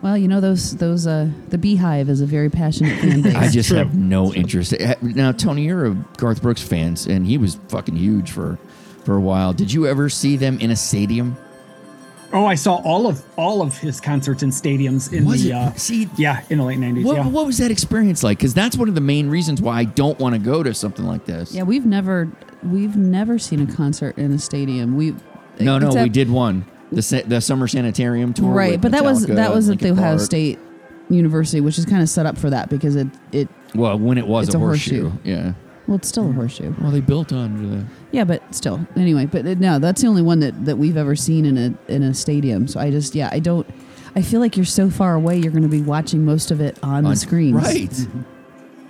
Well, 0.00 0.16
you 0.16 0.28
know 0.28 0.40
those 0.40 0.76
those 0.76 1.08
uh 1.08 1.28
the 1.48 1.58
BeyHive 1.58 2.08
is 2.08 2.20
a 2.20 2.26
very 2.26 2.48
passionate 2.48 3.00
fan 3.00 3.22
base. 3.22 3.34
I 3.34 3.48
just 3.48 3.70
have 3.70 3.96
no 3.96 4.32
interest. 4.32 4.72
Eh, 4.78 4.94
Now, 5.02 5.32
Tony, 5.32 5.64
you're 5.64 5.86
a 5.86 5.94
Garth 6.16 6.40
Brooks 6.40 6.62
fan, 6.62 6.96
and 7.08 7.26
he 7.26 7.36
was 7.36 7.58
fucking 7.68 7.96
huge 7.96 8.30
for 8.30 8.56
for 9.04 9.16
a 9.16 9.20
while. 9.20 9.52
Did 9.52 9.72
you 9.72 9.88
ever 9.88 10.08
see 10.08 10.36
them 10.36 10.60
in 10.60 10.70
a 10.70 10.76
stadium? 10.76 11.36
Oh, 12.32 12.44
I 12.44 12.56
saw 12.56 12.76
all 12.76 13.06
of 13.06 13.24
all 13.36 13.62
of 13.62 13.76
his 13.78 14.00
concerts 14.00 14.42
in 14.42 14.50
stadiums 14.50 15.12
in 15.12 15.24
Was 15.24 15.42
the 15.44 15.50
it? 15.50 15.54
uh, 15.54 15.72
See- 15.74 16.08
yeah 16.18 16.42
in 16.50 16.58
the 16.58 16.64
late 16.64 16.78
nineties. 16.78 17.04
What, 17.06 17.16
Yeah. 17.16 17.26
what 17.28 17.46
was 17.46 17.56
that 17.58 17.70
experience 17.70 18.22
like? 18.22 18.36
Because 18.38 18.52
that's 18.54 18.76
one 18.76 18.88
of 18.88 18.94
the 18.94 19.00
main 19.00 19.30
reasons 19.30 19.62
why 19.62 19.78
I 19.78 19.84
don't 19.84 20.18
want 20.18 20.34
to 20.34 20.38
go 20.38 20.62
to 20.62 20.74
something 20.74 21.06
like 21.06 21.24
this. 21.24 21.54
yeah, 21.54 21.62
we've 21.62 21.86
never 21.86 22.28
we've 22.62 22.96
never 22.96 23.38
seen 23.38 23.60
a 23.60 23.66
concert 23.72 24.18
in 24.18 24.32
a 24.32 24.38
stadium. 24.38 24.96
We 24.96 25.14
No, 25.58 25.78
no, 25.78 25.90
we 26.02 26.08
did 26.10 26.30
one. 26.30 26.64
The 26.92 27.24
the 27.26 27.40
summer 27.40 27.66
sanitarium 27.68 28.32
tour. 28.34 28.50
right, 28.52 28.72
with 28.72 28.82
but 28.82 28.92
that 28.92 29.04
was 29.04 29.24
that 29.26 29.54
was 29.54 29.68
at 29.70 29.78
the 29.78 29.86
Linkin 29.86 29.98
Ohio 30.04 30.16
Park. 30.16 30.24
State 30.26 30.58
University, 31.10 31.60
which 31.62 31.78
is 31.78 31.86
kind 31.86 32.02
of 32.02 32.08
set 32.10 32.26
up 32.26 32.36
for 32.36 32.50
that 32.50 32.68
because 32.68 32.94
it 32.96 33.06
it 33.32 33.48
Well, 33.74 33.98
when 33.98 34.18
it 34.18 34.26
was 34.26 34.48
It's 34.48 34.54
a 34.54 34.58
a 34.58 34.60
horseshoe. 34.60 35.08
horseshoe. 35.10 35.18
Yeah. 35.30 35.52
Well 35.88 35.96
it's 35.96 36.06
still 36.08 36.30
a 36.30 36.32
horseshoe. 36.32 36.72
Well, 36.80 36.92
they 36.92 37.00
built 37.00 37.32
onto 37.32 37.68
the. 37.68 37.84
Yeah, 38.12 38.24
but 38.24 38.54
still. 38.54 38.86
Anyway, 38.94 39.26
but 39.26 39.44
uh, 39.44 39.54
no, 39.58 39.80
that's 39.80 40.02
the 40.02 40.06
only 40.06 40.22
one 40.22 40.38
that, 40.40 40.64
that 40.66 40.76
we've 40.76 40.96
ever 40.96 41.16
seen 41.16 41.44
in 41.44 41.58
a 41.58 41.92
in 41.92 42.04
a 42.04 42.14
stadium. 42.14 42.68
So 42.68 42.78
I 42.78 42.90
just 42.90 43.14
yeah, 43.16 43.30
I 43.32 43.40
don't. 43.40 43.66
I 44.14 44.22
feel 44.22 44.40
like 44.40 44.56
you're 44.56 44.66
so 44.66 44.90
far 44.90 45.14
away. 45.14 45.38
You're 45.38 45.52
going 45.52 45.62
to 45.62 45.68
be 45.68 45.82
watching 45.82 46.24
most 46.24 46.50
of 46.50 46.60
it 46.60 46.78
on, 46.82 47.04
the 47.04 47.10
on- 47.10 47.16
screens. 47.16 47.54
Right. 47.54 48.08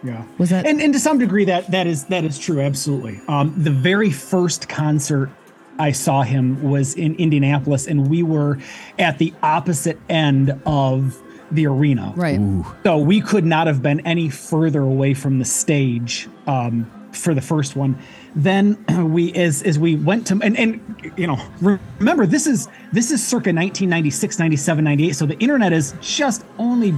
Yeah. 0.04 0.24
Was 0.38 0.50
that- 0.50 0.64
and, 0.66 0.80
and 0.80 0.92
to 0.92 1.00
some 1.00 1.18
degree 1.18 1.44
that 1.46 1.70
that 1.70 1.86
is 1.86 2.04
that 2.06 2.24
is 2.24 2.38
true, 2.38 2.60
absolutely. 2.60 3.20
Um, 3.28 3.54
the 3.56 3.70
very 3.70 4.10
first 4.10 4.68
concert 4.68 5.30
I 5.78 5.92
saw 5.92 6.22
him 6.22 6.62
was 6.62 6.94
in 6.94 7.14
Indianapolis, 7.16 7.86
and 7.86 8.08
we 8.08 8.22
were 8.22 8.58
at 8.98 9.18
the 9.18 9.32
opposite 9.42 9.98
end 10.08 10.60
of 10.66 11.20
the 11.50 11.66
arena. 11.66 12.12
Right. 12.16 12.40
So 12.84 12.98
we 12.98 13.20
could 13.20 13.44
not 13.44 13.66
have 13.66 13.82
been 13.82 14.00
any 14.00 14.28
further 14.28 14.82
away 14.82 15.14
from 15.14 15.38
the 15.38 15.44
stage 15.44 16.28
um, 16.48 16.90
for 17.12 17.34
the 17.34 17.40
first 17.40 17.76
one. 17.76 17.96
Then 18.34 18.84
we, 19.12 19.32
as 19.34 19.62
as 19.62 19.78
we 19.78 19.94
went 19.94 20.26
to, 20.28 20.40
and 20.42 20.58
and 20.58 21.12
you 21.16 21.28
know, 21.28 21.38
remember 21.60 22.26
this 22.26 22.48
is 22.48 22.68
this 22.92 23.12
is 23.12 23.24
circa 23.24 23.50
1996, 23.50 24.38
97, 24.38 24.84
98. 24.84 25.12
So 25.12 25.26
the 25.26 25.38
internet 25.38 25.72
is 25.72 25.94
just 26.00 26.44
only 26.58 26.92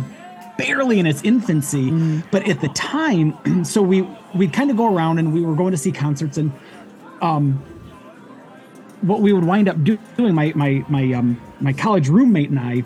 barely 0.57 0.99
in 0.99 1.07
its 1.07 1.23
infancy. 1.23 1.91
But 2.31 2.49
at 2.49 2.61
the 2.61 2.69
time, 2.69 3.65
so 3.65 3.83
we 3.83 4.03
we'd 4.35 4.53
kind 4.53 4.71
of 4.71 4.77
go 4.79 4.95
around 4.95 5.19
and 5.19 5.35
we 5.35 5.43
were 5.43 5.55
going 5.55 5.73
to 5.73 5.79
see 5.79 5.93
concerts 5.93 6.39
and 6.39 6.53
um, 7.21 7.63
what 9.03 9.21
we 9.21 9.33
would 9.33 9.45
wind 9.45 9.69
up 9.69 9.83
do- 9.85 9.99
doing 10.17 10.35
my 10.35 10.53
my 10.55 10.85
my 10.89 11.13
um 11.13 11.41
my 11.61 11.73
college 11.73 12.09
roommate 12.09 12.51
and 12.51 12.59
I 12.59 12.85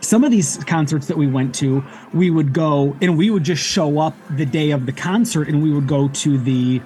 some 0.00 0.24
of 0.24 0.30
these 0.30 0.62
concerts 0.64 1.06
that 1.06 1.16
we 1.16 1.26
went 1.26 1.54
to 1.54 1.84
we 2.12 2.30
would 2.30 2.52
go 2.52 2.96
and 3.00 3.16
we 3.16 3.30
would 3.30 3.44
just 3.44 3.62
show 3.62 3.98
up 3.98 4.14
the 4.30 4.46
day 4.46 4.70
of 4.70 4.86
the 4.86 4.92
concert 4.92 5.48
and 5.48 5.62
we 5.62 5.72
would 5.72 5.86
go 5.86 6.08
to 6.08 6.38
the 6.38 6.80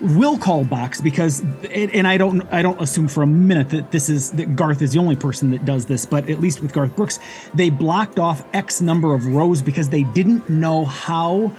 will 0.00 0.38
call 0.38 0.64
box 0.64 1.00
because 1.00 1.40
and 1.74 2.06
I 2.06 2.16
don't 2.16 2.42
I 2.52 2.62
don't 2.62 2.80
assume 2.80 3.08
for 3.08 3.22
a 3.22 3.26
minute 3.26 3.68
that 3.70 3.90
this 3.90 4.08
is 4.08 4.30
that 4.32 4.56
Garth 4.56 4.80
is 4.80 4.92
the 4.92 4.98
only 4.98 5.16
person 5.16 5.50
that 5.50 5.64
does 5.64 5.86
this 5.86 6.06
but 6.06 6.30
at 6.30 6.40
least 6.40 6.62
with 6.62 6.72
Garth 6.72 6.96
Brooks 6.96 7.18
they 7.52 7.68
blocked 7.68 8.18
off 8.18 8.42
x 8.54 8.80
number 8.80 9.14
of 9.14 9.26
rows 9.26 9.60
because 9.60 9.90
they 9.90 10.04
didn't 10.04 10.48
know 10.48 10.86
how 10.86 11.52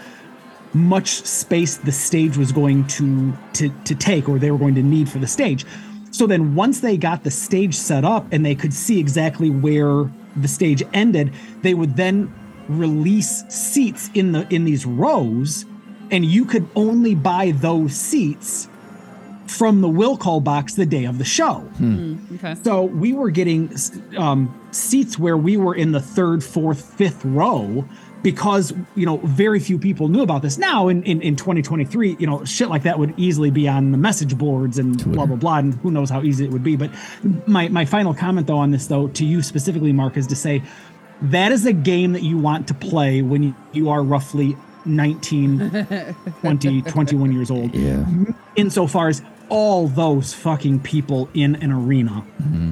much 0.74 1.22
space 1.24 1.78
the 1.78 1.92
stage 1.92 2.38
was 2.38 2.52
going 2.52 2.88
to 2.88 3.34
to 3.54 3.70
to 3.84 3.94
take 3.94 4.28
or 4.28 4.40
they 4.40 4.50
were 4.50 4.58
going 4.58 4.76
to 4.76 4.84
need 4.84 5.10
for 5.10 5.20
the 5.20 5.28
stage. 5.28 5.66
So 6.12 6.28
then 6.28 6.56
once 6.56 6.82
they 6.82 6.98
got 6.98 7.24
the 7.24 7.32
stage 7.32 7.76
set 7.76 8.04
up 8.04 8.26
and 8.32 8.46
they 8.46 8.56
could 8.56 8.74
see 8.74 9.00
exactly 9.00 9.50
where 9.50 10.12
the 10.36 10.48
stage 10.48 10.84
ended, 10.94 11.34
they 11.62 11.74
would 11.74 11.96
then 11.96 12.34
release 12.68 13.44
seats 13.50 14.10
in 14.14 14.32
the 14.32 14.48
in 14.54 14.64
these 14.66 14.86
rows 14.86 15.66
and 16.12 16.26
you 16.26 16.46
could 16.46 16.68
only 16.76 17.16
buy 17.16 17.52
those 17.52 17.96
seats 17.96 18.68
from 19.48 19.82
the 19.82 19.90
will 19.90 20.16
call 20.16 20.40
box 20.40 20.76
the 20.76 20.86
day 20.86 21.06
of 21.06 21.18
the 21.18 21.26
show. 21.26 21.68
Okay. 22.36 22.56
So 22.64 22.84
we 22.84 23.14
were 23.14 23.30
getting 23.30 23.74
um, 24.18 24.58
seats 24.72 25.20
where 25.20 25.38
we 25.38 25.58
were 25.58 25.76
in 25.76 25.92
the 25.92 26.00
third, 26.00 26.44
fourth, 26.44 26.82
fifth 26.82 27.24
row 27.26 27.88
because 28.24 28.74
you 28.96 29.06
know 29.06 29.18
very 29.18 29.60
few 29.60 29.78
people 29.80 30.08
knew 30.08 30.22
about 30.22 30.42
this. 30.42 30.58
Now 30.58 30.88
in, 30.88 31.04
in 31.04 31.22
in 31.22 31.36
2023, 31.36 32.18
you 32.20 32.28
know 32.28 32.44
shit 32.46 32.70
like 32.70 32.84
that 32.84 33.00
would 33.00 33.14
easily 33.18 33.52
be 33.52 33.68
on 33.68 33.92
the 33.92 33.98
message 33.98 34.38
boards 34.38 34.78
and 34.78 34.98
blah 35.12 35.26
blah 35.26 35.36
blah, 35.36 35.58
and 35.58 35.74
who 35.76 35.92
knows 35.92 36.10
how 36.10 36.22
easy 36.22 36.46
it 36.46 36.52
would 36.52 36.64
be. 36.64 36.76
But 36.76 36.92
my 37.48 37.68
my 37.70 37.86
final 37.86 38.14
comment 38.14 38.48
though 38.48 38.58
on 38.58 38.72
this 38.72 38.88
though 38.88 39.08
to 39.10 39.26
you 39.26 39.42
specifically, 39.42 39.92
Mark, 39.92 40.18
is 40.18 40.28
to 40.28 40.36
say 40.36 40.62
that 41.24 41.52
is 41.52 41.66
a 41.66 41.74
game 41.74 42.14
that 42.14 42.24
you 42.24 42.38
want 42.38 42.68
to 42.68 42.74
play 42.74 43.22
when 43.22 43.44
you, 43.44 43.56
you 43.74 43.90
are 43.90 44.02
roughly 44.04 44.58
19 44.86 45.70
20 46.42 46.82
21 46.82 47.32
years 47.32 47.52
old 47.52 47.74
Yeah. 47.76 48.06
insofar 48.56 49.10
as 49.10 49.22
all 49.50 49.88
those 49.88 50.34
fucking 50.34 50.80
people 50.80 51.30
in 51.34 51.56
an 51.58 51.72
arena. 51.72 52.26
Mm-hmm. 52.42 52.72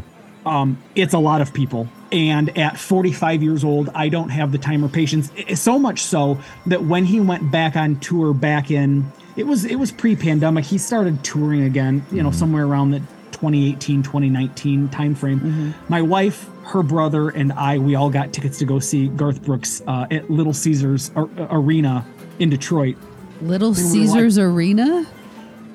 Um, 0.50 0.82
it's 0.96 1.14
a 1.14 1.20
lot 1.20 1.42
of 1.42 1.54
people. 1.54 1.88
And 2.12 2.58
at 2.58 2.78
45 2.78 3.44
years 3.44 3.64
old, 3.64 3.90
I 3.94 4.10
don't 4.10 4.30
have 4.30 4.52
the 4.52 4.58
time 4.58 4.84
or 4.84 4.90
patience. 4.90 5.32
So 5.54 5.78
much 5.78 6.02
so 6.02 6.40
that 6.66 6.84
when 6.84 7.06
he 7.06 7.20
went 7.20 7.52
back 7.52 7.76
on 7.76 8.00
tour 8.00 8.34
back 8.34 8.72
in, 8.72 9.12
it 9.38 9.46
was 9.46 9.64
it 9.64 9.76
was 9.76 9.92
pre-pandemic. 9.92 10.66
He 10.66 10.78
started 10.80 11.24
touring 11.24 11.64
again, 11.64 12.04
you 12.12 12.24
know, 12.24 12.32
somewhere 12.32 12.66
around 12.66 12.92
the 12.92 13.00
2018, 13.32 14.04
2019 14.04 14.90
timeframe. 14.90 15.74
My 15.88 16.02
wife, 16.02 16.50
her 16.64 16.84
brother, 16.84 17.30
and 17.30 17.54
I, 17.54 17.78
we 17.78 17.96
all 17.96 18.10
got 18.10 18.34
tickets 18.34 18.58
to 18.60 18.66
go 18.66 18.80
see 18.80 19.08
Garth 19.08 19.44
Brooks 19.44 19.82
uh, 19.88 20.08
at 20.12 20.30
Little 20.30 20.54
Caesars 20.54 21.12
Ar- 21.16 21.30
Arena 21.52 22.06
in 22.40 22.50
Detroit. 22.50 22.98
Little 23.42 23.70
were 23.70 23.76
Caesars 23.76 24.38
Arena. 24.38 25.06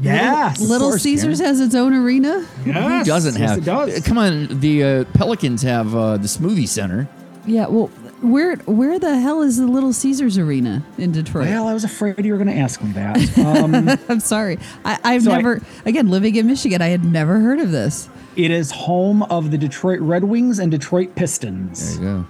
Yes. 0.01 0.61
Little 0.61 0.91
course, 0.91 1.03
Caesars 1.03 1.39
Karen. 1.39 1.55
has 1.55 1.61
its 1.61 1.75
own 1.75 1.95
arena. 1.95 2.47
Yes. 2.67 3.07
Who 3.07 3.11
doesn't 3.13 3.41
yes, 3.41 3.51
have? 3.51 3.59
It 3.59 3.65
does. 3.65 4.01
Come 4.07 4.19
on, 4.19 4.61
the 4.61 4.83
uh, 4.85 5.05
Pelicans 5.15 5.63
have 5.63 5.95
uh, 5.95 6.17
the 6.17 6.27
Smoothie 6.29 6.69
Center. 6.69 7.09
Yeah. 7.47 7.67
Well, 7.69 7.87
where 8.21 8.57
where 8.57 8.99
the 8.99 9.19
hell 9.19 9.43
is 9.43 9.59
the 9.59 9.67
Little 9.67 9.93
Caesars 9.93 10.39
Arena 10.39 10.83
in 10.99 11.13
Detroit? 11.13 11.47
Well, 11.49 11.69
I 11.69 11.75
was 11.75 11.85
afraid 11.85 12.25
you 12.25 12.33
were 12.33 12.39
going 12.39 12.55
to 12.55 12.61
ask 12.61 12.81
him 12.81 12.93
that. 12.95 13.17
Um, 13.45 13.75
I'm 14.09 14.21
sorry. 14.21 14.59
I, 14.85 14.99
I've 15.05 15.23
So 15.25 15.33
I- 15.33 15.37
never, 15.37 15.61
again, 15.85 16.09
living 16.11 16.35
in 16.37 16.47
Michigan, 16.47 16.81
I 16.83 16.89
had 16.89 17.05
never 17.05 17.39
heard 17.41 17.61
of 17.61 17.71
this. 17.71 18.09
it 18.37 18.51
is 18.51 18.71
home 18.71 19.23
of 19.25 19.51
the 19.51 19.59
Detroit 19.59 20.01
Red 20.01 20.25
Wings 20.25 20.59
and 20.59 20.71
Detroit 20.71 21.15
Pistons. 21.15 21.99
There 21.99 22.05
you 22.07 22.13
go. 22.23 22.27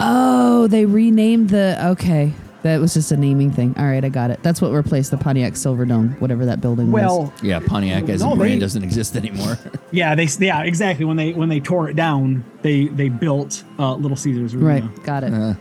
Oh, 0.00 0.66
they 0.66 0.84
renamed 0.84 1.50
the. 1.50 1.78
Okay, 1.92 2.32
that 2.62 2.80
was 2.80 2.94
just 2.94 3.12
a 3.12 3.16
naming 3.16 3.50
thing. 3.52 3.74
All 3.78 3.84
right, 3.84 4.04
I 4.04 4.08
got 4.08 4.30
it. 4.30 4.42
That's 4.42 4.60
what 4.60 4.72
replaced 4.72 5.10
the 5.12 5.16
Pontiac 5.16 5.52
Silverdome, 5.54 6.20
whatever 6.20 6.44
that 6.46 6.60
building 6.60 6.90
was. 6.90 7.02
Well, 7.02 7.32
Yeah, 7.42 7.60
Pontiac 7.60 8.08
as 8.08 8.22
No, 8.22 8.32
a 8.32 8.36
brand 8.36 8.54
they- 8.54 8.58
doesn't 8.58 8.82
exist 8.82 9.14
anymore. 9.16 9.58
yeah, 9.92 10.14
they 10.14 10.24
yeah 10.40 10.62
exactly 10.62 11.04
when 11.04 11.16
they 11.16 11.32
when 11.32 11.48
they 11.48 11.60
tore 11.60 11.88
it 11.88 11.94
down, 11.96 12.44
they 12.62 12.86
they 12.86 13.08
built 13.08 13.62
uh, 13.78 13.94
Little 13.94 14.16
Caesars 14.16 14.54
Arena. 14.54 14.66
right, 14.86 15.02
got 15.04 15.22
it. 15.22 15.32
Uh, 15.32 15.54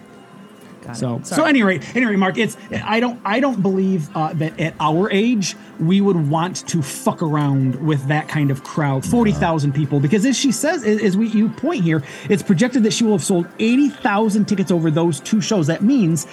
got 0.81 0.97
So 0.97 1.15
it. 1.17 1.27
so 1.27 1.43
at 1.43 1.49
any 1.49 1.63
rate, 1.63 1.95
anyway, 1.95 2.15
Mark, 2.15 2.37
it's 2.37 2.57
I 2.83 2.99
don't 2.99 3.19
I 3.25 3.39
don't 3.39 3.61
believe 3.61 4.09
uh, 4.15 4.33
that 4.33 4.59
at 4.59 4.73
our 4.79 5.11
age 5.11 5.55
we 5.79 5.99
would 6.01 6.29
want 6.29 6.67
to 6.69 6.81
fuck 6.81 7.21
around 7.21 7.75
with 7.85 8.07
that 8.07 8.27
kind 8.29 8.49
of 8.51 8.63
crowd, 8.63 9.05
forty 9.05 9.31
thousand 9.31 9.73
people, 9.73 9.99
because 9.99 10.25
as 10.25 10.37
she 10.37 10.51
says, 10.51 10.83
as 10.83 11.01
as 11.03 11.17
we 11.17 11.27
you 11.27 11.49
point 11.49 11.83
here, 11.83 12.01
it's 12.29 12.41
projected 12.43 12.81
that 12.83 12.93
she 12.93 13.03
will 13.03 13.11
have 13.13 13.23
sold 13.23 13.47
eighty 13.59 13.89
thousand 13.89 14.45
tickets 14.45 14.71
over 14.71 14.89
those 14.89 15.19
two 15.19 15.39
shows. 15.41 15.67
That 15.67 15.83
means. 15.83 16.25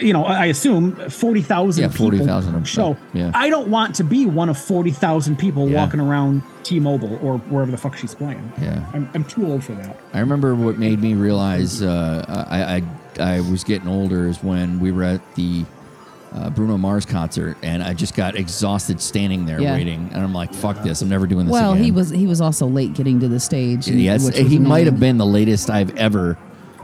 You 0.00 0.12
know, 0.12 0.24
I 0.24 0.46
assume 0.46 0.96
forty 1.10 1.42
thousand. 1.42 1.82
Yeah, 1.82 1.88
40,000 1.90 2.54
of- 2.54 2.68
show. 2.68 2.96
yeah. 3.12 3.30
I 3.34 3.48
don't 3.50 3.68
want 3.68 3.94
to 3.96 4.04
be 4.04 4.26
one 4.26 4.48
of 4.48 4.58
forty 4.58 4.90
thousand 4.90 5.36
people 5.38 5.68
Yeah. 5.68 5.84
walking 5.84 6.00
around 6.00 6.42
T-Mobile 6.62 7.18
or 7.22 7.38
wherever 7.38 7.70
the 7.70 7.76
fuck 7.76 7.96
she's 7.96 8.14
playing. 8.14 8.52
Yeah. 8.60 8.84
I'm, 8.92 9.08
I'm 9.14 9.24
too 9.24 9.46
old 9.46 9.64
for 9.64 9.72
that. 9.72 9.98
I 10.12 10.20
remember 10.20 10.54
what 10.54 10.78
made 10.78 11.00
me 11.00 11.14
realize 11.14 11.82
uh, 11.82 12.24
I, 12.28 12.76
I 12.76 12.82
I 13.36 13.40
was 13.50 13.64
getting 13.64 13.88
older 13.88 14.28
is 14.28 14.42
when 14.42 14.78
we 14.80 14.92
were 14.92 15.02
at 15.04 15.34
the 15.34 15.64
uh, 16.32 16.48
Bruno 16.48 16.78
Mars 16.78 17.04
concert, 17.04 17.56
and 17.60 17.82
I 17.82 17.92
just 17.92 18.14
got 18.14 18.36
exhausted 18.36 19.00
standing 19.00 19.46
there 19.46 19.60
Yeah. 19.60 19.74
waiting, 19.74 20.10
and 20.12 20.22
I'm 20.22 20.32
like, 20.32 20.54
"Fuck 20.54 20.80
this! 20.84 21.02
I'm 21.02 21.08
never 21.08 21.26
doing 21.26 21.46
this." 21.46 21.52
Well, 21.52 21.72
again. 21.72 21.82
he 21.84 21.90
was 21.90 22.10
he 22.10 22.26
was 22.28 22.40
also 22.40 22.66
late 22.68 22.94
getting 22.94 23.18
to 23.20 23.26
the 23.28 23.40
stage. 23.40 23.88
Yes, 23.88 24.28
he 24.36 24.58
might 24.60 24.86
have 24.86 25.00
been 25.00 25.18
the 25.18 25.26
latest 25.26 25.68
I've 25.70 25.96
ever 25.96 26.38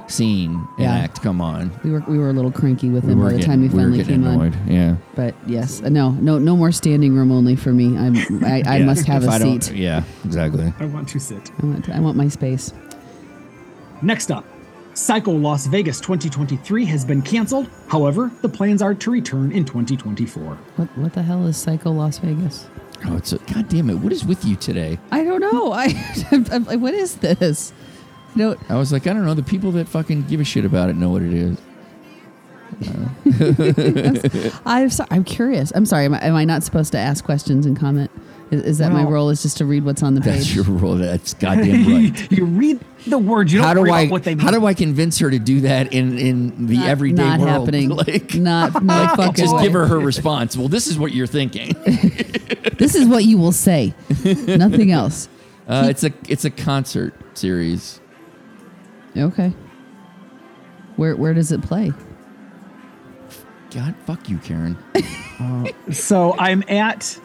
seen 0.08 0.52
an 0.54 0.66
Yeah. 0.84 0.94
act 0.94 1.22
come 1.22 1.40
on. 1.40 1.70
We 1.82 1.90
were 1.90 2.02
we 2.08 2.18
were 2.18 2.30
a 2.30 2.32
little 2.32 2.52
cranky 2.52 2.88
with 2.90 3.04
We 3.04 3.12
him 3.12 3.18
were 3.18 3.30
by 3.30 3.36
the 3.36 3.42
time 3.42 3.62
he 3.62 3.68
we 3.68 3.74
were 3.74 3.80
finally 3.82 3.98
getting 3.98 4.22
came 4.22 4.26
annoyed. 4.26 4.54
on. 4.56 4.68
Yeah, 4.70 4.96
But 5.14 5.34
yes, 5.46 5.82
uh, 5.82 5.88
no, 5.88 6.10
no, 6.12 6.38
no 6.38 6.56
more 6.56 6.70
standing 6.72 7.14
room 7.14 7.32
only 7.32 7.56
for 7.56 7.72
me. 7.72 7.96
I'm 7.98 8.16
I, 8.44 8.62
I 8.66 8.76
Yeah. 8.78 8.84
must 8.86 9.06
have 9.06 9.24
If 9.24 9.28
a 9.28 9.32
I 9.32 9.38
don't- 9.38 9.62
seat. 9.62 9.76
Yeah, 9.76 10.04
exactly. 10.24 10.72
I 10.78 10.86
want 10.86 11.08
to 11.08 11.18
sit. 11.18 11.50
I 11.62 11.66
want 11.66 11.88
I 11.88 12.00
want 12.00 12.16
my 12.16 12.28
space. 12.28 12.72
Next 14.02 14.30
up, 14.30 14.44
Psycho 14.94 15.32
Las 15.32 15.66
Vegas 15.66 16.00
2023 16.00 16.84
has 16.86 17.04
been 17.04 17.22
canceled. 17.22 17.68
However, 17.88 18.30
the 18.42 18.48
plans 18.48 18.82
are 18.82 18.94
to 18.94 19.10
return 19.10 19.52
in 19.52 19.64
2024. 19.64 20.56
What 20.76 20.88
what 20.98 21.12
the 21.14 21.22
hell 21.22 21.46
is 21.46 21.56
Psycho 21.56 21.90
Las 21.92 22.18
Vegas? 22.18 22.66
Oh, 23.06 23.16
it's 23.16 23.32
a, 23.32 23.38
God 23.52 23.68
damn 23.68 23.90
it! 23.90 23.94
What 23.98 24.12
is 24.12 24.24
with 24.24 24.44
you 24.44 24.56
today? 24.56 24.98
I 25.10 25.22
don't 25.24 25.40
know. 25.40 25.72
I 25.72 25.94
I'm, 26.32 26.46
I'm 26.50 26.64
like, 26.64 26.80
what 26.80 26.94
is 26.94 27.16
this? 27.16 27.72
No, 28.36 28.54
I 28.68 28.76
was 28.76 28.92
like, 28.92 29.06
I 29.06 29.12
don't 29.12 29.24
know. 29.24 29.34
The 29.34 29.42
people 29.42 29.72
that 29.72 29.88
fucking 29.88 30.26
give 30.26 30.40
a 30.40 30.44
shit 30.44 30.64
about 30.64 30.90
it 30.90 30.96
know 30.96 31.10
what 31.10 31.22
it 31.22 31.32
is. 31.32 31.58
I'm 34.66 34.90
sorry. 34.90 35.08
I'm 35.10 35.24
curious. 35.24 35.72
I'm 35.74 35.86
sorry. 35.86 36.04
Am 36.04 36.14
I, 36.14 36.24
am 36.24 36.34
I 36.34 36.44
not 36.44 36.62
supposed 36.62 36.92
to 36.92 36.98
ask 36.98 37.24
questions 37.24 37.64
and 37.66 37.78
comment? 37.78 38.10
Is, 38.50 38.62
is 38.62 38.78
that 38.78 38.92
my 38.92 39.02
role? 39.02 39.30
Is 39.30 39.42
just 39.42 39.56
to 39.56 39.64
read 39.64 39.84
what's 39.84 40.02
on 40.02 40.14
the 40.14 40.20
page? 40.20 40.34
That's 40.34 40.54
your 40.54 40.64
role. 40.64 40.94
That's 40.96 41.34
goddamn 41.34 41.86
right. 41.86 42.30
you 42.32 42.44
read 42.44 42.80
the 43.06 43.18
words. 43.18 43.52
You 43.52 43.58
don't 43.58 43.66
how 43.68 43.74
do 43.74 43.80
worry 43.80 43.90
I 43.92 44.06
what 44.06 44.22
they 44.24 44.34
mean. 44.34 44.44
how 44.44 44.52
do 44.52 44.66
I 44.66 44.74
convince 44.74 45.18
her 45.18 45.30
to 45.30 45.38
do 45.38 45.62
that 45.62 45.92
in 45.92 46.18
in 46.18 46.66
the 46.66 46.76
Not- 46.76 46.88
everyday 46.88 47.24
not 47.24 47.40
world? 47.40 47.50
happening. 47.50 47.88
Like, 47.96 48.34
not 48.34 48.84
not 48.84 49.16
fucking. 49.16 49.34
just 49.34 49.54
way. 49.54 49.62
give 49.64 49.72
her 49.72 49.86
her 49.86 49.98
response. 49.98 50.56
Well, 50.56 50.68
this 50.68 50.86
is 50.86 50.98
what 50.98 51.12
you're 51.12 51.26
thinking. 51.26 51.74
This 52.78 52.94
is 52.94 53.08
what 53.08 53.24
you 53.24 53.38
will 53.38 53.52
say. 53.52 53.94
Nothing 54.24 54.92
else. 54.92 55.28
Uh, 55.66 55.86
it's 55.88 56.04
a 56.04 56.12
it's 56.28 56.44
a 56.44 56.50
concert 56.50 57.14
series. 57.36 58.00
Okay. 59.16 59.52
Where 60.96 61.16
where 61.16 61.34
does 61.34 61.52
it 61.52 61.62
play? 61.62 61.92
God, 63.70 63.94
fuck 64.06 64.28
you, 64.28 64.38
Karen. 64.38 64.76
Uh, 65.38 65.66
so 65.92 66.34
I'm 66.38 66.64
at 66.66 67.20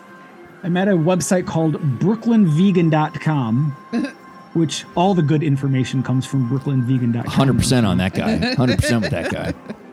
I'm 0.64 0.76
at 0.76 0.89
a 0.89 0.92
website 0.92 1.48
called 1.48 1.76
brooklynvegan.com, 2.00 3.72
which 4.54 4.84
all 4.96 5.16
the 5.16 5.22
good 5.22 5.44
information 5.44 6.04
comes 6.04 6.26
from 6.26 6.50
brooklynvegan.com. 6.50 7.24
Hundred 7.26 7.58
percent 7.58 7.86
on 7.86 8.00
that 8.00 8.14
guy. 8.14 8.36
Hundred 8.56 8.80
percent 8.80 9.04
with 9.04 9.12
that 9.12 9.32
guy. 9.32 9.54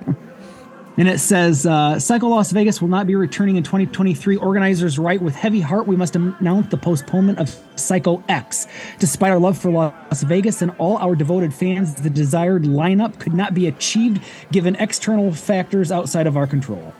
And 0.98 1.08
it 1.08 1.20
says 1.20 1.64
uh, 1.64 2.00
Psycho 2.00 2.26
Las 2.26 2.50
Vegas 2.50 2.82
will 2.82 2.88
not 2.88 3.06
be 3.06 3.14
returning 3.14 3.54
in 3.54 3.62
2023. 3.62 4.36
Organizers 4.36 4.98
write 4.98 5.22
with 5.22 5.36
heavy 5.36 5.60
heart, 5.60 5.86
we 5.86 5.94
must 5.94 6.16
announce 6.16 6.70
the 6.70 6.76
postponement 6.76 7.38
of 7.38 7.56
Psycho 7.76 8.22
X. 8.28 8.66
Despite 8.98 9.30
our 9.30 9.38
love 9.38 9.56
for 9.56 9.70
Las 9.70 10.24
Vegas 10.24 10.60
and 10.60 10.72
all 10.78 10.96
our 10.98 11.14
devoted 11.14 11.54
fans, 11.54 11.94
the 11.94 12.10
desired 12.10 12.64
lineup 12.64 13.20
could 13.20 13.32
not 13.32 13.54
be 13.54 13.68
achieved 13.68 14.20
given 14.50 14.74
external 14.76 15.32
factors 15.32 15.92
outside 15.92 16.26
of 16.26 16.36
our 16.36 16.48
control. 16.48 16.92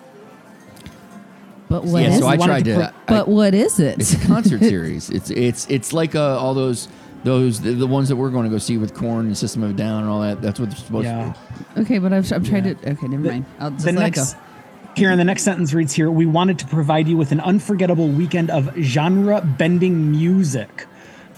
But 1.69 1.85
what 1.85 2.03
yeah, 2.03 2.11
is 2.11 2.21
so 2.21 2.29
I 2.29 2.37
tried 2.37 2.65
to. 2.67 2.87
I- 2.87 2.93
But 3.07 3.27
what 3.27 3.53
is 3.53 3.81
it? 3.81 3.99
it's 3.99 4.15
a 4.15 4.27
concert 4.27 4.61
series. 4.61 5.11
It's 5.11 5.31
it's 5.31 5.67
it's 5.69 5.93
like 5.93 6.15
uh, 6.15 6.39
all 6.39 6.55
those 6.55 6.89
those 7.29 7.61
the, 7.61 7.73
the 7.73 7.87
ones 7.87 8.09
that 8.09 8.17
we're 8.17 8.31
going 8.31 8.45
to 8.45 8.51
go 8.51 8.59
see 8.59 8.79
with 8.79 8.95
Korn 8.95 9.27
and 9.27 9.37
System 9.37 9.63
of 9.63 9.71
a 9.71 9.73
Down 9.75 10.03
and 10.03 10.11
all 10.11 10.21
that. 10.23 10.41
That's 10.43 10.59
what 10.59 10.71
they're 10.71 10.79
supposed 10.79 11.05
Yeah. 11.07 11.35
to 11.75 11.81
okay, 11.83 11.99
but 11.99 12.13
I'm, 12.13 12.25
I'm 12.33 12.43
trying 12.45 12.65
to. 12.65 12.91
Okay, 12.93 13.07
never 13.09 13.23
mind. 13.23 13.45
I'll 13.61 13.71
just 13.71 13.85
the 13.85 13.93
let 13.93 14.01
next 14.01 14.33
it 14.33 14.37
go. 14.37 14.43
Karen, 14.97 15.19
the 15.19 15.25
next 15.25 15.43
sentence 15.45 15.73
reads 15.75 15.93
here 15.93 16.11
We 16.11 16.27
wanted 16.27 16.59
to 16.61 16.67
provide 16.67 17.07
you 17.07 17.17
with 17.17 17.31
an 17.31 17.41
unforgettable 17.41 18.09
weekend 18.09 18.51
of 18.51 18.75
genre 18.79 19.41
bending 19.43 20.11
music, 20.11 20.87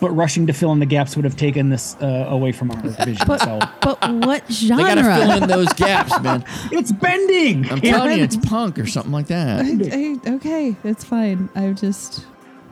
but 0.00 0.10
rushing 0.12 0.46
to 0.46 0.52
fill 0.54 0.72
in 0.72 0.78
the 0.78 0.86
gaps 0.86 1.14
would 1.16 1.24
have 1.26 1.36
taken 1.36 1.68
this 1.68 1.94
uh, 2.00 2.26
away 2.30 2.52
from 2.52 2.70
our 2.70 2.80
vision. 2.80 3.16
so 3.38 3.58
But 3.82 3.98
what 4.24 4.46
be. 4.48 4.54
They 4.68 4.76
got 4.76 4.94
to 4.94 5.02
fill 5.02 5.16
genre? 5.26 5.36
in 5.42 5.48
those 5.48 5.72
gaps, 5.74 6.18
man. 6.22 6.42
it's 6.72 6.92
bending. 6.92 7.70
I'm 7.70 7.80
Karen. 7.80 8.00
telling 8.00 8.18
you, 8.18 8.24
it's 8.24 8.36
punk 8.36 8.78
or 8.78 8.86
something 8.86 9.12
like 9.12 9.26
that. 9.26 9.60
I- 9.66 10.34
okay, 10.36 10.76
it's 10.84 11.04
fine. 11.04 11.50
I've 11.54 11.78
just. 11.78 12.24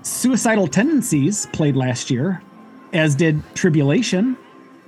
Suicidal 0.02 0.68
Tendencies 0.68 1.46
played 1.52 1.76
last 1.76 2.10
year, 2.10 2.40
as 2.92 3.14
did 3.14 3.42
Tribulation 3.54 4.36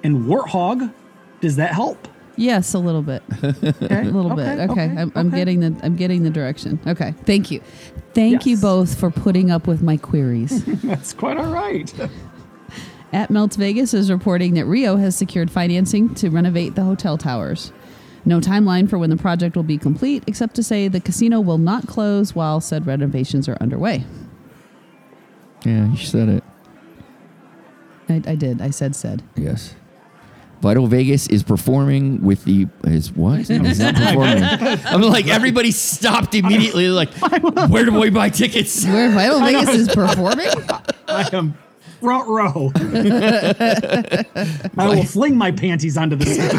and 0.02 0.26
Warthog. 0.26 0.92
Does 1.40 1.56
that 1.56 1.72
help? 1.72 2.08
Yes, 2.36 2.72
a 2.72 2.78
little 2.78 3.02
bit. 3.02 3.22
Okay. 3.44 3.74
A 3.90 4.02
little 4.04 4.32
okay, 4.32 4.56
bit. 4.56 4.70
Okay, 4.70 4.84
I'm, 4.84 5.12
I'm 5.14 5.28
okay. 5.28 5.36
getting 5.36 5.60
the 5.60 5.78
I'm 5.82 5.94
getting 5.96 6.22
the 6.22 6.30
direction. 6.30 6.80
Okay, 6.86 7.12
thank 7.24 7.50
you, 7.50 7.60
thank 8.14 8.46
you 8.46 8.56
both 8.56 8.98
for 8.98 9.10
putting 9.10 9.50
up 9.50 9.66
with 9.66 9.82
my 9.82 9.98
queries. 9.98 10.64
That's 10.82 11.12
quite 11.12 11.36
all 11.36 11.52
right. 11.52 11.92
At 13.12 13.28
Melts 13.28 13.56
Vegas 13.56 13.92
is 13.92 14.10
reporting 14.10 14.54
that 14.54 14.64
Rio 14.64 14.96
has 14.96 15.16
secured 15.16 15.50
financing 15.50 16.14
to 16.14 16.30
renovate 16.30 16.76
the 16.76 16.84
hotel 16.84 17.18
towers. 17.18 17.72
No 18.24 18.38
timeline 18.38 18.88
for 18.88 18.98
when 18.98 19.10
the 19.10 19.16
project 19.16 19.56
will 19.56 19.62
be 19.62 19.76
complete, 19.76 20.22
except 20.26 20.54
to 20.56 20.62
say 20.62 20.88
the 20.88 21.00
casino 21.00 21.40
will 21.40 21.58
not 21.58 21.88
close 21.88 22.34
while 22.34 22.60
said 22.60 22.86
renovations 22.86 23.48
are 23.48 23.58
underway. 23.60 24.04
Yeah, 25.64 25.90
you 25.90 25.96
said 25.96 26.28
it. 26.28 26.44
I, 28.10 28.22
I 28.26 28.34
did. 28.34 28.60
I 28.60 28.70
said 28.70 28.96
said. 28.96 29.22
Yes. 29.36 29.74
Vital 30.60 30.86
Vegas 30.86 31.26
is 31.28 31.42
performing 31.42 32.22
with 32.22 32.44
the 32.44 32.66
is 32.84 33.12
what? 33.12 33.38
He's 33.48 33.80
not 33.80 33.94
performing. 33.94 34.44
I'm 34.44 35.00
like 35.02 35.26
everybody 35.26 35.70
stopped 35.70 36.34
immediately. 36.34 36.90
Like, 37.00 37.12
where 37.70 37.84
do 37.84 37.98
we 37.98 38.10
buy 38.10 38.28
tickets? 38.28 38.84
Where 38.84 39.10
Vital 39.10 39.40
Vegas 39.40 39.68
is 39.70 39.88
performing? 39.88 40.48
I 41.08 41.28
am 41.32 41.56
front 42.00 42.28
row. 42.28 42.72
I 44.76 44.76
will 44.76 45.04
fling 45.04 45.36
my 45.36 45.52
panties 45.52 45.96
onto 45.96 46.16
the 46.16 46.26
stage. 46.26 46.50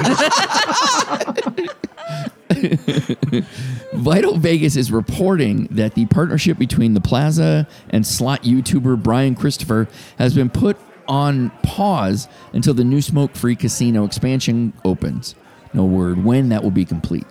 Vital 3.94 4.38
Vegas 4.38 4.76
is 4.76 4.92
reporting 4.92 5.68
that 5.72 5.96
the 5.96 6.06
partnership 6.08 6.58
between 6.58 6.94
the 6.94 7.02
Plaza 7.02 7.68
and 7.90 8.08
slot 8.08 8.44
YouTuber 8.44 9.02
Brian 9.04 9.36
Christopher 9.36 9.88
has 10.18 10.34
been 10.34 10.50
put 10.50 10.78
on 11.12 11.50
pause 11.62 12.30
until 12.54 12.74
the 12.74 12.86
new 12.86 13.02
smoke-free 13.02 13.58
casino 13.58 14.06
expansion 14.06 14.72
opens. 14.86 15.36
No 15.74 15.84
word 15.84 16.24
when 16.24 16.48
that 16.50 16.64
will 16.64 16.72
be 16.72 16.86
complete. 16.86 17.28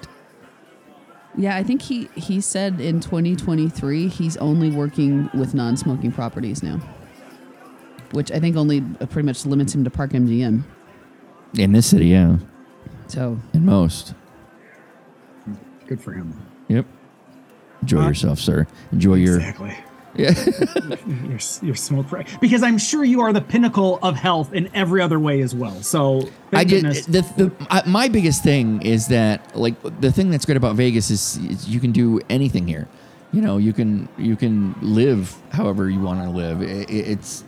Yeah, 1.36 1.56
I 1.56 1.62
think 1.62 1.80
he 1.80 2.10
he 2.14 2.40
said 2.40 2.80
in 2.80 3.00
2023 3.00 4.08
he's 4.08 4.36
only 4.36 4.70
working 4.70 5.30
with 5.32 5.54
non-smoking 5.54 6.12
properties 6.12 6.62
now, 6.62 6.80
which 8.10 8.30
I 8.30 8.38
think 8.38 8.56
only 8.56 8.84
uh, 9.00 9.06
pretty 9.06 9.26
much 9.26 9.46
limits 9.46 9.74
him 9.74 9.84
to 9.84 9.90
Park 9.90 10.10
MGM. 10.10 10.62
In 11.54 11.72
this 11.72 11.86
city, 11.86 12.08
yeah, 12.08 12.36
So 13.06 13.40
in 13.54 13.64
most. 13.64 14.14
Good 15.86 16.00
for 16.00 16.12
him. 16.12 16.38
Yep. 16.68 16.86
Enjoy 17.82 18.06
yourself, 18.06 18.38
sir. 18.38 18.66
Enjoy 18.92 19.14
your. 19.14 19.40
Exactly. 20.28 20.66
Yeah. 20.88 20.96
your, 21.28 21.38
your 21.62 21.74
smoke 21.74 22.08
free. 22.08 22.24
Because 22.40 22.62
I'm 22.62 22.78
sure 22.78 23.04
you 23.04 23.20
are 23.20 23.32
the 23.32 23.40
pinnacle 23.40 23.98
of 24.02 24.16
health 24.16 24.52
in 24.52 24.70
every 24.74 25.00
other 25.00 25.18
way 25.18 25.40
as 25.42 25.54
well. 25.54 25.82
So, 25.82 26.28
I 26.52 26.64
thank 26.64 26.68
did 26.68 26.84
the, 26.84 27.22
the 27.36 27.52
I, 27.70 27.82
my 27.86 28.08
biggest 28.08 28.42
thing 28.42 28.82
is 28.82 29.08
that 29.08 29.56
like 29.56 29.74
the 30.00 30.10
thing 30.12 30.30
that's 30.30 30.44
great 30.44 30.56
about 30.56 30.76
Vegas 30.76 31.10
is, 31.10 31.36
is 31.38 31.68
you 31.68 31.80
can 31.80 31.92
do 31.92 32.20
anything 32.28 32.66
here. 32.66 32.88
You 33.32 33.40
know, 33.42 33.58
you 33.58 33.72
can 33.72 34.08
you 34.18 34.34
can 34.36 34.74
live 34.82 35.34
however 35.52 35.88
you 35.88 36.00
want 36.00 36.22
to 36.24 36.30
live. 36.30 36.60
I- 36.62 36.64
I- 36.64 36.86
it's 37.12 37.44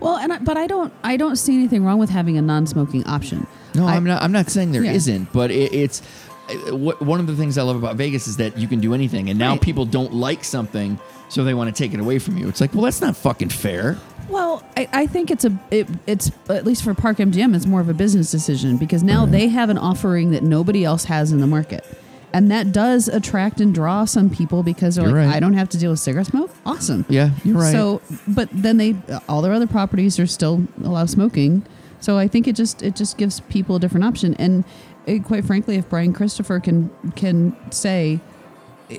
well, 0.00 0.16
and 0.16 0.32
I, 0.32 0.38
but 0.38 0.56
I 0.56 0.66
don't 0.66 0.92
I 1.04 1.16
don't 1.16 1.36
see 1.36 1.54
anything 1.54 1.84
wrong 1.84 1.98
with 2.00 2.10
having 2.10 2.36
a 2.36 2.42
non-smoking 2.42 3.06
option. 3.06 3.46
no, 3.74 3.86
I, 3.86 3.92
I, 3.92 3.96
am 3.96 4.04
not. 4.04 4.20
I'm 4.22 4.32
not 4.32 4.50
saying 4.50 4.72
there 4.72 4.82
Yeah. 4.82 4.92
not 4.92 5.28
but 5.32 5.52
it, 5.52 5.72
it's 5.72 6.02
uh, 6.48 6.54
wh- 6.76 7.00
one 7.00 7.20
of 7.20 7.28
the 7.28 7.36
things 7.36 7.56
I 7.56 7.62
love 7.62 7.76
about 7.76 7.94
Vegas 7.94 8.26
is 8.26 8.36
that 8.38 8.58
you 8.58 8.66
can 8.66 8.80
do 8.80 8.94
anything, 8.94 9.30
and 9.30 9.38
now 9.38 9.52
Right. 9.52 9.60
people 9.60 9.84
don't 9.84 10.12
like 10.12 10.42
something, 10.42 10.98
so 11.32 11.44
they 11.44 11.54
want 11.54 11.74
to 11.74 11.82
take 11.82 11.94
it 11.94 12.00
away 12.00 12.18
from 12.18 12.36
you. 12.36 12.46
It's 12.46 12.60
like, 12.60 12.74
well, 12.74 12.82
that's 12.82 13.00
not 13.00 13.16
fucking 13.16 13.48
fair. 13.48 13.96
Well, 14.28 14.62
I, 14.76 14.86
I 14.92 15.06
think 15.06 15.30
it's 15.30 15.46
a 15.46 15.58
it, 15.70 15.88
it's 16.06 16.30
at 16.50 16.66
least 16.66 16.84
for 16.84 16.92
Park 16.92 17.16
MGM, 17.16 17.56
it's 17.56 17.64
more 17.64 17.80
of 17.80 17.88
a 17.88 17.94
business 17.94 18.30
decision 18.30 18.76
because 18.76 19.02
now 19.02 19.24
they 19.24 19.48
have 19.48 19.70
an 19.70 19.78
offering 19.78 20.32
that 20.32 20.42
nobody 20.42 20.84
else 20.84 21.06
has 21.06 21.32
in 21.32 21.40
the 21.40 21.46
market, 21.46 21.86
and 22.34 22.50
that 22.50 22.70
does 22.70 23.08
attract 23.08 23.62
and 23.62 23.74
draw 23.74 24.04
some 24.04 24.28
people 24.28 24.62
because 24.62 24.96
they're 24.96 25.06
You're 25.06 25.16
like, 25.16 25.28
right. 25.28 25.36
I 25.36 25.40
don't 25.40 25.54
have 25.54 25.70
to 25.70 25.78
deal 25.78 25.90
with 25.90 26.00
cigarette 26.00 26.26
smoke. 26.26 26.50
Awesome. 26.66 27.06
Yeah, 27.08 27.30
you're 27.44 27.56
right. 27.56 27.72
So, 27.72 28.02
but 28.28 28.50
then 28.52 28.76
they 28.76 28.94
all 29.26 29.40
their 29.40 29.54
other 29.54 29.66
properties 29.66 30.18
are 30.18 30.26
still 30.26 30.66
allow 30.84 31.06
smoking. 31.06 31.64
So 32.00 32.18
I 32.18 32.28
think 32.28 32.46
it 32.46 32.56
just 32.56 32.82
it 32.82 32.94
just 32.94 33.16
gives 33.16 33.40
people 33.40 33.76
a 33.76 33.80
different 33.80 34.04
option, 34.04 34.34
and 34.34 34.64
eh, 35.06 35.18
quite 35.20 35.46
frankly, 35.46 35.76
if 35.76 35.88
Brian 35.88 36.12
Christopher 36.12 36.60
can 36.60 36.90
can 37.16 37.56
say, 37.72 38.20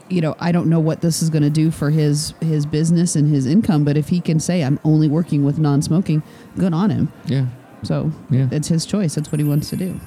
you 0.09 0.21
know, 0.21 0.35
I 0.39 0.51
don't 0.51 0.67
know 0.69 0.79
what 0.79 1.01
this 1.01 1.21
is 1.21 1.29
going 1.29 1.43
to 1.43 1.49
do 1.49 1.71
for 1.71 1.89
his 1.89 2.33
his 2.41 2.65
business 2.65 3.15
and 3.15 3.27
his 3.33 3.45
income, 3.45 3.83
but 3.83 3.97
if 3.97 4.09
he 4.09 4.19
can 4.21 4.39
say 4.39 4.63
I'm 4.63 4.79
only 4.83 5.07
working 5.07 5.43
with 5.43 5.59
non-smoking, 5.59 6.23
good 6.57 6.73
on 6.73 6.89
him. 6.89 7.11
Yeah. 7.25 7.47
So 7.83 8.11
Yeah. 8.29 8.47
it's 8.51 8.67
his 8.69 8.85
choice. 8.85 9.15
That's 9.15 9.31
what 9.31 9.39
he 9.39 9.45
wants 9.45 9.69
to 9.71 9.75
do. 9.75 9.99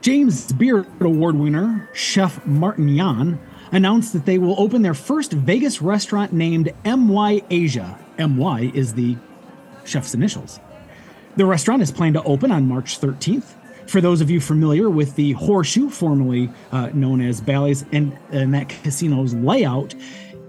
James 0.00 0.52
Beard 0.52 0.86
Award 1.00 1.36
winner 1.36 1.88
Chef 1.92 2.44
Martin 2.46 2.88
Yan 2.88 3.38
announced 3.72 4.12
that 4.14 4.24
they 4.24 4.38
will 4.38 4.58
open 4.58 4.82
their 4.82 4.94
first 4.94 5.32
Vegas 5.32 5.82
restaurant 5.82 6.32
named 6.32 6.72
MY 6.84 7.42
Asia. 7.50 7.98
MY 8.18 8.70
is 8.74 8.94
the 8.94 9.16
chef's 9.84 10.14
initials. 10.14 10.58
The 11.36 11.46
restaurant 11.46 11.82
is 11.82 11.92
planned 11.92 12.14
to 12.14 12.22
open 12.24 12.50
on 12.50 12.66
March 12.66 13.00
13th. 13.00 13.54
For 13.90 14.00
those 14.00 14.20
of 14.20 14.30
you 14.30 14.40
familiar 14.40 14.88
with 14.88 15.16
the 15.16 15.32
Horseshoe, 15.32 15.90
formerly 15.90 16.48
uh, 16.70 16.90
known 16.94 17.20
as 17.20 17.40
Bally's, 17.40 17.84
and, 17.90 18.16
and 18.30 18.54
that 18.54 18.68
casino's 18.68 19.34
layout, 19.34 19.96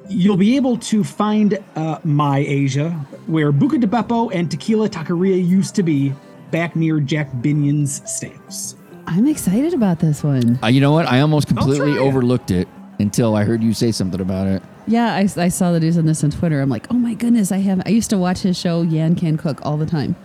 you'll 0.08 0.38
be 0.38 0.56
able 0.56 0.78
to 0.78 1.04
find 1.04 1.58
uh, 1.76 1.98
My 2.04 2.38
Asia, 2.38 2.92
where 3.26 3.52
Buca 3.52 3.80
di 3.80 3.88
Beppo 3.88 4.30
and 4.32 4.52
Tequila 4.52 4.88
Taqueria 4.90 5.44
used 5.44 5.74
to 5.74 5.82
be, 5.82 6.14
back 6.52 6.76
near 6.76 7.00
Jack 7.00 7.32
Binion's 7.32 8.02
Steakhouse. 8.02 8.76
I'm 9.08 9.26
excited 9.26 9.74
about 9.74 9.98
this 10.02 10.24
one. 10.24 10.60
Uh, 10.62 10.68
you 10.68 10.80
know 10.80 10.92
what? 10.92 11.08
I 11.08 11.22
almost 11.22 11.48
completely 11.48 11.98
overlooked 11.98 12.52
it 12.52 12.68
until 13.00 13.36
I 13.36 13.44
heard 13.44 13.64
you 13.64 13.74
say 13.74 13.92
something 13.92 14.22
about 14.22 14.46
it. 14.46 14.62
Yeah, 14.86 15.16
I, 15.16 15.28
I 15.38 15.48
saw 15.48 15.72
the 15.72 15.80
news 15.80 15.98
on 15.98 16.06
this 16.06 16.24
on 16.24 16.30
Twitter. 16.30 16.62
I'm 16.62 16.70
like, 16.70 16.86
oh 16.92 16.96
my 16.96 17.16
goodness, 17.16 17.52
I 17.52 17.58
have. 17.58 17.82
I 17.88 17.90
used 17.90 18.12
to 18.12 18.20
watch 18.20 18.42
his 18.42 18.56
show 18.56 18.84
Yan 18.84 19.16
Can 19.16 19.36
Cook 19.38 19.66
all 19.66 19.78
the 19.78 19.88
time, 19.88 20.16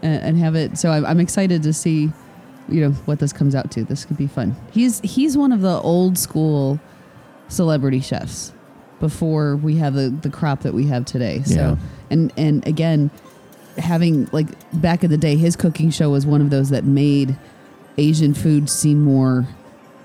and, 0.00 0.22
and 0.22 0.38
have 0.38 0.54
it. 0.54 0.78
So 0.78 0.90
I'm, 0.90 1.04
I'm 1.04 1.20
excited 1.20 1.62
to 1.64 1.74
see, 1.74 2.10
you 2.68 2.80
know, 2.80 2.90
what 3.06 3.18
this 3.18 3.32
comes 3.32 3.54
out 3.54 3.70
to. 3.72 3.84
This 3.84 4.04
could 4.04 4.16
be 4.16 4.26
fun. 4.26 4.56
He's 4.72 5.00
he's 5.00 5.36
one 5.36 5.52
of 5.52 5.60
the 5.60 5.80
old 5.80 6.18
school 6.18 6.80
celebrity 7.48 8.00
chefs 8.00 8.52
before 9.00 9.56
we 9.56 9.76
have 9.76 9.94
the 9.94 10.08
the 10.10 10.30
crop 10.30 10.60
that 10.62 10.74
we 10.74 10.86
have 10.86 11.04
today. 11.04 11.42
So 11.44 11.54
Yeah. 11.54 11.76
and 12.10 12.32
and 12.36 12.66
again, 12.66 13.10
having 13.78 14.28
like 14.32 14.46
back 14.72 15.04
in 15.04 15.10
the 15.10 15.18
day, 15.18 15.36
his 15.36 15.54
cooking 15.56 15.90
show 15.90 16.10
was 16.10 16.26
one 16.26 16.40
of 16.40 16.50
those 16.50 16.70
that 16.70 16.84
made 16.84 17.36
Asian 17.98 18.34
food 18.34 18.68
seem 18.68 19.02
more 19.02 19.46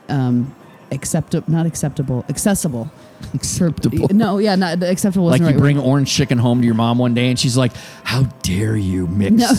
um, 0.09 0.53
acceptable, 0.91 1.49
not 1.51 1.65
acceptable, 1.65 2.25
accessible. 2.29 2.91
Acceptable. 3.33 4.07
No, 4.11 4.39
yeah, 4.39 4.55
not 4.55 4.81
acceptable. 4.83 5.27
like 5.27 5.41
you 5.41 5.47
right 5.47 5.57
bring 5.57 5.77
word. 5.77 5.85
orange 5.85 6.11
chicken 6.11 6.37
home 6.37 6.59
to 6.61 6.65
your 6.65 6.73
mom 6.75 6.97
one 6.97 7.13
day 7.13 7.29
and 7.29 7.39
she's 7.39 7.55
like, 7.55 7.71
How 8.03 8.23
dare 8.43 8.75
you 8.75 9.07
mix? 9.07 9.33
no, 9.33 9.51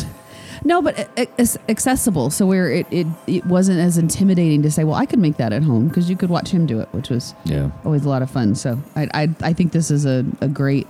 no, 0.65 0.81
but 0.83 1.09
it's 1.17 1.59
accessible. 1.69 2.31
So 2.31 2.47
where 2.47 2.71
it, 2.71 2.87
it 2.91 3.07
it 3.27 3.45
wasn't 3.47 3.81
as 3.81 3.99
intimidating 3.99 4.63
to 4.63 4.71
say, 4.71 4.85
well, 4.85 4.95
I 4.97 5.07
could 5.07 5.19
make 5.19 5.37
that 5.39 5.53
at 5.53 5.63
home 5.63 5.89
because 5.89 6.09
you 6.09 6.17
could 6.17 6.31
watch 6.31 6.51
him 6.51 6.67
do 6.67 6.79
it, 6.81 6.89
which 6.93 7.09
was 7.11 7.35
Yeah. 7.45 7.71
always 7.85 8.05
a 8.05 8.09
lot 8.09 8.23
of 8.23 8.31
fun. 8.31 8.55
So 8.55 8.79
I 8.97 9.09
I, 9.15 9.29
I 9.41 9.53
think 9.53 9.73
this 9.73 9.91
is 9.91 10.07
a, 10.07 10.25
a 10.41 10.49
great 10.49 10.87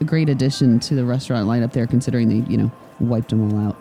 a 0.00 0.04
great 0.04 0.28
addition 0.30 0.80
to 0.80 0.94
the 0.94 1.04
restaurant 1.04 1.46
lineup 1.48 1.72
there, 1.72 1.86
considering 1.86 2.28
they 2.28 2.50
you 2.50 2.56
know 2.56 2.70
wiped 2.98 3.28
them 3.30 3.52
all 3.52 3.58
out. 3.68 3.76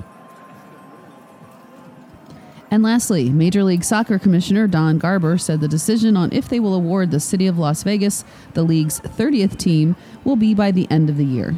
And 2.71 2.83
lastly, 2.83 3.31
Major 3.31 3.63
League 3.63 3.83
Soccer 3.83 4.19
Commissioner 4.19 4.67
Don 4.67 4.99
Garber 4.99 5.39
said 5.39 5.59
the 5.59 5.67
decision 5.67 6.15
on 6.15 6.31
if 6.31 6.47
they 6.49 6.59
will 6.59 6.75
award 6.75 7.09
the 7.09 7.19
City 7.19 7.47
of 7.47 7.57
Las 7.57 7.81
Vegas 7.81 8.23
the 8.53 8.61
league's 8.61 8.99
30th 8.99 9.57
team 9.57 9.95
will 10.23 10.35
be 10.35 10.53
by 10.53 10.69
the 10.69 10.87
end 10.91 11.09
of 11.09 11.17
the 11.17 11.25
year. 11.25 11.55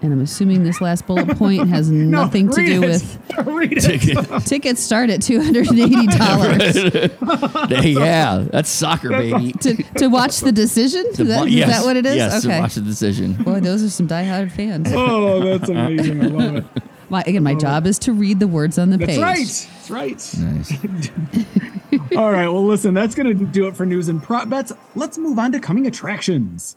And 0.00 0.12
I'm 0.12 0.20
assuming 0.20 0.62
this 0.62 0.80
last 0.80 1.08
bullet 1.08 1.36
point 1.36 1.68
has 1.70 1.90
nothing 2.18 2.48
to 2.50 2.64
do 2.64 2.82
it. 2.84 2.88
with 2.88 3.18
Read 3.46 3.72
it. 3.78 4.46
tickets 4.46 4.80
start 4.80 5.10
at 5.10 5.18
$280 5.20 7.94
yeah, 7.98 8.44
that's 8.50 8.70
soccer, 8.70 9.08
baby. 9.10 9.52
to, 9.54 9.74
to 9.94 10.06
watch 10.06 10.38
the 10.38 10.52
decision. 10.52 11.04
Is 11.06 11.16
that, 11.18 11.48
is 11.48 11.54
Yes, 11.54 11.68
that 11.70 11.84
what 11.84 11.96
it 11.96 12.06
is? 12.06 12.14
Yes, 12.16 12.42
to 12.42 12.48
watch 12.60 12.74
the 12.76 12.80
decision. 12.80 13.32
Boy, 13.42 13.58
those 13.60 13.82
are 13.82 13.90
some 13.90 14.06
diehard 14.06 14.52
fans. 14.52 14.88
Oh, 14.92 15.40
that's 15.40 15.68
amazing. 15.68 16.22
I 16.22 16.26
love 16.28 16.56
it. 16.56 16.64
My, 17.10 17.22
again, 17.26 17.42
my 17.42 17.54
job 17.54 17.86
is 17.86 17.98
to 18.00 18.12
read 18.12 18.38
the 18.38 18.46
words 18.46 18.78
on 18.78 18.90
the 18.90 18.98
That's 18.98 19.12
page. 19.12 19.20
That's 19.20 19.66
right. 19.90 20.18
That's 20.18 20.70
right. 20.72 21.10
Nice. 21.10 22.16
All 22.16 22.30
right. 22.30 22.48
Well, 22.48 22.64
listen, 22.66 22.94
that's 22.94 23.14
going 23.14 23.38
to 23.38 23.46
do 23.46 23.66
it 23.66 23.76
for 23.76 23.86
news 23.86 24.08
and 24.08 24.22
prop 24.22 24.48
bets. 24.48 24.72
Let's 24.94 25.18
move 25.18 25.38
on 25.38 25.52
to 25.52 25.60
coming 25.60 25.86
attractions. 25.86 26.76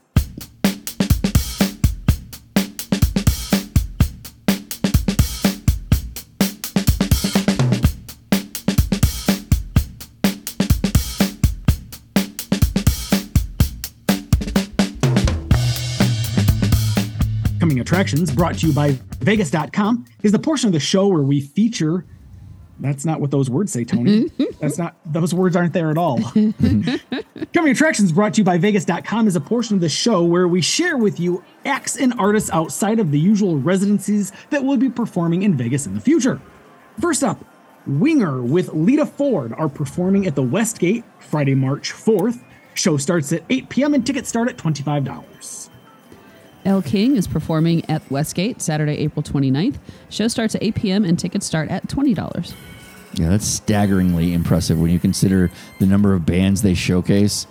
Attractions 17.92 18.34
brought 18.34 18.54
to 18.54 18.66
you 18.66 18.72
by 18.72 18.92
Vegas.com 19.20 20.06
is 20.22 20.32
the 20.32 20.38
portion 20.38 20.66
of 20.66 20.72
the 20.72 20.80
show 20.80 21.08
where 21.08 21.20
we 21.20 21.42
feature. 21.42 22.06
That's 22.80 23.04
not 23.04 23.20
what 23.20 23.30
those 23.30 23.50
words 23.50 23.70
say, 23.70 23.84
Tony. 23.84 24.30
That's 24.60 24.78
not, 24.78 24.96
those 25.04 25.34
words 25.34 25.56
aren't 25.56 25.74
there 25.74 25.90
at 25.90 25.98
all. 25.98 26.18
Coming 26.32 27.70
Attractions 27.70 28.10
brought 28.10 28.32
to 28.32 28.40
you 28.40 28.44
by 28.44 28.56
Vegas.com 28.56 29.28
is 29.28 29.36
a 29.36 29.42
portion 29.42 29.74
of 29.74 29.82
the 29.82 29.90
show 29.90 30.24
where 30.24 30.48
we 30.48 30.62
share 30.62 30.96
with 30.96 31.20
you 31.20 31.44
acts 31.66 31.98
and 31.98 32.14
artists 32.18 32.48
outside 32.48 32.98
of 32.98 33.10
the 33.10 33.18
usual 33.18 33.58
residencies 33.58 34.32
that 34.48 34.64
will 34.64 34.78
be 34.78 34.88
performing 34.88 35.42
in 35.42 35.54
Vegas 35.54 35.84
in 35.84 35.94
the 35.94 36.00
future. 36.00 36.40
First 36.98 37.22
up, 37.22 37.44
Winger 37.86 38.42
with 38.42 38.72
Lita 38.72 39.04
Ford 39.04 39.52
are 39.58 39.68
performing 39.68 40.26
at 40.26 40.34
the 40.34 40.42
Westgate 40.42 41.04
Friday, 41.18 41.54
March 41.54 41.92
4th. 41.92 42.42
Show 42.72 42.96
starts 42.96 43.34
at 43.34 43.42
8 43.50 43.68
p.m. 43.68 43.92
and 43.92 44.06
tickets 44.06 44.30
start 44.30 44.48
at 44.48 44.56
$25. 44.56 45.26
El 46.64 46.82
King 46.82 47.16
is 47.16 47.26
performing 47.26 47.88
at 47.90 48.08
Westgate 48.10 48.62
Saturday, 48.62 48.98
April 48.98 49.22
29th. 49.22 49.78
Show 50.10 50.28
starts 50.28 50.54
at 50.54 50.62
8 50.62 50.74
p.m. 50.74 51.04
and 51.04 51.18
tickets 51.18 51.46
start 51.46 51.70
at 51.70 51.88
$20. 51.88 52.54
Yeah, 53.14 53.28
that's 53.28 53.46
staggeringly 53.46 54.32
impressive 54.32 54.80
when 54.80 54.90
you 54.90 54.98
consider 54.98 55.50
the 55.78 55.86
number 55.86 56.14
of 56.14 56.24
bands 56.24 56.62
they 56.62 56.74
showcase. 56.74 57.46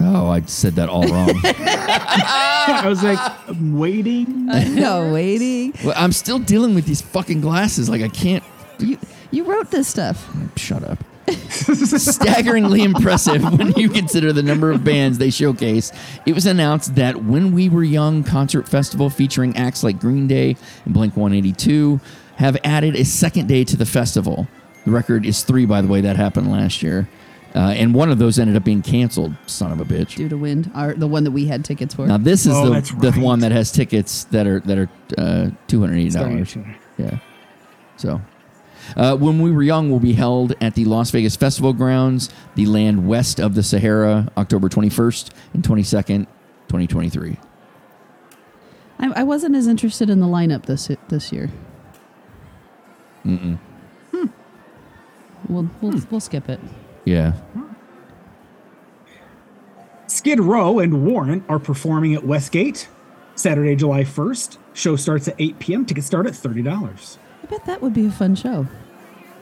Oh, 0.00 0.28
I 0.28 0.40
said 0.42 0.74
that 0.74 0.88
all 0.88 1.06
wrong. 1.06 1.30
I 1.44 2.82
was 2.86 3.02
like, 3.02 3.18
I'm 3.48 3.78
waiting. 3.78 4.48
Uh, 4.50 4.64
no, 4.68 5.12
waiting. 5.12 5.72
well, 5.84 5.94
I'm 5.96 6.12
still 6.12 6.40
dealing 6.40 6.74
with 6.74 6.86
these 6.86 7.00
fucking 7.00 7.40
glasses. 7.40 7.88
Like 7.88 8.02
I 8.02 8.08
can't. 8.08 8.42
You, 8.80 8.98
you 9.30 9.44
wrote 9.44 9.70
this 9.70 9.86
stuff. 9.86 10.28
Shut 10.56 10.82
up. 10.82 10.98
Staggeringly 11.36 12.82
impressive 12.82 13.42
when 13.58 13.72
you 13.72 13.88
consider 13.88 14.32
the 14.32 14.42
number 14.42 14.70
of 14.70 14.84
bands 14.84 15.18
they 15.18 15.30
showcase. 15.30 15.92
It 16.26 16.34
was 16.34 16.46
announced 16.46 16.94
that 16.96 17.24
When 17.24 17.52
We 17.52 17.68
Were 17.68 17.84
Young 17.84 18.24
concert 18.24 18.68
festival 18.68 19.10
featuring 19.10 19.56
acts 19.56 19.82
like 19.82 19.98
Green 20.00 20.26
Day 20.26 20.56
and 20.84 20.94
Blink 20.94 21.16
182 21.16 22.00
have 22.36 22.56
added 22.64 22.96
a 22.96 23.04
second 23.04 23.46
day 23.48 23.64
to 23.64 23.76
the 23.76 23.86
festival. 23.86 24.48
The 24.84 24.90
record 24.90 25.26
is 25.26 25.44
three, 25.44 25.66
by 25.66 25.80
the 25.80 25.88
way, 25.88 26.00
that 26.00 26.16
happened 26.16 26.50
last 26.50 26.82
year. 26.82 27.08
Uh, 27.54 27.58
and 27.76 27.94
one 27.94 28.10
of 28.10 28.18
those 28.18 28.38
ended 28.38 28.56
up 28.56 28.64
being 28.64 28.80
canceled, 28.80 29.34
son 29.46 29.70
of 29.72 29.78
a 29.80 29.84
bitch. 29.84 30.16
Due 30.16 30.28
to 30.28 30.38
wind, 30.38 30.70
our, 30.74 30.94
the 30.94 31.06
one 31.06 31.22
that 31.24 31.32
we 31.32 31.46
had 31.46 31.62
tickets 31.64 31.94
for. 31.94 32.06
Now 32.06 32.16
this 32.16 32.46
is 32.46 32.54
Oh, 32.54 32.64
the, 32.66 32.70
that's 32.72 32.90
the 32.92 33.10
right. 33.10 33.20
one 33.20 33.40
that 33.40 33.52
has 33.52 33.70
tickets 33.70 34.24
that 34.24 34.46
are 34.46 34.60
that 34.60 34.78
are 34.78 34.88
uh, 35.18 35.50
two 35.66 35.80
hundred 35.80 35.98
eighty 35.98 36.08
dollars. 36.10 36.56
Yeah. 36.96 37.18
So, 37.98 38.22
uh, 38.96 39.16
when 39.16 39.40
we 39.40 39.50
were 39.50 39.62
young, 39.62 39.90
will 39.90 40.00
be 40.00 40.14
held 40.14 40.54
at 40.60 40.74
the 40.74 40.84
Las 40.84 41.10
Vegas 41.10 41.36
Festival 41.36 41.72
grounds, 41.72 42.30
the 42.54 42.66
land 42.66 43.06
west 43.06 43.40
of 43.40 43.54
the 43.54 43.62
Sahara, 43.62 44.30
October 44.36 44.68
twenty 44.68 44.88
first 44.88 45.32
and 45.54 45.64
twenty 45.64 45.82
second, 45.82 46.26
twenty 46.68 46.86
twenty 46.86 47.08
three. 47.08 47.38
I, 48.98 49.12
I 49.16 49.22
wasn't 49.22 49.56
as 49.56 49.66
interested 49.66 50.08
in 50.10 50.20
the 50.20 50.26
lineup 50.26 50.66
this 50.66 50.90
this 51.08 51.32
year. 51.32 51.50
Mm-mm. 53.24 53.58
We'll 55.48 55.68
we'll, 55.80 56.00
we'll 56.10 56.20
skip 56.20 56.48
it. 56.48 56.60
Yeah. 57.04 57.34
Skid 60.06 60.40
Row 60.40 60.78
and 60.78 61.04
Warrant 61.04 61.44
are 61.48 61.58
performing 61.58 62.14
at 62.14 62.24
Westgate 62.24 62.88
Saturday, 63.34 63.74
July 63.74 64.02
1st. 64.04 64.58
Show 64.74 64.96
starts 64.96 65.26
at 65.26 65.34
8 65.38 65.58
p.m. 65.58 65.86
Tickets 65.86 66.06
start 66.06 66.26
at 66.26 66.34
$30. 66.34 67.16
I 67.42 67.46
bet 67.46 67.64
that 67.66 67.82
would 67.82 67.94
be 67.94 68.06
a 68.06 68.10
fun 68.10 68.34
show. 68.34 68.66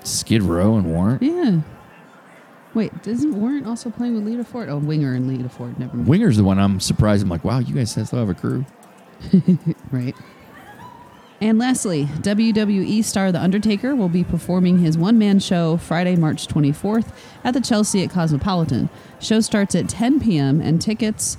Skid 0.05 0.43
Row 0.43 0.77
and 0.77 0.87
Warrant. 0.93 1.23
Yeah. 1.23 1.61
Wait, 2.73 2.93
isn't 3.07 3.35
Warrant 3.39 3.67
also 3.67 3.91
playing 3.91 4.15
with 4.15 4.25
Lita 4.25 4.45
Ford? 4.45 4.69
Oh, 4.69 4.79
Winger 4.79 5.13
and 5.15 5.27
Lita 5.27 5.49
Ford. 5.49 5.79
Never 5.79 5.97
mind. 5.97 6.09
Winger's 6.09 6.37
the 6.37 6.45
one 6.45 6.59
I'm 6.59 6.79
surprised. 6.81 7.23
I'm 7.23 7.29
like, 7.29 7.45
wow, 7.45 7.59
you 7.59 7.75
guys 7.75 7.91
still 7.91 8.05
have 8.07 8.29
a 8.29 8.35
crew. 8.35 8.65
Right. 9.91 10.15
And 11.43 11.59
lastly, 11.59 12.05
WWE 12.05 13.03
star 13.03 13.33
The 13.33 13.41
Undertaker 13.41 13.95
will 13.97 14.11
be 14.11 14.23
performing 14.23 14.79
his 14.81 14.99
one 14.99 15.19
man 15.19 15.39
show 15.41 15.79
Friday, 15.79 16.15
March 16.15 16.47
24th 16.47 17.15
at 17.45 17.55
the 17.55 17.61
Chelsea 17.63 18.05
at 18.05 18.11
Cosmopolitan. 18.11 18.91
Show 19.21 19.41
starts 19.41 19.75
at 19.75 19.89
10 19.89 20.21
p.m. 20.21 20.61
and 20.61 20.81
tickets 20.83 21.39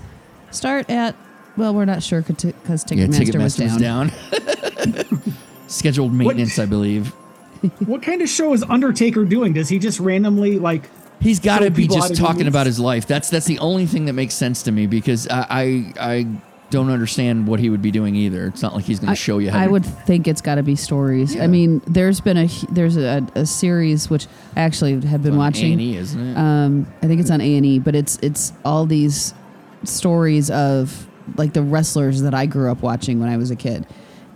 start 0.50 0.90
at, 0.90 1.16
well, 1.56 1.74
we're 1.76 1.86
not 1.86 2.02
sure 2.02 2.22
because 2.24 2.84
Yeah, 2.92 3.06
Ticketmaster, 3.06 3.42
was 3.42 3.56
down. 3.56 4.12
was 4.12 5.06
down. 5.22 5.34
scheduled 5.72 6.14
maintenance, 6.14 6.60
I 6.60 6.66
believe. 6.66 7.08
what 7.86 8.02
kind 8.02 8.22
of 8.22 8.30
show 8.30 8.54
is 8.54 8.64
Undertaker 8.64 9.26
doing? 9.26 9.54
Does 9.54 9.70
he 9.70 9.80
just 9.80 10.00
randomly 10.00 10.60
like? 10.60 10.90
He's 11.20 11.40
got 11.40 11.60
to 11.60 11.70
be 11.70 11.88
just 11.88 12.16
talking 12.16 12.48
about 12.48 12.66
his 12.66 12.80
life. 12.80 13.06
That's 13.06 13.30
that's 13.30 13.46
the 13.46 13.60
only 13.60 13.86
thing 13.86 14.06
that 14.06 14.14
makes 14.14 14.34
sense 14.34 14.64
to 14.64 14.72
me 14.72 14.88
because 14.88 15.28
I 15.28 15.46
I, 15.50 15.94
I 16.00 16.28
don't 16.72 16.90
understand 16.90 17.48
what 17.48 17.60
he 17.60 17.70
would 17.70 17.82
be 17.82 17.92
doing 17.92 18.16
either. 18.16 18.48
It's 18.48 18.64
not 18.64 18.74
like 18.74 18.86
he's 18.86 19.00
going 19.00 19.10
to 19.10 19.16
show 19.16 19.38
you 19.38 19.52
how. 19.52 19.60
I 19.60 19.66
to, 19.66 19.72
would 19.72 19.86
think 19.86 20.28
it's 20.28 20.42
got 20.42 20.56
to 20.56 20.64
be 20.64 20.76
stories. 20.76 21.36
Yeah. 21.36 21.44
I 21.44 21.48
mean, 21.48 21.82
there's 21.86 22.22
been 22.22 22.38
a 22.38 22.48
there's 22.72 22.98
a, 22.98 23.28
a 23.36 23.46
series 23.46 24.10
which 24.10 24.26
I 24.56 24.62
actually 24.62 25.00
have 25.02 25.22
been 25.22 25.34
on 25.34 25.38
watching. 25.38 25.80
A&E, 25.80 25.98
isn't 25.98 26.20
it? 26.20 26.38
Um, 26.38 26.92
I 27.04 27.08
think 27.08 27.22
it's 27.22 27.30
on 27.30 27.42
A 27.42 27.58
and 27.58 27.66
E, 27.66 27.78
but 27.78 27.94
it's 27.94 28.18
it's 28.24 28.54
all 28.66 28.88
these 28.88 29.36
stories 29.84 30.50
of 30.50 31.08
like 31.38 31.54
the 31.54 31.62
wrestlers 31.62 32.22
that 32.24 32.34
I 32.34 32.46
grew 32.46 32.72
up 32.72 32.82
watching 32.82 33.20
when 33.20 33.30
I 33.30 33.38
was 33.38 33.52
a 33.52 33.56
kid, 33.56 33.86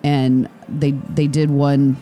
and 0.06 0.48
they 0.70 0.92
they 0.92 1.28
did 1.28 1.50
one. 1.50 1.98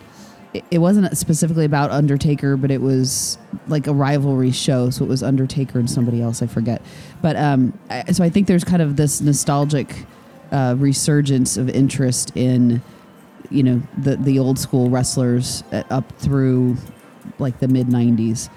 it- 0.70 0.78
wasn't 0.78 1.16
specifically 1.18 1.64
about 1.64 1.90
Undertaker, 1.90 2.56
but 2.56 2.70
it 2.70 2.80
was 2.80 3.38
like 3.66 3.86
a 3.88 3.92
rivalry 3.92 4.52
show. 4.52 4.90
So 4.90 5.04
it 5.04 5.08
was 5.08 5.22
Undertaker 5.22 5.78
and 5.80 5.90
somebody 5.90 6.20
else, 6.22 6.42
I 6.42 6.46
forget. 6.46 6.80
But 7.22 7.34
um, 7.36 7.72
so 8.12 8.22
I 8.22 8.28
think 8.30 8.46
there's 8.46 8.62
kind 8.64 8.82
of 8.82 8.94
this 8.96 9.20
nostalgic 9.20 9.88
uh, 10.52 10.76
resurgence 10.78 11.56
of 11.56 11.68
interest 11.70 12.30
in, 12.36 12.82
you 13.50 13.62
know, 13.64 13.82
the 13.98 14.16
the 14.16 14.38
old 14.38 14.58
school 14.58 14.90
wrestlers 14.90 15.64
uh, 15.72 15.82
up 15.90 16.12
through 16.18 16.76
like 17.38 17.58
the 17.58 17.66
mid 17.68 17.88
'90s. 17.88 18.48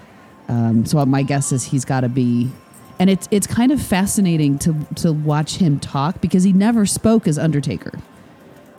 Um, 0.48 0.86
so 0.86 1.04
my 1.06 1.22
guess 1.22 1.50
is 1.52 1.64
he's 1.64 1.84
got 1.84 2.02
to 2.02 2.08
be, 2.08 2.50
and 3.00 3.10
it's 3.10 3.26
it's 3.30 3.46
kind 3.46 3.72
of 3.72 3.82
fascinating 3.82 4.58
to 4.60 4.74
to 4.96 5.12
watch 5.12 5.56
him 5.56 5.80
talk 5.80 6.20
because 6.20 6.44
he 6.44 6.52
never 6.52 6.86
spoke 6.86 7.26
as 7.26 7.38
Undertaker. 7.38 7.92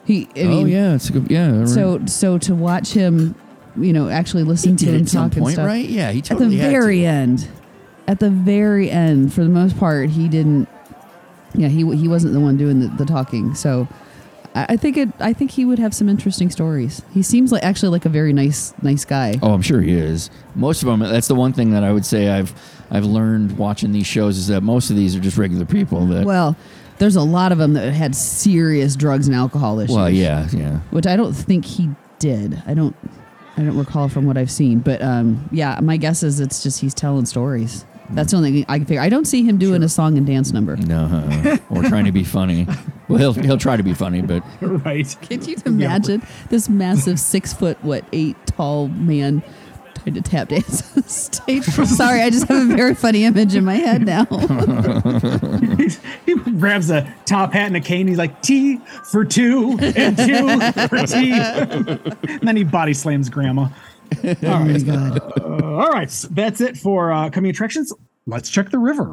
He, 0.05 0.27
I 0.35 0.41
oh 0.41 0.47
mean, 0.49 0.67
yeah, 0.69 0.95
it's 0.95 1.09
a 1.09 1.13
good 1.13 1.29
yeah. 1.29 1.59
right. 1.59 1.69
So 1.69 2.05
so 2.07 2.37
to 2.39 2.55
watch 2.55 2.93
him, 2.93 3.35
you 3.77 3.93
know, 3.93 4.09
actually 4.09 4.43
listen 4.43 4.71
He 4.71 4.77
to 4.77 4.85
did 4.85 4.93
him 4.95 5.01
at 5.03 5.09
some 5.09 5.29
talk 5.29 5.37
and 5.37 5.47
stuff. 5.49 5.67
right? 5.67 5.85
Yeah, 5.87 6.11
he 6.11 6.19
at 6.19 6.25
the 6.29 6.33
had 6.33 6.51
to. 6.51 6.57
very 6.57 7.05
end, 7.05 7.47
at 8.07 8.19
the 8.19 8.29
very 8.29 8.89
end, 8.89 9.33
for 9.33 9.43
the 9.43 9.49
most 9.49 9.77
part, 9.77 10.09
he 10.09 10.27
didn't. 10.27 10.67
Yeah, 11.53 11.67
he 11.67 11.79
he 11.95 12.07
wasn't 12.07 12.33
the 12.33 12.39
one 12.39 12.57
doing 12.57 12.79
the, 12.79 12.87
the 12.87 13.05
talking. 13.05 13.55
So. 13.55 13.87
I 14.55 14.65
I 14.69 14.77
think 14.77 14.97
it. 14.97 15.09
I 15.19 15.31
think 15.31 15.51
he 15.51 15.63
would 15.63 15.77
have 15.77 15.93
some 15.93 16.09
interesting 16.09 16.49
stories. 16.49 17.03
He 17.13 17.21
seems 17.21 17.51
like 17.51 17.63
actually 17.63 17.89
like 17.89 18.05
a 18.05 18.09
very 18.09 18.33
nice, 18.33 18.73
nice 18.81 19.05
guy. 19.05 19.37
Oh, 19.43 19.53
I'm 19.53 19.61
sure 19.61 19.79
he 19.79 19.93
is. 19.93 20.31
Most 20.55 20.81
of 20.81 20.87
them. 20.87 21.01
That's 21.01 21.27
the 21.27 21.35
one 21.35 21.53
thing 21.53 21.69
that 21.71 21.83
I 21.83 21.91
would 21.91 22.03
say 22.03 22.29
I've 22.29 22.51
I've 22.89 23.05
learned 23.05 23.59
watching 23.59 23.91
these 23.91 24.07
shows 24.07 24.39
is 24.39 24.47
that 24.47 24.61
most 24.61 24.89
of 24.89 24.95
these 24.95 25.15
are 25.15 25.19
just 25.19 25.37
regular 25.37 25.65
people. 25.65 26.03
That 26.07 26.25
Well, 26.25 26.55
there's 26.99 27.15
a 27.15 27.21
lot 27.21 27.51
of 27.51 27.57
them 27.57 27.73
that 27.73 27.91
had 27.93 28.15
serious 28.15 28.95
drugs 28.95 29.27
and 29.27 29.35
alcohol 29.35 29.79
issues. 29.79 29.95
well, 29.95 30.09
yeah, 30.09 30.47
yeah. 30.51 30.79
which 30.91 31.07
I 31.07 31.15
don't 31.15 31.33
think 31.33 31.65
he 31.65 31.89
did. 32.19 32.61
I 32.67 32.73
don't. 32.73 32.95
I 33.57 33.63
don't 33.63 33.77
recall 33.77 34.07
from 34.07 34.25
what 34.25 34.37
I've 34.37 34.51
seen, 34.51 34.79
but 34.79 35.01
um, 35.01 35.49
yeah, 35.51 35.77
my 35.81 35.97
guess 35.97 36.23
is 36.23 36.39
it's 36.39 36.63
just 36.63 36.79
he's 36.79 36.93
telling 36.93 37.25
stories. 37.25 37.83
That's 38.11 38.31
the 38.31 38.37
only 38.37 38.51
thing 38.51 38.65
I 38.69 38.77
can 38.77 38.87
figure. 38.87 39.01
I 39.01 39.09
don't 39.09 39.25
see 39.25 39.43
him 39.43 39.57
doing 39.57 39.83
a 39.83 39.89
song 39.89 40.17
and 40.17 40.25
dance 40.25 40.51
number. 40.51 40.77
No, 40.77 41.05
uh, 41.05 41.57
or 41.69 41.83
trying 41.83 42.05
to 42.05 42.11
be 42.11 42.23
funny. 42.23 42.67
Well, 43.07 43.19
he'll 43.19 43.33
he'll 43.33 43.57
try 43.57 43.75
to 43.75 43.83
be 43.83 43.93
funny, 43.93 44.21
but 44.21 44.43
right. 44.61 45.15
Can 45.23 45.43
you 45.43 45.57
imagine 45.65 46.21
this 46.49 46.69
massive 46.69 47.19
six 47.19 47.53
foot 47.53 47.83
what 47.83 48.05
eight 48.13 48.35
tall 48.45 48.87
man 48.87 49.43
trying 50.03 50.13
to 50.15 50.21
tap 50.21 50.49
dance 50.49 50.97
on 50.97 51.03
stage? 51.03 51.63
Sorry, 51.65 52.21
I 52.21 52.29
just 52.29 52.47
have 52.47 52.69
a 52.71 52.75
very 52.75 52.95
funny 52.95 53.23
image 53.25 53.55
in 53.55 53.65
my 53.65 53.75
head 53.75 54.05
now. 54.05 54.25
he 56.25 56.35
grabs 56.57 56.89
a 56.89 57.13
top 57.25 57.53
hat 57.53 57.67
and 57.67 57.77
a 57.77 57.81
cane. 57.81 58.07
He's 58.07 58.17
like 58.17 58.41
T 58.41 58.77
for 59.11 59.25
two 59.25 59.77
and 59.81 60.17
two 60.17 60.59
for 60.87 61.05
T, 61.05 61.31
and 61.33 62.41
then 62.41 62.55
he 62.55 62.63
body 62.63 62.93
slams 62.93 63.29
grandma. 63.29 63.69
oh 64.23 64.35
my 64.41 64.79
god! 64.79 65.19
Uh, 65.39 65.75
all 65.77 65.91
right, 65.91 66.09
so 66.09 66.27
that's 66.31 66.61
it 66.61 66.77
for 66.77 67.11
uh, 67.11 67.29
coming 67.29 67.51
attractions. 67.51 67.93
Let's 68.25 68.49
check 68.49 68.69
the 68.69 68.79
river. 68.79 69.11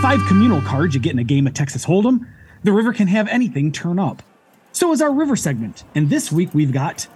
Five 0.00 0.24
communal 0.28 0.60
cards 0.62 0.94
you 0.94 1.00
get 1.00 1.12
in 1.12 1.18
a 1.18 1.24
game 1.24 1.48
of 1.48 1.54
Texas 1.54 1.84
Hold'em, 1.84 2.24
the 2.62 2.72
river 2.72 2.92
can 2.92 3.08
have 3.08 3.26
anything 3.28 3.72
turn 3.72 3.98
up. 3.98 4.22
So 4.70 4.92
is 4.92 5.02
our 5.02 5.12
river 5.12 5.34
segment. 5.34 5.82
And 5.94 6.08
this 6.08 6.30
week 6.30 6.54
we've 6.54 6.70
got 6.70 7.08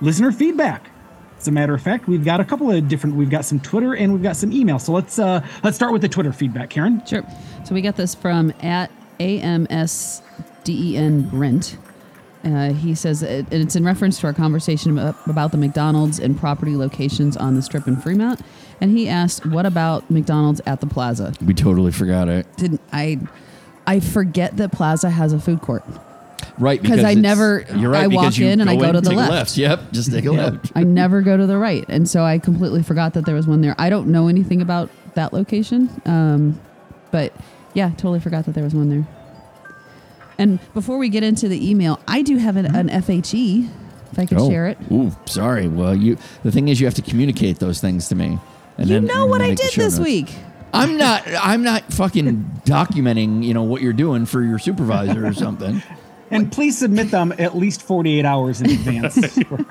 listener 0.00 0.32
feedback. 0.32 0.90
As 1.38 1.46
a 1.46 1.52
matter 1.52 1.74
of 1.74 1.82
fact, 1.82 2.08
we've 2.08 2.24
got 2.24 2.40
a 2.40 2.44
couple 2.44 2.70
of 2.70 2.88
different. 2.88 3.14
We've 3.14 3.30
got 3.30 3.44
some 3.44 3.60
Twitter 3.60 3.94
and 3.94 4.12
we've 4.12 4.22
got 4.22 4.34
some 4.36 4.50
email. 4.50 4.80
So 4.80 4.92
let's 4.92 5.16
uh, 5.18 5.46
let's 5.62 5.76
start 5.76 5.92
with 5.92 6.02
the 6.02 6.08
Twitter 6.08 6.32
feedback, 6.32 6.70
Karen. 6.70 7.06
Sure. 7.06 7.22
So 7.64 7.72
we 7.74 7.82
got 7.82 7.94
this 7.96 8.16
from 8.16 8.52
at 8.62 8.90
AMSDEN 9.20 10.10
Brent. 11.30 11.78
Uh, 12.44 12.72
he 12.72 12.96
says, 12.96 13.22
and 13.22 13.46
it's 13.52 13.76
in 13.76 13.84
reference 13.84 14.18
to 14.20 14.26
our 14.26 14.32
conversation 14.32 14.98
about 14.98 15.52
the 15.52 15.58
McDonald's 15.58 16.18
and 16.18 16.36
property 16.38 16.76
locations 16.76 17.36
on 17.36 17.54
the 17.54 17.62
Strip 17.62 17.86
in 17.86 17.96
Fremont. 17.96 18.40
And 18.80 18.90
he 18.96 19.08
asked, 19.08 19.46
"What 19.46 19.66
about 19.66 20.10
McDonald's 20.10 20.60
at 20.66 20.80
the 20.80 20.86
Plaza?" 20.86 21.32
we 21.44 21.54
totally 21.54 21.92
forgot 21.92 22.28
it. 22.28 22.46
Didn't 22.56 22.80
I? 22.92 23.18
I 23.86 24.00
forget 24.00 24.56
that 24.56 24.72
Plaza 24.72 25.10
has 25.10 25.32
a 25.32 25.38
food 25.38 25.60
court. 25.60 25.84
Right, 26.58 26.80
because 26.80 27.02
I 27.04 27.14
never- 27.14 27.64
You're 27.76 27.90
right. 27.90 28.04
I 28.04 28.06
walk 28.06 28.36
you 28.38 28.46
in 28.46 28.60
and 28.60 28.70
I 28.70 28.76
go 28.76 28.92
to 28.92 29.00
the 29.00 29.10
take 29.10 29.18
a 29.18 29.22
left. 29.22 29.56
Yep, 29.56 29.92
just 29.92 30.12
take 30.12 30.24
a 30.24 30.30
left. 30.32 30.72
I 30.74 30.84
never 30.84 31.20
go 31.22 31.36
to 31.36 31.46
the 31.46 31.58
right, 31.58 31.84
and 31.88 32.08
so 32.08 32.22
I 32.24 32.38
completely 32.38 32.82
forgot 32.82 33.14
that 33.14 33.24
there 33.26 33.34
was 33.34 33.46
one 33.46 33.60
there. 33.60 33.74
I 33.78 33.90
don't 33.90 34.08
know 34.08 34.28
anything 34.28 34.62
about 34.62 34.88
that 35.14 35.32
location, 35.32 35.88
um, 36.06 36.60
but 37.10 37.32
yeah, 37.72 37.88
totally 37.90 38.20
forgot 38.20 38.44
that 38.46 38.54
there 38.54 38.64
was 38.64 38.74
one 38.74 38.88
there. 38.88 39.06
And 40.38 40.58
before 40.74 40.98
we 40.98 41.08
get 41.08 41.22
into 41.22 41.48
the 41.48 41.68
email, 41.70 41.98
I 42.08 42.22
do 42.22 42.36
have 42.36 42.56
an, 42.56 42.66
an 42.66 42.88
FHE. 42.88 43.68
If 44.12 44.18
I 44.18 44.26
could 44.26 44.38
Oh, 44.38 44.48
share 44.48 44.68
it. 44.68 44.78
Ooh, 44.92 45.10
sorry. 45.26 45.66
Well, 45.66 45.94
you. 45.96 46.16
The 46.44 46.52
thing 46.52 46.68
is, 46.68 46.80
you 46.80 46.86
have 46.86 46.94
to 46.94 47.02
communicate 47.02 47.58
those 47.58 47.80
things 47.80 48.08
to 48.08 48.14
me. 48.14 48.38
And 48.78 48.88
You 48.88 48.94
then- 49.00 49.04
know 49.06 49.26
what 49.26 49.40
I 49.40 49.48
did 49.54 49.72
this 49.72 49.76
notes. 49.76 49.98
week. 49.98 50.34
I'm 50.72 50.96
not. 50.96 51.22
I'm 51.40 51.62
not 51.62 51.92
fucking 51.92 52.62
documenting. 52.64 53.44
You 53.44 53.54
know 53.54 53.62
what 53.62 53.80
you're 53.82 53.92
doing 53.92 54.26
for 54.26 54.42
your 54.42 54.58
supervisor 54.58 55.26
or 55.26 55.32
something. 55.32 55.82
And 56.30 56.50
please 56.50 56.76
submit 56.78 57.12
them 57.12 57.32
at 57.38 57.56
least 57.56 57.82
48 57.82 58.24
hours 58.24 58.60
in 58.60 58.70
advance 58.70 59.36
for 59.44 59.64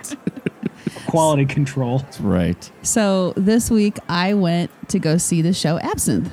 quality 1.08 1.45
control. 1.45 1.99
That's 1.99 2.22
right. 2.22 2.72
So 2.84 3.34
this 3.36 3.70
week 3.70 3.97
I 4.08 4.34
went 4.36 4.72
to 4.89 4.99
go 4.99 5.18
see 5.18 5.41
the 5.41 5.51
show 5.51 5.78
Absinthe, 5.80 6.32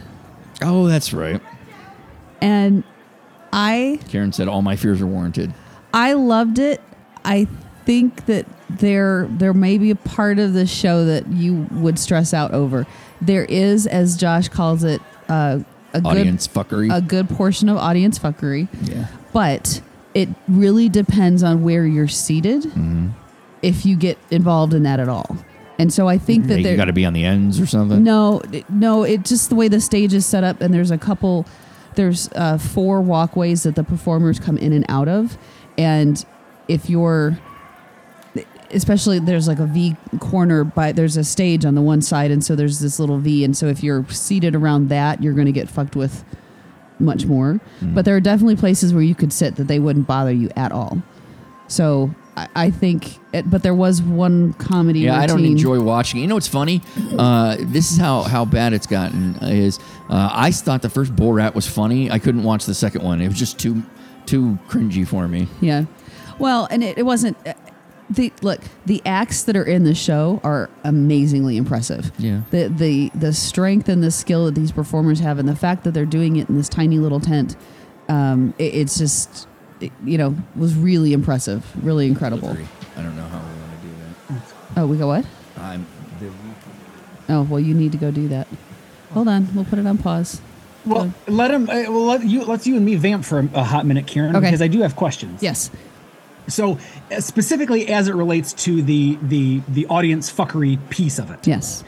Oh, 0.62 0.87
that's 0.87 1.12
right. 1.12 1.41
and 2.41 2.85
I 3.53 3.99
Karen 4.09 4.33
said 4.33 4.47
all 4.47 4.62
my 4.62 4.77
fears 4.77 5.01
are 5.01 5.07
warranted. 5.07 5.53
I 5.93 6.12
loved 6.12 6.59
it. 6.61 6.81
I 7.25 7.49
think 7.85 8.26
that 8.26 8.47
there 8.68 9.26
there 9.31 9.53
may 9.55 9.78
be 9.78 9.91
a 9.91 9.97
part 9.97 10.39
of 10.39 10.53
the 10.53 10.66
show 10.66 11.05
that 11.07 11.26
you 11.28 11.66
would 11.72 11.99
stress 11.99 12.33
out 12.35 12.53
over. 12.53 12.87
There 13.20 13.45
is, 13.45 13.87
as 13.87 14.16
Josh 14.16 14.49
calls 14.49 14.85
it, 14.85 15.01
uh, 15.28 15.61
a 15.93 16.03
Audience 16.05 16.47
good 16.47 16.66
fuckery. 16.68 16.97
a 16.97 17.01
good 17.01 17.28
portion 17.28 17.68
of 17.68 17.76
audience 17.76 18.18
fuckery. 18.18 18.68
Yeah. 18.89 19.07
But 19.33 19.83
it 20.14 20.28
really 20.49 20.89
depends 20.89 21.43
on 21.43 21.62
where 21.62 21.87
you're 21.87 22.09
seated 22.09 22.62
Mm-hmm. 22.62 23.09
if 23.62 23.85
you 23.87 23.97
get 23.97 24.18
involved 24.31 24.72
in 24.74 24.83
that 24.85 25.01
at 25.01 25.09
all. 25.09 25.37
And 25.78 25.93
so 25.93 26.09
I 26.09 26.18
think 26.18 26.47
that 26.47 26.61
you 26.61 26.76
got 26.76 26.85
to 26.87 26.93
be 26.93 27.07
on 27.07 27.12
the 27.14 27.24
ends 27.24 27.59
or 27.59 27.66
something. 27.66 28.05
no, 28.05 28.43
no, 28.68 29.03
it 29.03 29.24
just 29.24 29.49
the 29.49 29.55
way 29.55 29.68
the 29.68 29.81
stage 29.81 30.12
is 30.12 30.26
set 30.26 30.45
up, 30.45 30.61
and 30.61 30.74
there's 30.74 30.91
a 30.91 30.99
couple, 30.99 31.47
there's 31.95 32.28
uh, 32.35 32.59
four 32.59 33.01
walkways 33.01 33.62
that 33.62 33.76
the 33.76 33.85
performers 33.85 34.39
come 34.39 34.59
in 34.59 34.72
and 34.74 34.85
out 34.91 35.09
of, 35.09 35.39
and 35.78 36.24
if 36.68 36.91
you're, 36.91 37.39
especially 38.73 39.18
there's 39.18 39.49
like 39.49 39.59
a 39.59 39.66
V 39.66 39.97
corner 40.18 40.64
by 40.64 40.93
there's 40.93 41.16
a 41.16 41.25
stage 41.25 41.64
on 41.64 41.75
the 41.75 41.83
one 41.83 42.03
side, 42.03 42.31
and 42.31 42.45
so 42.45 42.55
there's 42.57 42.81
this 42.81 42.99
little 42.99 43.18
V, 43.18 43.45
and 43.45 43.57
so 43.57 43.66
if 43.66 43.83
you're 43.83 44.05
seated 44.09 44.55
around 44.55 44.89
that, 44.89 45.23
you're 45.23 45.35
going 45.35 45.47
to 45.47 45.53
get 45.53 45.68
fucked 45.68 45.97
with 45.97 46.25
much 46.99 47.25
more. 47.27 47.61
But 47.81 48.05
there 48.05 48.14
are 48.16 48.21
definitely 48.21 48.57
places 48.57 48.93
where 48.93 49.03
you 49.03 49.14
could 49.14 49.33
sit 49.33 49.57
that 49.57 49.68
they 49.68 49.79
wouldn't 49.79 50.07
bother 50.07 50.33
you 50.33 50.51
at 50.57 50.71
all. 50.71 51.03
So 51.66 52.14
I, 52.37 52.49
I 52.55 52.71
think, 52.71 53.16
it, 53.33 53.49
but 53.49 53.62
there 53.62 53.75
was 53.75 54.03
one 54.03 54.53
comedy. 54.55 55.01
Yeah, 55.01 55.18
I 55.18 55.27
don't 55.27 55.45
enjoy 55.45 55.81
watching. 55.81 56.18
it. 56.18 56.23
You 56.23 56.29
know 56.29 56.35
what's 56.35 56.49
funny? 56.49 56.83
Uh, 57.16 57.57
this 57.61 57.91
is 57.91 57.97
how, 57.97 58.23
how 58.23 58.45
bad 58.45 58.73
it's 58.73 58.87
gotten. 58.87 59.37
Is 59.37 59.79
uh, 60.11 60.31
I 60.33 60.51
thought 60.51 60.83
the 60.83 60.91
first 60.91 61.14
Borat 61.16 61.55
was 61.55 61.66
funny. 61.66 62.11
I 62.11 62.18
couldn't 62.18 62.43
watch 62.43 62.66
the 62.66 62.75
second 62.75 63.03
one. 63.03 63.21
It 63.21 63.29
was 63.29 63.39
just 63.39 63.59
too 63.59 63.83
too 64.27 64.59
cringy 64.68 65.07
for 65.07 65.27
me. 65.27 65.49
Yeah. 65.61 65.87
Well, 66.39 66.68
and 66.71 66.85
it, 66.85 66.99
it 66.99 67.05
wasn't. 67.05 67.37
The 68.11 68.33
look, 68.43 68.61
the 68.87 69.01
acts 69.07 69.45
that 69.45 69.57
are 69.57 69.65
in 69.65 69.85
the 69.85 69.95
show 69.95 70.41
are 70.43 70.69
amazingly 70.83 71.57
impressive. 71.57 72.11
Yeah. 72.19 72.41
The 72.51 72.67
the 72.69 73.11
the 73.15 73.33
strength 73.33 73.89
and 73.89 74.03
the 74.03 74.11
skill 74.11 74.47
that 74.47 74.57
these 74.57 74.73
performers 74.73 75.21
have, 75.21 75.39
and 75.39 75.49
the 75.49 75.55
fact 75.57 75.85
that 75.85 75.93
they're 75.93 76.05
doing 76.07 76.37
it 76.37 76.49
in 76.49 76.57
this 76.57 76.69
tiny 76.69 76.99
little 76.99 77.21
tent, 77.21 77.57
um, 78.09 78.53
it, 78.59 78.75
it's 78.75 78.99
just, 78.99 79.47
it, 79.81 79.93
you 80.05 80.19
know, 80.19 80.35
was 80.57 80.75
really 80.75 81.13
impressive, 81.13 81.65
really 81.85 82.07
incrable. 82.09 82.49
I 82.97 83.03
don't 83.03 83.17
know 83.17 83.23
how 83.29 83.39
we 83.39 83.61
want 83.61 83.81
to 83.81 83.87
do 83.87 83.95
that 84.35 84.43
Oh, 84.77 84.87
we 84.89 84.97
got 84.99 85.07
what? 85.07 85.25
I'm 85.57 85.87
the 86.19 86.31
Oh, 87.33 87.43
well, 87.43 87.61
you 87.61 87.75
need 87.75 87.93
to 87.93 87.99
go 87.99 88.11
do 88.11 88.27
that. 88.29 88.49
Hold 89.13 89.29
on, 89.29 89.49
we'll 89.55 89.65
put 89.65 89.79
it 89.79 89.87
on 89.87 89.99
pause. 89.99 90.41
Well, 90.85 91.13
let 91.29 91.51
him. 91.53 91.69
Uh, 91.71 91.85
well, 91.89 92.07
let 92.07 92.25
you. 92.25 92.45
Let's 92.45 92.67
you 92.67 92.75
and 92.77 92.85
me 92.85 92.97
vamp 92.97 93.25
for 93.25 93.39
a, 93.39 93.49
a 93.55 93.63
hot 93.63 93.87
minute, 93.87 94.07
Karen, 94.09 94.35
Okay. 94.35 94.47
because 94.47 94.63
I 94.63 94.67
do 94.69 94.81
have 94.81 94.97
questions. 94.97 95.43
Yes. 95.43 95.71
So, 96.49 96.78
uh, 97.14 97.20
specifically 97.20 97.88
as 97.88 98.09
it 98.09 98.14
relates 98.14 98.53
to 98.64 98.82
the 98.82 99.18
the 99.22 99.61
the 99.68 99.86
audience 99.86 100.32
fuckery 100.32 100.78
piece 100.91 101.18
of 101.18 101.30
it, 101.30 101.47
Yes. 101.47 101.84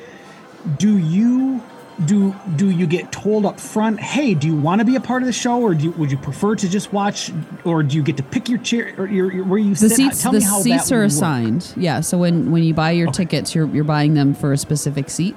do 0.78 0.96
you 0.98 1.60
do 2.06 2.34
do 2.56 2.70
you 2.70 2.86
get 2.86 3.12
told 3.12 3.44
up 3.44 3.60
front, 3.60 4.00
hey, 4.00 4.34
do 4.34 4.46
you 4.46 4.56
want 4.56 4.78
to 4.80 4.84
be 4.84 4.96
a 4.96 5.00
part 5.00 5.22
of 5.22 5.26
the 5.26 5.32
show, 5.32 5.60
or 5.60 5.74
do 5.74 5.84
you, 5.84 5.90
would 5.92 6.10
you 6.10 6.16
prefer 6.16 6.54
to 6.56 6.68
just 6.68 6.92
watch, 6.92 7.30
or 7.64 7.82
do 7.82 7.96
you 7.96 8.02
get 8.02 8.16
to 8.16 8.22
pick 8.22 8.48
your 8.48 8.58
chair 8.58 8.94
or 8.98 9.06
your, 9.06 9.32
your 9.32 9.44
where 9.44 9.58
you 9.58 9.70
The 9.74 9.88
sit? 9.88 9.92
seats, 9.96 10.22
Tell 10.22 10.32
the 10.32 10.38
me 10.38 10.44
how 10.44 10.60
seats 10.60 10.90
are 10.90 10.96
would 10.96 11.02
work. 11.02 11.06
assigned. 11.12 11.72
Yeah. 11.76 12.00
So 12.00 12.18
when 12.18 12.50
when 12.50 12.62
you 12.62 12.72
buy 12.74 12.92
your 12.92 13.10
tickets, 13.12 13.54
you're 13.54 13.66
you're 13.68 13.84
buying 13.84 14.14
them 14.14 14.34
for 14.34 14.52
a 14.52 14.58
specific 14.58 15.10
seat. 15.10 15.36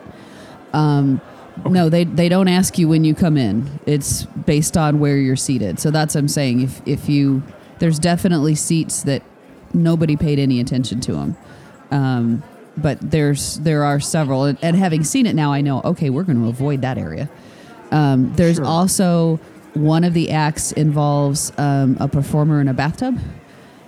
Um, 0.73 1.19
No, 1.69 1.87
they 1.89 2.03
they 2.03 2.29
don't 2.29 2.47
ask 2.49 2.77
you 2.77 2.87
when 2.87 3.03
you 3.05 3.15
come 3.15 3.37
in. 3.37 3.79
It's 3.85 4.25
based 4.25 4.75
on 4.77 4.99
where 4.99 5.17
you're 5.17 5.35
seated. 5.37 5.79
So 5.79 5.89
that's 5.91 6.15
what 6.15 6.19
I'm 6.21 6.27
saying. 6.27 6.61
If 6.61 6.81
if 6.85 7.09
you 7.09 7.43
there's 7.79 7.99
definitely 7.99 8.55
seats 8.55 9.03
that 9.03 9.21
nobody 9.73 10.15
paid 10.15 10.39
any 10.39 10.59
attention 10.59 10.99
to 11.01 11.13
them. 11.13 11.37
Um, 11.91 12.43
but 12.77 12.97
there's 13.01 13.57
there 13.59 13.83
are 13.83 13.99
several, 13.99 14.43
and, 14.45 14.57
and 14.61 14.75
having 14.75 15.03
seen 15.03 15.25
it 15.25 15.35
now, 15.35 15.53
I 15.53 15.61
know. 15.61 15.81
Okay, 15.83 16.09
we're 16.09 16.23
going 16.23 16.41
to 16.41 16.47
avoid 16.49 16.81
that 16.81 16.97
area. 16.97 17.29
Um, 17.91 18.33
there's 18.35 18.57
Sure. 18.57 18.65
also 18.65 19.39
one 19.73 20.03
of 20.03 20.13
the 20.13 20.31
acts 20.31 20.71
involves 20.73 21.51
um, 21.57 21.95
a 21.99 22.07
performer 22.07 22.59
in 22.61 22.67
a 22.67 22.73
bathtub, 22.73 23.17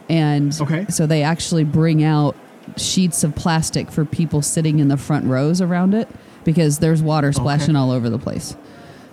and 0.10 0.56
Okay. 0.62 0.86
so 0.90 1.06
they 1.06 1.24
actually 1.24 1.64
bring 1.64 2.04
out 2.04 2.36
sheets 2.78 3.24
of 3.24 3.36
plastic 3.36 3.90
for 3.92 4.06
people 4.06 4.42
sitting 4.42 4.80
in 4.80 4.88
the 4.90 4.98
front 4.98 5.26
rows 5.26 5.62
around 5.62 5.94
it 5.94 6.08
because 6.44 6.80
there's 6.80 7.02
water 7.02 7.32
splashing 7.34 7.76
all 7.76 7.92
over 7.92 8.10
the 8.10 8.20
place. 8.20 8.56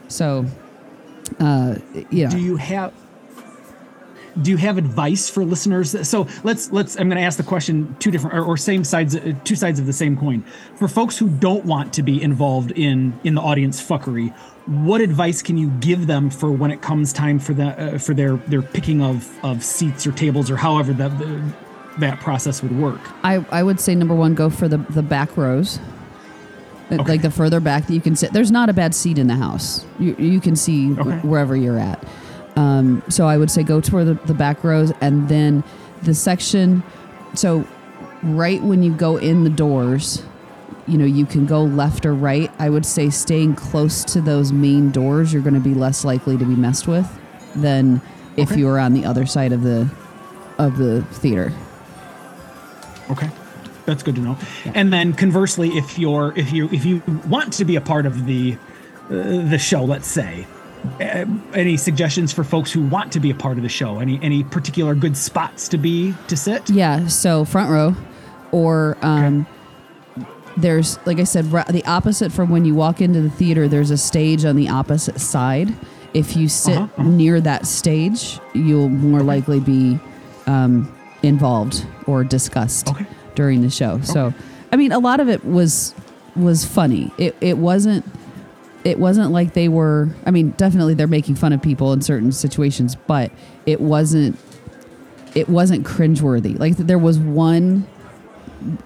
So, 0.08 0.44
uh, 1.40 1.76
yeah, 2.10 2.28
Do 2.28 2.38
you 2.38 2.56
have 2.56 2.92
do 4.42 4.50
you 4.50 4.56
have 4.56 4.78
advice 4.78 5.28
for 5.30 5.44
listeners? 5.44 6.08
So 6.08 6.26
let's 6.42 6.70
let's. 6.72 6.96
I'm 6.96 7.08
going 7.08 7.18
to 7.20 7.24
ask 7.24 7.36
the 7.36 7.42
question 7.44 7.96
two 8.00 8.10
different 8.10 8.36
or, 8.36 8.44
or 8.44 8.56
same 8.56 8.84
sides, 8.84 9.14
uh, 9.14 9.34
two 9.44 9.56
sides 9.56 9.78
of 9.78 9.86
the 9.86 9.92
same 9.92 10.16
coin. 10.16 10.42
For 10.76 10.88
folks 10.88 11.16
who 11.18 11.28
don't 11.28 11.64
want 11.64 11.92
to 11.94 12.02
be 12.02 12.22
involved 12.22 12.72
in 12.72 13.18
in 13.24 13.34
the 13.34 13.40
audience 13.40 13.80
fuckery, 13.80 14.34
what 14.66 15.00
advice 15.00 15.42
can 15.42 15.56
you 15.56 15.70
give 15.80 16.06
them 16.06 16.30
for 16.30 16.50
when 16.50 16.70
it 16.70 16.82
comes 16.82 17.12
time 17.12 17.38
for 17.38 17.54
the 17.54 17.66
uh, 17.94 17.98
for 17.98 18.14
their 18.14 18.36
their 18.36 18.62
picking 18.62 19.00
of 19.02 19.28
of 19.44 19.62
seats 19.62 20.06
or 20.06 20.12
tables 20.12 20.50
or 20.50 20.56
however 20.56 20.92
that 20.94 21.18
the, 21.18 21.42
that 21.98 22.20
process 22.20 22.62
would 22.62 22.76
work? 22.78 23.00
I, 23.22 23.44
I 23.50 23.62
would 23.62 23.78
say 23.78 23.94
number 23.94 24.14
one, 24.14 24.34
go 24.34 24.50
for 24.50 24.66
the, 24.68 24.78
the 24.78 25.02
back 25.02 25.36
rows. 25.36 25.78
Uh, 26.90 27.02
Like 27.08 27.22
the 27.22 27.30
further 27.30 27.60
back 27.60 27.86
that 27.86 27.94
you 27.94 28.00
can 28.00 28.14
sit. 28.14 28.32
There's 28.32 28.50
not 28.50 28.68
a 28.68 28.72
bad 28.74 28.94
seat 28.94 29.16
in 29.16 29.26
the 29.26 29.36
house. 29.36 29.86
You, 29.98 30.14
you 30.18 30.40
can 30.40 30.54
see 30.54 30.92
Okay. 30.92 31.18
wherever 31.26 31.56
you're 31.56 31.78
at. 31.78 32.04
Um, 32.56 33.02
so 33.08 33.26
I 33.26 33.36
would 33.36 33.50
say 33.50 33.62
go 33.62 33.80
toward 33.80 34.06
the, 34.06 34.14
the 34.14 34.34
back 34.34 34.62
rows 34.62 34.92
and 35.00 35.28
then 35.28 35.64
the 36.02 36.14
section. 36.14 36.82
So 37.34 37.66
right 38.22 38.62
when 38.62 38.82
you 38.82 38.94
go 38.94 39.16
in 39.16 39.44
the 39.44 39.50
doors, 39.50 40.22
you 40.86 40.98
know, 40.98 41.04
you 41.04 41.26
can 41.26 41.46
go 41.46 41.62
left 41.62 42.04
or 42.06 42.14
right. 42.14 42.50
I 42.58 42.70
would 42.70 42.86
say 42.86 43.10
staying 43.10 43.56
close 43.56 44.04
to 44.04 44.20
those 44.20 44.52
main 44.52 44.90
doors, 44.90 45.32
you're 45.32 45.42
going 45.42 45.54
to 45.54 45.60
be 45.60 45.74
less 45.74 46.04
likely 46.04 46.36
to 46.36 46.44
be 46.44 46.54
messed 46.54 46.86
with 46.86 47.08
than 47.56 48.00
if 48.36 48.56
you 48.56 48.66
were 48.66 48.78
on 48.78 48.92
the 48.92 49.04
other 49.04 49.26
side 49.26 49.52
of 49.52 49.62
the 49.62 49.88
of 50.58 50.78
the 50.78 51.02
theater. 51.02 51.52
Okay. 53.10 53.30
That's 53.86 54.02
good 54.02 54.14
to 54.14 54.20
know. 54.20 54.38
And 54.74 54.92
then 54.92 55.12
conversely, 55.12 55.70
if 55.70 55.98
you're 55.98 56.32
if 56.36 56.52
you 56.52 56.68
if 56.70 56.84
you 56.84 57.02
want 57.26 57.52
to 57.54 57.64
be 57.64 57.76
a 57.76 57.80
part 57.80 58.06
of 58.06 58.26
the 58.26 58.56
uh, 59.10 59.48
the 59.48 59.58
show, 59.58 59.84
let's 59.84 60.06
say, 60.06 60.46
any 61.00 61.76
suggestions 61.76 62.32
for 62.32 62.44
folks 62.44 62.72
who 62.72 62.82
want 62.82 63.12
to 63.12 63.20
be 63.20 63.30
a 63.30 63.34
part 63.34 63.56
of 63.56 63.62
the 63.62 63.68
show? 63.68 63.98
Any 64.00 64.18
any 64.22 64.44
particular 64.44 64.94
good 64.94 65.16
spots 65.16 65.68
to 65.68 65.78
be 65.78 66.14
to 66.28 66.36
sit? 66.36 66.68
Yeah, 66.70 67.06
so 67.08 67.44
front 67.44 67.70
row, 67.70 67.94
or 68.52 68.96
um, 69.02 69.46
there's 70.56 70.98
like 71.06 71.18
I 71.18 71.24
said, 71.24 71.46
the 71.50 71.82
opposite 71.86 72.32
from 72.32 72.50
when 72.50 72.64
you 72.64 72.74
walk 72.74 73.00
into 73.00 73.20
the 73.20 73.30
theater. 73.30 73.68
There's 73.68 73.90
a 73.90 73.96
stage 73.98 74.44
on 74.44 74.56
the 74.56 74.68
opposite 74.68 75.20
side. 75.20 75.74
If 76.12 76.36
you 76.36 76.48
sit 76.48 76.76
Uh-huh, 76.76 76.84
uh-huh. 77.00 77.08
near 77.10 77.40
that 77.40 77.66
stage, 77.66 78.38
you'll 78.54 78.88
more 78.88 79.22
likely 79.22 79.58
be 79.58 79.98
um, 80.46 80.92
involved 81.24 81.84
or 82.06 82.22
discussed 82.22 82.88
Okay. 82.88 83.04
during 83.34 83.62
the 83.62 83.70
show. 83.70 84.00
So, 84.02 84.32
I 84.70 84.76
mean, 84.76 84.92
a 84.92 85.00
lot 85.00 85.18
of 85.18 85.28
it 85.28 85.44
was 85.44 85.92
was 86.36 86.64
funny. 86.64 87.10
It 87.18 87.34
it 87.40 87.58
wasn't 87.58 88.04
it 88.84 88.98
wasn't 88.98 89.30
like 89.30 89.54
they 89.54 89.68
were 89.68 90.08
i 90.26 90.30
mean 90.30 90.50
definitely 90.52 90.94
they're 90.94 91.06
making 91.06 91.34
fun 91.34 91.52
of 91.52 91.62
people 91.62 91.92
in 91.92 92.02
certain 92.02 92.30
situations 92.30 92.94
but 93.06 93.32
it 93.66 93.80
wasn't 93.80 94.38
it 95.34 95.48
wasn't 95.48 95.84
cringeworthy. 95.84 96.58
Like 96.58 96.76
there 96.76 96.98
was 96.98 97.18
one 97.18 97.86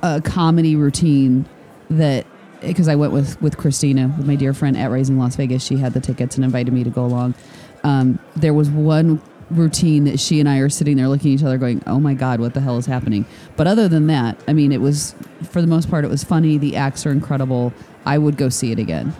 uh, 0.03 0.21
comedy 0.25 0.75
routine 0.77 1.47
that 1.91 2.27
because 2.61 2.89
i 2.89 2.97
went 2.97 3.13
with 3.13 3.41
with 3.41 3.57
christina 3.57 4.13
with 4.19 4.27
my 4.27 4.35
dear 4.35 4.53
friend 4.53 4.77
at 4.77 4.91
raising 4.91 5.19
las 5.19 5.37
vegas. 5.37 5.65
She 5.65 5.77
had 5.77 5.95
the 5.95 6.01
tickets 6.01 6.37
and 6.37 6.45
invited 6.45 6.73
me 6.73 6.85
to 6.85 6.91
go 6.91 7.05
along. 7.05 7.35
Um, 7.85 8.19
there 8.35 8.55
was 8.55 8.69
one 8.69 9.23
routine 9.51 10.05
that 10.05 10.21
she 10.21 10.41
and 10.41 10.49
i 10.49 10.59
are 10.59 10.69
sitting 10.69 10.97
there 10.99 11.09
looking 11.09 11.33
at 11.33 11.41
each 11.41 11.45
other 11.45 11.57
going 11.57 11.83
oh 11.87 11.99
my 11.99 12.13
god 12.13 12.39
what 12.39 12.53
the 12.53 12.61
hell 12.61 12.77
is 12.79 12.87
happening? 12.87 13.25
But 13.57 13.67
other 13.67 13.89
than 13.89 14.07
that 14.09 14.43
i 14.49 14.53
mean 14.53 14.73
it 14.73 14.81
was 14.81 15.15
for 15.45 15.61
the 15.61 15.69
most 15.69 15.91
part 15.91 16.05
it 16.05 16.09
was 16.09 16.25
funny. 16.25 16.59
The 16.59 16.77
acts 16.77 17.07
are 17.07 17.13
incredible. 17.13 17.73
I 18.05 18.19
would 18.19 18.37
go 18.37 18.49
see 18.49 18.73
it 18.73 18.79
again 18.79 19.15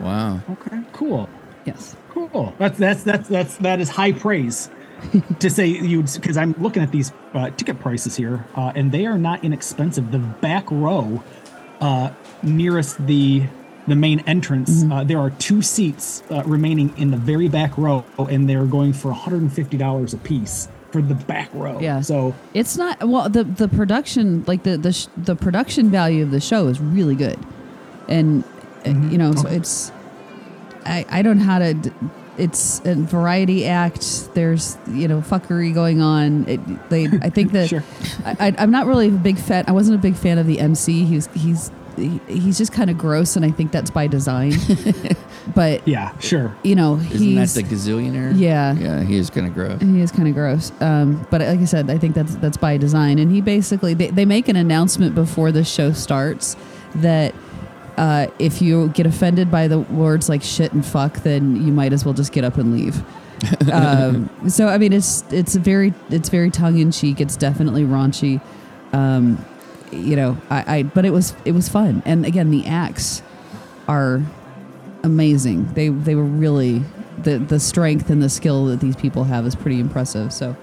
Wow. 0.00 0.40
Okay. 0.50 0.80
Cool. 0.92 1.28
yes 1.64 1.96
Cool. 2.10 2.54
That's 2.58 2.78
that's 2.78 3.02
that's 3.02 3.28
that's 3.28 3.56
that 3.58 3.80
is 3.80 3.88
high 3.88 4.12
praise 4.12 4.70
to 5.40 5.50
say 5.50 5.66
you 5.66 6.02
because 6.02 6.36
I'm 6.36 6.52
looking 6.58 6.82
at 6.82 6.92
these 6.92 7.12
uh, 7.34 7.50
ticket 7.50 7.80
prices 7.80 8.14
here, 8.16 8.46
uh, 8.54 8.72
and 8.76 8.92
they 8.92 9.04
are 9.06 9.18
not 9.18 9.44
inexpensive. 9.44 10.12
The 10.12 10.18
back 10.20 10.70
row, 10.70 11.22
uh, 11.80 12.10
nearest 12.44 13.04
the 13.06 13.42
the 13.88 13.96
main 13.96 14.20
entrance, 14.20 14.70
Mm-hmm. 14.84 14.92
uh, 14.92 15.04
there 15.04 15.18
are 15.18 15.30
two 15.30 15.60
seats 15.60 16.22
uh, 16.30 16.42
remaining 16.46 16.96
in 16.96 17.10
the 17.10 17.16
very 17.18 17.48
back 17.48 17.76
row, 17.76 18.04
and 18.16 18.48
they're 18.48 18.64
going 18.64 18.92
for 18.92 19.08
150 19.08 19.76
dollars 19.76 20.14
a 20.14 20.18
piece 20.18 20.68
for 20.92 21.02
the 21.02 21.14
back 21.16 21.50
row. 21.52 21.80
Yeah. 21.80 22.00
So 22.00 22.32
It's 22.54 22.76
not 22.76 23.02
well 23.06 23.28
the 23.28 23.42
the 23.42 23.66
production 23.68 24.44
like 24.46 24.62
the 24.62 24.78
the 24.78 24.92
sh- 24.92 25.08
the 25.16 25.34
production 25.34 25.90
value 25.90 26.22
of 26.22 26.30
the 26.30 26.40
show 26.40 26.68
is 26.68 26.80
really 26.80 27.16
good, 27.16 27.38
and 28.08 28.44
uh, 28.86 28.90
you 29.10 29.18
know 29.18 29.34
so 29.34 29.48
it's 29.48 29.92
I 30.84 31.04
I 31.08 31.22
don't 31.22 31.38
know 31.38 31.44
how 31.44 31.58
to. 31.58 31.92
It's 32.36 32.80
a 32.84 32.96
variety 32.96 33.64
act. 33.66 34.34
There's 34.34 34.76
you 34.88 35.06
know 35.06 35.20
fuckery 35.20 35.72
going 35.72 36.00
on. 36.00 36.48
It, 36.48 36.90
they 36.90 37.04
I 37.06 37.30
think 37.30 37.52
that 37.52 37.68
Sure. 37.74 37.84
I, 38.24 38.48
I, 38.48 38.54
I'm 38.58 38.70
not 38.70 38.86
really 38.86 39.08
a 39.08 39.12
big 39.12 39.38
fan. 39.38 39.64
I 39.68 39.72
wasn't 39.72 39.98
a 39.98 40.02
big 40.02 40.16
fan 40.16 40.38
of 40.38 40.46
the 40.46 40.58
MC. 40.58 41.04
He's 41.04 41.28
he's 41.28 41.70
he's 41.96 42.58
just 42.58 42.72
kind 42.72 42.90
of 42.90 42.98
gross, 42.98 43.36
and 43.36 43.44
I 43.44 43.52
think 43.52 43.70
that's 43.70 43.90
by 43.90 44.08
design. 44.08 44.52
but 45.54 45.86
yeah, 45.86 46.16
sure. 46.18 46.56
you 46.64 46.74
know 46.74 46.96
Isn't 46.96 47.36
that 47.36 47.48
the 47.50 47.62
gazillionaire? 47.62 48.32
Yeah. 48.36 48.74
Yeah, 48.74 49.02
he 49.04 49.16
is 49.16 49.30
kind 49.30 49.46
of 49.46 49.54
gross. 49.54 49.80
he 49.80 50.00
is 50.00 50.10
kind 50.10 50.26
of 50.26 50.34
gross. 50.34 50.72
Um, 50.80 51.24
but 51.30 51.40
like 51.40 51.60
I 51.60 51.64
said, 51.66 51.88
I 51.88 51.98
think 51.98 52.16
that's 52.16 52.34
that's 52.36 52.56
by 52.56 52.76
design. 52.78 53.20
And 53.20 53.30
he 53.30 53.40
basically 53.42 53.94
they, 53.94 54.08
they 54.10 54.24
make 54.24 54.48
an 54.48 54.56
announcement 54.56 55.14
before 55.14 55.52
the 55.52 55.62
show 55.62 55.92
starts 55.92 56.56
that 56.96 57.32
uh, 57.96 58.26
if 58.38 58.60
you 58.60 58.88
get 58.88 59.06
offended 59.06 59.50
by 59.50 59.68
the 59.68 59.78
words 59.78 60.28
like 60.28 60.42
shit 60.42 60.72
and 60.72 60.84
fuck, 60.84 61.18
then 61.18 61.64
you 61.64 61.72
might 61.72 61.92
as 61.92 62.04
well 62.04 62.14
just 62.14 62.32
get 62.32 62.44
up 62.44 62.56
and 62.56 62.72
leave. 62.72 63.02
um, 63.72 64.30
so 64.48 64.68
I 64.68 64.78
mean, 64.78 64.92
it's 64.92 65.24
it's 65.32 65.54
very 65.54 65.92
it's 66.10 66.28
very 66.28 66.50
tongue 66.50 66.78
in 66.78 66.90
cheek. 66.90 67.20
It's 67.20 67.36
definitely 67.36 67.82
raunchy. 67.82 68.40
Um, 68.92 69.44
you 69.90 70.16
know, 70.16 70.36
I, 70.50 70.78
I 70.78 70.82
but 70.82 71.04
it 71.04 71.10
was 71.10 71.34
it 71.44 71.52
was 71.52 71.68
fun. 71.68 72.02
And 72.04 72.24
again, 72.24 72.50
the 72.50 72.66
acts 72.66 73.22
are 73.86 74.22
amazing. 75.02 75.72
They 75.74 75.88
they 75.88 76.14
were 76.14 76.24
really 76.24 76.82
the 77.18 77.38
the 77.38 77.60
strength 77.60 78.10
and 78.10 78.22
the 78.22 78.28
skill 78.28 78.66
that 78.66 78.80
these 78.80 78.96
people 78.96 79.24
have 79.24 79.46
is 79.46 79.54
pretty 79.54 79.78
impressive. 79.78 80.32
So, 80.32 80.56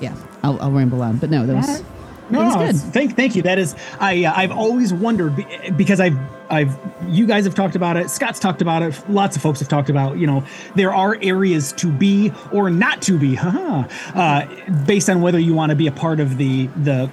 yeah, 0.00 0.14
I'll, 0.42 0.60
I'll 0.60 0.72
ramble 0.72 1.02
on, 1.02 1.18
but 1.18 1.30
no, 1.30 1.46
that 1.46 1.56
was 1.56 1.82
No, 2.30 2.40
It 2.40 2.44
was 2.44 2.82
good. 2.82 2.92
Thank, 2.92 3.16
thank 3.16 3.36
you. 3.36 3.42
That 3.42 3.58
is, 3.58 3.74
I, 3.98 4.24
uh, 4.24 4.32
I've 4.34 4.52
always 4.52 4.92
wondered 4.92 5.34
because 5.76 6.00
I've, 6.00 6.18
I've, 6.50 6.76
you 7.08 7.26
guys 7.26 7.44
have 7.44 7.54
talked 7.54 7.76
about 7.76 7.96
it. 7.96 8.10
Scott's 8.10 8.38
talked 8.38 8.60
about 8.62 8.82
it. 8.82 9.00
Lots 9.08 9.36
of 9.36 9.42
folks 9.42 9.60
have 9.60 9.68
talked 9.68 9.88
about. 9.90 10.18
You 10.18 10.26
know, 10.26 10.44
there 10.74 10.92
are 10.92 11.16
areas 11.22 11.72
to 11.74 11.90
be 11.90 12.32
or 12.52 12.70
not 12.70 13.02
to 13.02 13.18
be, 13.18 13.34
haha, 13.34 13.84
uh, 14.14 14.46
based 14.86 15.08
on 15.08 15.20
whether 15.20 15.38
you 15.38 15.54
want 15.54 15.70
to 15.70 15.76
be 15.76 15.86
a 15.86 15.92
part 15.92 16.20
of 16.20 16.38
the 16.38 16.66
the 16.82 17.10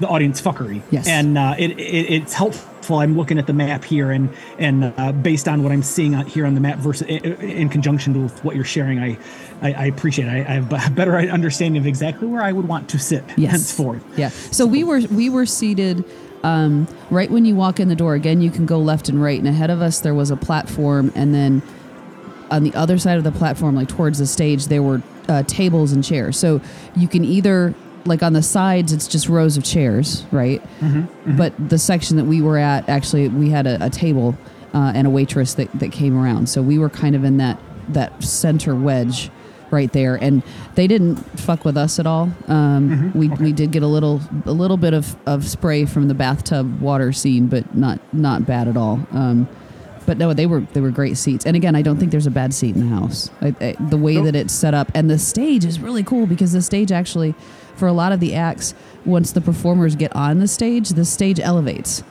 the 0.00 0.08
audience 0.08 0.40
fuckery. 0.42 0.82
Yes. 0.90 1.06
and 1.06 1.38
uh, 1.38 1.54
it, 1.58 1.70
it 1.78 2.12
it's 2.12 2.34
helpful. 2.34 2.71
I'm 2.90 3.16
looking 3.16 3.38
at 3.38 3.46
the 3.46 3.52
map 3.52 3.84
here, 3.84 4.10
and 4.10 4.28
and 4.58 4.92
uh, 4.96 5.12
based 5.12 5.48
on 5.48 5.62
what 5.62 5.72
I'm 5.72 5.82
seeing 5.82 6.14
out 6.14 6.26
here 6.26 6.46
on 6.46 6.54
the 6.54 6.60
map 6.60 6.78
versus 6.78 7.06
in, 7.08 7.34
in 7.40 7.68
conjunction 7.68 8.22
with 8.22 8.44
what 8.44 8.56
you're 8.56 8.64
sharing, 8.64 8.98
I, 8.98 9.18
I, 9.60 9.72
I 9.72 9.84
appreciate. 9.86 10.26
It. 10.26 10.30
I, 10.30 10.38
I 10.40 10.54
have 10.54 10.72
a 10.72 10.90
better 10.94 11.16
understanding 11.16 11.80
of 11.80 11.86
exactly 11.86 12.26
where 12.26 12.42
I 12.42 12.52
would 12.52 12.68
want 12.68 12.88
to 12.90 12.98
sit 12.98 13.24
yes. 13.36 13.52
henceforth. 13.52 14.02
Yeah. 14.16 14.28
So 14.28 14.66
we 14.66 14.84
were 14.84 15.00
we 15.10 15.30
were 15.30 15.46
seated 15.46 16.04
Um, 16.42 16.88
right 17.10 17.30
when 17.30 17.44
you 17.44 17.54
walk 17.54 17.78
in 17.78 17.88
the 17.88 17.94
door, 17.94 18.14
again, 18.14 18.40
you 18.40 18.50
can 18.50 18.66
go 18.66 18.78
left 18.78 19.08
and 19.08 19.22
right. 19.22 19.38
And 19.38 19.46
ahead 19.46 19.70
of 19.70 19.80
us, 19.80 20.00
there 20.00 20.14
was 20.14 20.30
a 20.30 20.36
platform, 20.36 21.12
and 21.14 21.32
then 21.32 21.62
on 22.50 22.64
the 22.64 22.74
other 22.74 22.98
side 22.98 23.16
of 23.16 23.24
the 23.24 23.32
platform, 23.32 23.74
like 23.76 23.88
towards 23.88 24.18
the 24.18 24.26
stage, 24.26 24.66
there 24.66 24.82
were 24.82 25.00
uh, 25.28 25.42
tables 25.44 25.92
and 25.92 26.04
chairs. 26.04 26.36
So 26.36 26.60
you 26.96 27.08
can 27.08 27.24
either 27.24 27.74
like 28.04 28.22
on 28.22 28.32
the 28.32 28.42
sides, 28.42 28.92
it's 28.92 29.06
just 29.08 29.28
rows 29.28 29.56
of 29.56 29.64
chairs, 29.64 30.24
right? 30.32 30.62
But 31.36 31.52
the 31.68 31.78
section 31.78 32.16
that 32.16 32.24
we 32.24 32.40
were 32.42 32.58
at, 32.58 32.88
actually, 32.88 33.28
we 33.28 33.50
had 33.50 33.66
a, 33.66 33.84
a 33.84 33.90
table 33.90 34.36
uh, 34.74 34.92
and 34.94 35.06
a 35.06 35.10
waitress 35.10 35.54
that, 35.54 35.70
that 35.78 35.92
came 35.92 36.18
around. 36.18 36.48
So 36.48 36.62
we 36.62 36.78
were 36.78 36.90
kind 36.90 37.14
of 37.14 37.24
in 37.24 37.36
that 37.38 37.58
that 37.88 38.22
center 38.22 38.74
wedge 38.74 39.30
right 39.70 39.92
there, 39.92 40.16
and 40.16 40.42
they 40.74 40.86
didn't 40.86 41.16
fuck 41.40 41.64
with 41.64 41.76
us 41.76 41.98
at 41.98 42.06
all. 42.06 42.30
Um, 42.48 43.12
we 43.14 43.28
we 43.28 43.52
did 43.52 43.70
get 43.72 43.82
a 43.82 43.86
little 43.86 44.20
a 44.46 44.52
little 44.52 44.76
bit 44.76 44.94
of, 44.94 45.16
of 45.26 45.48
spray 45.48 45.84
from 45.86 46.08
the 46.08 46.14
bathtub 46.14 46.80
water 46.80 47.12
scene, 47.12 47.46
but 47.48 47.74
not 47.74 48.00
not 48.12 48.46
bad 48.46 48.68
at 48.68 48.76
all. 48.76 49.00
Um, 49.12 49.48
but 50.06 50.18
no, 50.18 50.34
they 50.34 50.46
were 50.46 50.60
they 50.72 50.80
were 50.80 50.90
great 50.90 51.16
seats. 51.16 51.46
And 51.46 51.56
again, 51.56 51.74
I 51.74 51.82
don't 51.82 51.96
think 51.96 52.10
there's 52.10 52.26
a 52.26 52.30
bad 52.30 52.52
seat 52.52 52.74
in 52.74 52.88
the 52.88 52.94
house. 52.94 53.30
I, 53.40 53.54
I, 53.60 53.76
the 53.78 53.96
way 53.96 54.20
that 54.20 54.34
it's 54.34 54.52
set 54.52 54.74
up 54.74 54.90
and 54.94 55.08
the 55.08 55.18
stage 55.18 55.64
is 55.64 55.80
really 55.80 56.02
cool 56.02 56.26
because 56.26 56.52
the 56.52 56.62
stage 56.62 56.92
actually, 56.92 57.34
for 57.76 57.86
a 57.88 57.92
lot 57.92 58.12
of 58.12 58.20
the 58.20 58.34
acts, 58.34 58.74
once 59.04 59.32
the 59.32 59.40
performers 59.40 59.96
get 59.96 60.14
on 60.14 60.38
the 60.38 60.48
stage, 60.48 60.90
the 60.90 61.04
stage 61.04 61.40
elevates. 61.40 62.02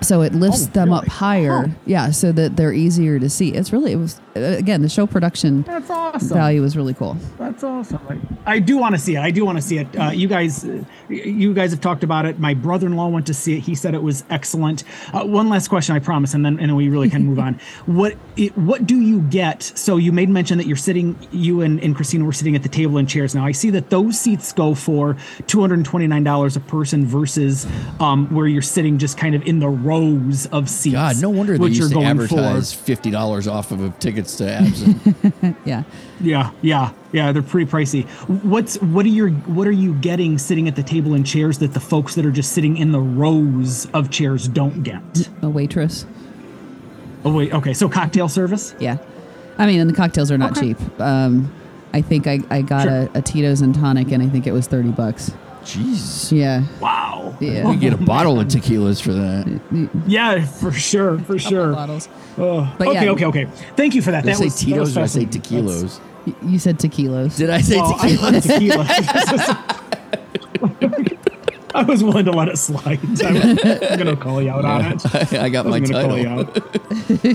So 0.00 0.22
it 0.22 0.34
lifts 0.34 0.64
Oh, 0.66 0.70
them 0.72 0.92
up 0.92 1.06
higher, 1.06 1.66
Huh. 1.68 1.74
yeah, 1.86 2.10
so 2.10 2.32
that 2.32 2.56
they're 2.56 2.72
easier 2.72 3.18
to 3.18 3.28
see. 3.30 3.50
It's 3.50 3.72
really 3.72 3.92
it 3.92 3.96
was 3.96 4.20
again 4.34 4.82
the 4.82 4.88
show 4.88 5.06
production 5.06 5.62
That's 5.62 5.90
awesome. 5.90 6.28
value 6.28 6.60
was 6.62 6.76
really 6.76 6.94
cool. 6.94 7.16
That's 7.38 7.62
awesome. 7.62 8.00
I, 8.46 8.54
I 8.54 8.58
do 8.58 8.76
want 8.76 8.94
to 8.94 9.00
see 9.00 9.16
it. 9.16 9.20
I 9.20 9.30
do 9.30 9.44
want 9.44 9.58
to 9.58 9.62
see 9.62 9.78
it. 9.78 9.86
Uh, 9.96 10.10
you 10.10 10.28
guys, 10.28 10.64
uh, 10.64 10.82
you 11.08 11.54
guys 11.54 11.70
have 11.70 11.80
talked 11.80 12.02
about 12.04 12.26
it. 12.26 12.38
My 12.38 12.54
brother-in-law 12.54 13.08
went 13.08 13.26
to 13.28 13.34
see 13.34 13.56
it. 13.56 13.60
He 13.60 13.74
said 13.74 13.94
it 13.94 14.02
was 14.02 14.24
excellent. 14.30 14.84
Uh, 15.12 15.24
one 15.24 15.48
last 15.48 15.68
question, 15.68 15.94
I 15.94 15.98
promise, 15.98 16.34
and 16.34 16.44
then 16.44 16.58
and 16.58 16.68
then 16.70 16.76
we 16.76 16.88
really 16.88 17.10
can 17.10 17.24
move 17.24 17.38
on. 17.38 17.58
What 17.86 18.16
it, 18.36 18.56
what 18.58 18.86
do 18.86 19.00
you 19.00 19.20
get? 19.20 19.62
So 19.62 19.96
you 19.96 20.10
made 20.10 20.28
mention 20.28 20.58
that 20.58 20.66
you're 20.66 20.76
sitting, 20.76 21.16
you 21.30 21.60
and, 21.60 21.80
and 21.82 21.94
Christina 21.94 22.24
were 22.24 22.32
sitting 22.32 22.56
at 22.56 22.62
the 22.62 22.68
table 22.68 22.98
in 22.98 23.06
chairs. 23.06 23.34
Now 23.34 23.44
I 23.44 23.52
see 23.52 23.70
that 23.70 23.90
those 23.90 24.18
seats 24.18 24.52
go 24.52 24.74
for 24.74 25.16
two 25.46 25.60
hundred 25.60 25.74
and 25.76 25.86
twenty-nine 25.86 26.24
dollars 26.24 26.56
a 26.56 26.60
person 26.60 27.06
versus 27.06 27.66
um, 28.00 28.32
where 28.34 28.46
you're 28.46 28.62
sitting 28.62 28.98
just 28.98 29.16
kind 29.18 29.34
of 29.34 29.42
in 29.46 29.58
the 29.60 29.68
rows 29.68 30.46
of 30.46 30.68
seats. 30.68 30.94
God, 30.94 31.20
no 31.20 31.30
wonder 31.30 31.56
they 31.58 31.66
used 31.66 31.78
you're 31.78 31.88
to 31.88 31.94
going 31.94 32.06
advertise 32.06 32.72
for. 32.72 32.84
fifty 32.84 33.10
dollars 33.10 33.46
off 33.46 33.70
of 33.70 33.80
tickets 34.24 34.36
to 34.36 34.50
Absinthe. 34.50 35.56
Yeah. 35.64 35.82
Yeah, 36.20 36.50
yeah, 36.62 36.92
yeah. 37.12 37.32
They're 37.32 37.42
pretty 37.42 37.70
pricey. 37.70 38.06
What's 38.44 38.76
what 38.80 39.04
are 39.04 39.10
your 39.10 39.30
what 39.30 39.66
are 39.66 39.72
you 39.72 39.94
getting 39.94 40.38
sitting 40.38 40.68
at 40.68 40.76
the 40.76 40.82
table 40.82 41.14
in 41.14 41.24
chairs 41.24 41.58
that 41.58 41.74
the 41.74 41.80
folks 41.80 42.14
that 42.14 42.24
are 42.24 42.30
just 42.30 42.52
sitting 42.52 42.76
in 42.76 42.92
the 42.92 43.00
rows 43.00 43.86
of 43.92 44.10
chairs 44.10 44.48
don't 44.48 44.82
get? 44.82 45.28
A 45.42 45.48
waitress. 45.48 46.06
Oh 47.24 47.32
wait, 47.34 47.52
okay. 47.52 47.74
So 47.74 47.88
cocktail 47.88 48.28
service. 48.28 48.74
Yeah. 48.78 48.98
I 49.58 49.66
mean, 49.66 49.80
and 49.80 49.88
the 49.88 49.94
cocktails 49.94 50.30
are 50.30 50.38
not 50.38 50.56
Okay. 50.56 50.74
cheap. 50.74 51.00
Um, 51.00 51.52
I 51.92 52.00
think 52.00 52.26
I, 52.26 52.40
I 52.50 52.62
got 52.62 52.84
Sure. 52.84 53.08
a, 53.14 53.18
a 53.18 53.22
Tito's 53.22 53.60
and 53.60 53.74
tonic, 53.74 54.10
and 54.10 54.22
I 54.22 54.28
think 54.28 54.46
it 54.46 54.52
was 54.52 54.66
30 54.66 54.90
bucks. 54.90 55.30
Jeez, 55.64 56.30
Yeah. 56.30 56.64
Wow. 56.80 57.34
Yeah. 57.40 57.70
you 57.70 57.78
get 57.78 57.92
a 57.92 57.96
bottle 57.96 58.38
of 58.38 58.48
tequilas 58.48 59.00
for 59.02 59.12
that. 59.12 59.60
Yeah, 60.06 60.44
for 60.44 60.70
sure, 60.72 61.18
for 61.20 61.38
sure. 61.38 61.72
Bottles. 61.72 62.08
Oh, 62.38 62.72
But 62.78 62.88
okay, 62.88 63.04
yeah. 63.06 63.10
okay, 63.12 63.24
okay. 63.26 63.44
Thank 63.76 63.94
you 63.94 64.02
for 64.02 64.10
that. 64.10 64.24
Did 64.24 64.30
I 64.30 64.32
that 64.34 64.38
say 64.38 64.44
was, 64.44 64.58
that 64.60 64.64
Tito's 64.66 64.80
was 64.88 64.96
or 64.96 65.00
I 65.00 65.06
say 65.06 65.24
fascinating. 65.26 65.42
tequilos? 65.42 66.00
Y- 66.26 66.34
You 66.52 66.58
said 66.58 66.78
tequilos. 66.78 67.36
Did 67.36 67.50
I 67.50 67.60
say 67.60 67.76
Well, 67.76 67.94
I 67.98 68.08
tequila? 68.40 68.84
heard 68.84 69.42
tequila. 69.42 69.80
I 71.74 71.82
was 71.82 72.04
willing 72.04 72.24
to 72.26 72.30
let 72.30 72.46
it 72.48 72.56
slide. 72.56 73.00
I'm, 73.24 73.36
I'm 73.64 73.98
gonna 73.98 74.16
call 74.16 74.40
you 74.40 74.50
out 74.50 74.64
on 74.64 74.92
it. 74.92 75.32
I 75.34 75.48
got 75.48 75.66
my 75.66 75.76
I'm 75.78 75.84
gonna 75.84 76.06
call 76.06 76.16
you 76.18 76.28
out. 76.28 76.54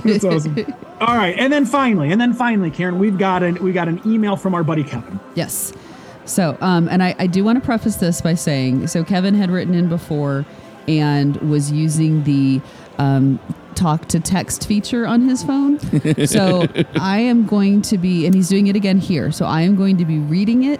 That's 0.03 0.23
awesome. 0.23 0.55
All 1.01 1.17
right, 1.17 1.35
and 1.37 1.51
then 1.51 1.65
finally, 1.65 2.09
and 2.11 2.21
then 2.21 2.33
finally, 2.33 2.71
Karen, 2.71 2.99
we've 2.99 3.17
got 3.17 3.43
an 3.43 3.55
we 3.61 3.73
got 3.73 3.89
an 3.89 3.99
email 4.05 4.37
from 4.37 4.55
our 4.55 4.63
buddy 4.63 4.83
Kevin. 4.85 5.19
Yes. 5.35 5.73
So, 6.29 6.57
um, 6.61 6.87
and 6.89 7.01
I, 7.01 7.15
I 7.17 7.27
do 7.27 7.43
want 7.43 7.59
to 7.59 7.65
preface 7.65 7.95
this 7.95 8.21
by 8.21 8.35
saying 8.35 8.87
so 8.87 9.03
Kevin 9.03 9.33
had 9.33 9.49
written 9.49 9.73
in 9.73 9.89
before 9.89 10.45
and 10.87 11.35
was 11.37 11.71
using 11.71 12.23
the 12.23 12.61
um, 12.97 13.39
talk 13.75 14.07
to 14.07 14.19
text 14.19 14.67
feature 14.67 15.07
on 15.07 15.21
his 15.21 15.43
phone. 15.43 15.79
so 16.27 16.67
I 16.99 17.19
am 17.19 17.45
going 17.45 17.81
to 17.83 17.97
be, 17.97 18.25
and 18.25 18.35
he's 18.35 18.49
doing 18.49 18.67
it 18.67 18.75
again 18.75 18.99
here. 18.99 19.31
So 19.31 19.45
I 19.45 19.61
am 19.61 19.75
going 19.75 19.97
to 19.97 20.05
be 20.05 20.19
reading 20.19 20.63
it 20.63 20.79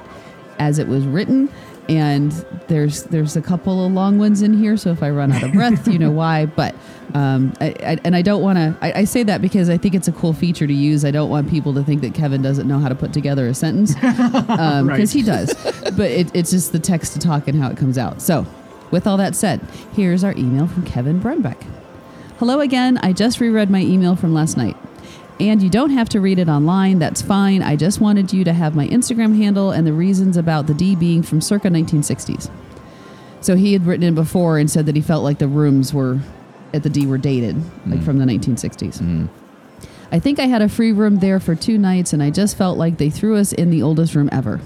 as 0.60 0.78
it 0.78 0.88
was 0.88 1.06
written. 1.06 1.50
And 1.90 2.32
there's 2.68 3.04
there's 3.06 3.36
a 3.36 3.42
couple 3.42 3.84
of 3.84 3.92
long 3.92 4.20
ones 4.20 4.44
in 4.44 4.54
here, 4.54 4.78
so 4.78 4.92
if 4.92 5.02
I 5.02 5.10
run 5.10 5.32
out 5.32 5.42
of 5.42 5.52
breath, 5.54 5.88
you 5.88 5.98
know 5.98 6.12
why. 6.22 6.46
But 6.46 6.76
um, 7.16 7.52
I, 7.60 7.74
I, 7.84 7.98
and 8.04 8.16
I 8.16 8.22
don't 8.22 8.44
want 8.44 8.58
to. 8.60 8.78
I, 8.80 9.00
I 9.00 9.04
say 9.06 9.24
that 9.24 9.42
because 9.42 9.70
I 9.72 9.78
think 9.78 9.96
it's 9.96 10.08
a 10.08 10.12
cool 10.12 10.34
feature 10.34 10.68
to 10.68 10.74
use. 10.74 11.04
I 11.04 11.10
don't 11.10 11.32
want 11.32 11.50
people 11.50 11.74
to 11.74 11.84
think 11.84 12.02
that 12.02 12.14
Kevin 12.14 12.44
doesn't 12.44 12.68
know 12.68 12.78
how 12.78 12.90
to 12.90 12.94
put 12.96 13.12
together 13.12 13.48
a 13.48 13.56
sentence 13.56 13.96
because 13.96 14.86
Right. 14.86 15.10
he 15.10 15.24
does. 15.24 15.52
but 15.98 16.12
it, 16.12 16.30
it's 16.36 16.52
just 16.52 16.74
the 16.74 16.80
text 16.80 17.14
to 17.14 17.20
talk 17.20 17.48
and 17.48 17.60
how 17.60 17.70
it 17.72 17.78
comes 17.78 17.98
out. 17.98 18.22
So, 18.22 18.46
with 18.92 19.08
all 19.08 19.18
that 19.18 19.36
said, 19.36 19.60
here's 19.94 20.24
our 20.24 20.34
email 20.34 20.68
from 20.68 20.84
Kevin 20.86 21.20
Brunbeck. 21.20 21.64
Hello 22.38 22.60
again. 22.60 23.00
I 23.00 23.14
just 23.14 23.40
reread 23.40 23.72
my 23.72 23.82
email 23.82 24.16
from 24.16 24.32
last 24.34 24.58
night. 24.58 24.78
And 25.40 25.64
you 25.64 25.70
don't 25.70 25.92
have 25.92 26.10
to 26.10 26.20
read 26.20 26.38
it 26.38 26.50
online. 26.50 27.00
That's 27.00 27.22
fine. 27.22 27.64
I 27.64 27.76
just 27.76 28.02
wanted 28.02 28.34
you 28.34 28.44
to 28.44 28.54
have 28.54 28.76
my 28.76 28.88
Instagram 28.88 29.38
handle 29.38 29.72
and 29.72 29.88
the 29.88 29.94
reasons 29.94 30.36
about 30.36 30.68
the 30.68 30.74
D 30.74 30.96
being 30.96 31.24
from 31.24 31.40
circa 31.40 31.70
1960s. 31.70 32.50
So 33.42 33.56
he 33.56 33.72
had 33.72 33.86
written 33.86 34.04
in 34.04 34.16
before 34.16 34.58
and 34.58 34.70
said 34.70 34.86
that 34.88 34.96
he 34.96 35.02
felt 35.02 35.24
like 35.24 35.40
the 35.40 35.48
rooms 35.48 35.94
were 35.94 36.20
at 36.74 36.84
the 36.84 36.90
D 36.90 37.08
were 37.08 37.18
dated, 37.18 37.56
like 37.88 38.00
mm. 38.00 38.06
from 38.06 38.18
the 38.18 38.26
1960s. 38.26 39.00
Mm. 39.00 39.30
I 40.12 40.20
think 40.20 40.40
I 40.40 40.48
had 40.48 40.62
a 40.62 40.70
free 40.70 40.92
room 40.92 41.20
there 41.20 41.40
for 41.40 41.56
two 41.56 41.78
nights, 41.78 42.14
and 42.14 42.22
I 42.22 42.32
just 42.32 42.58
felt 42.58 42.78
like 42.78 42.98
they 42.98 43.10
threw 43.10 43.36
us 43.38 43.54
in 43.54 43.70
the 43.70 43.82
oldest 43.82 44.16
room 44.16 44.30
ever. 44.32 44.60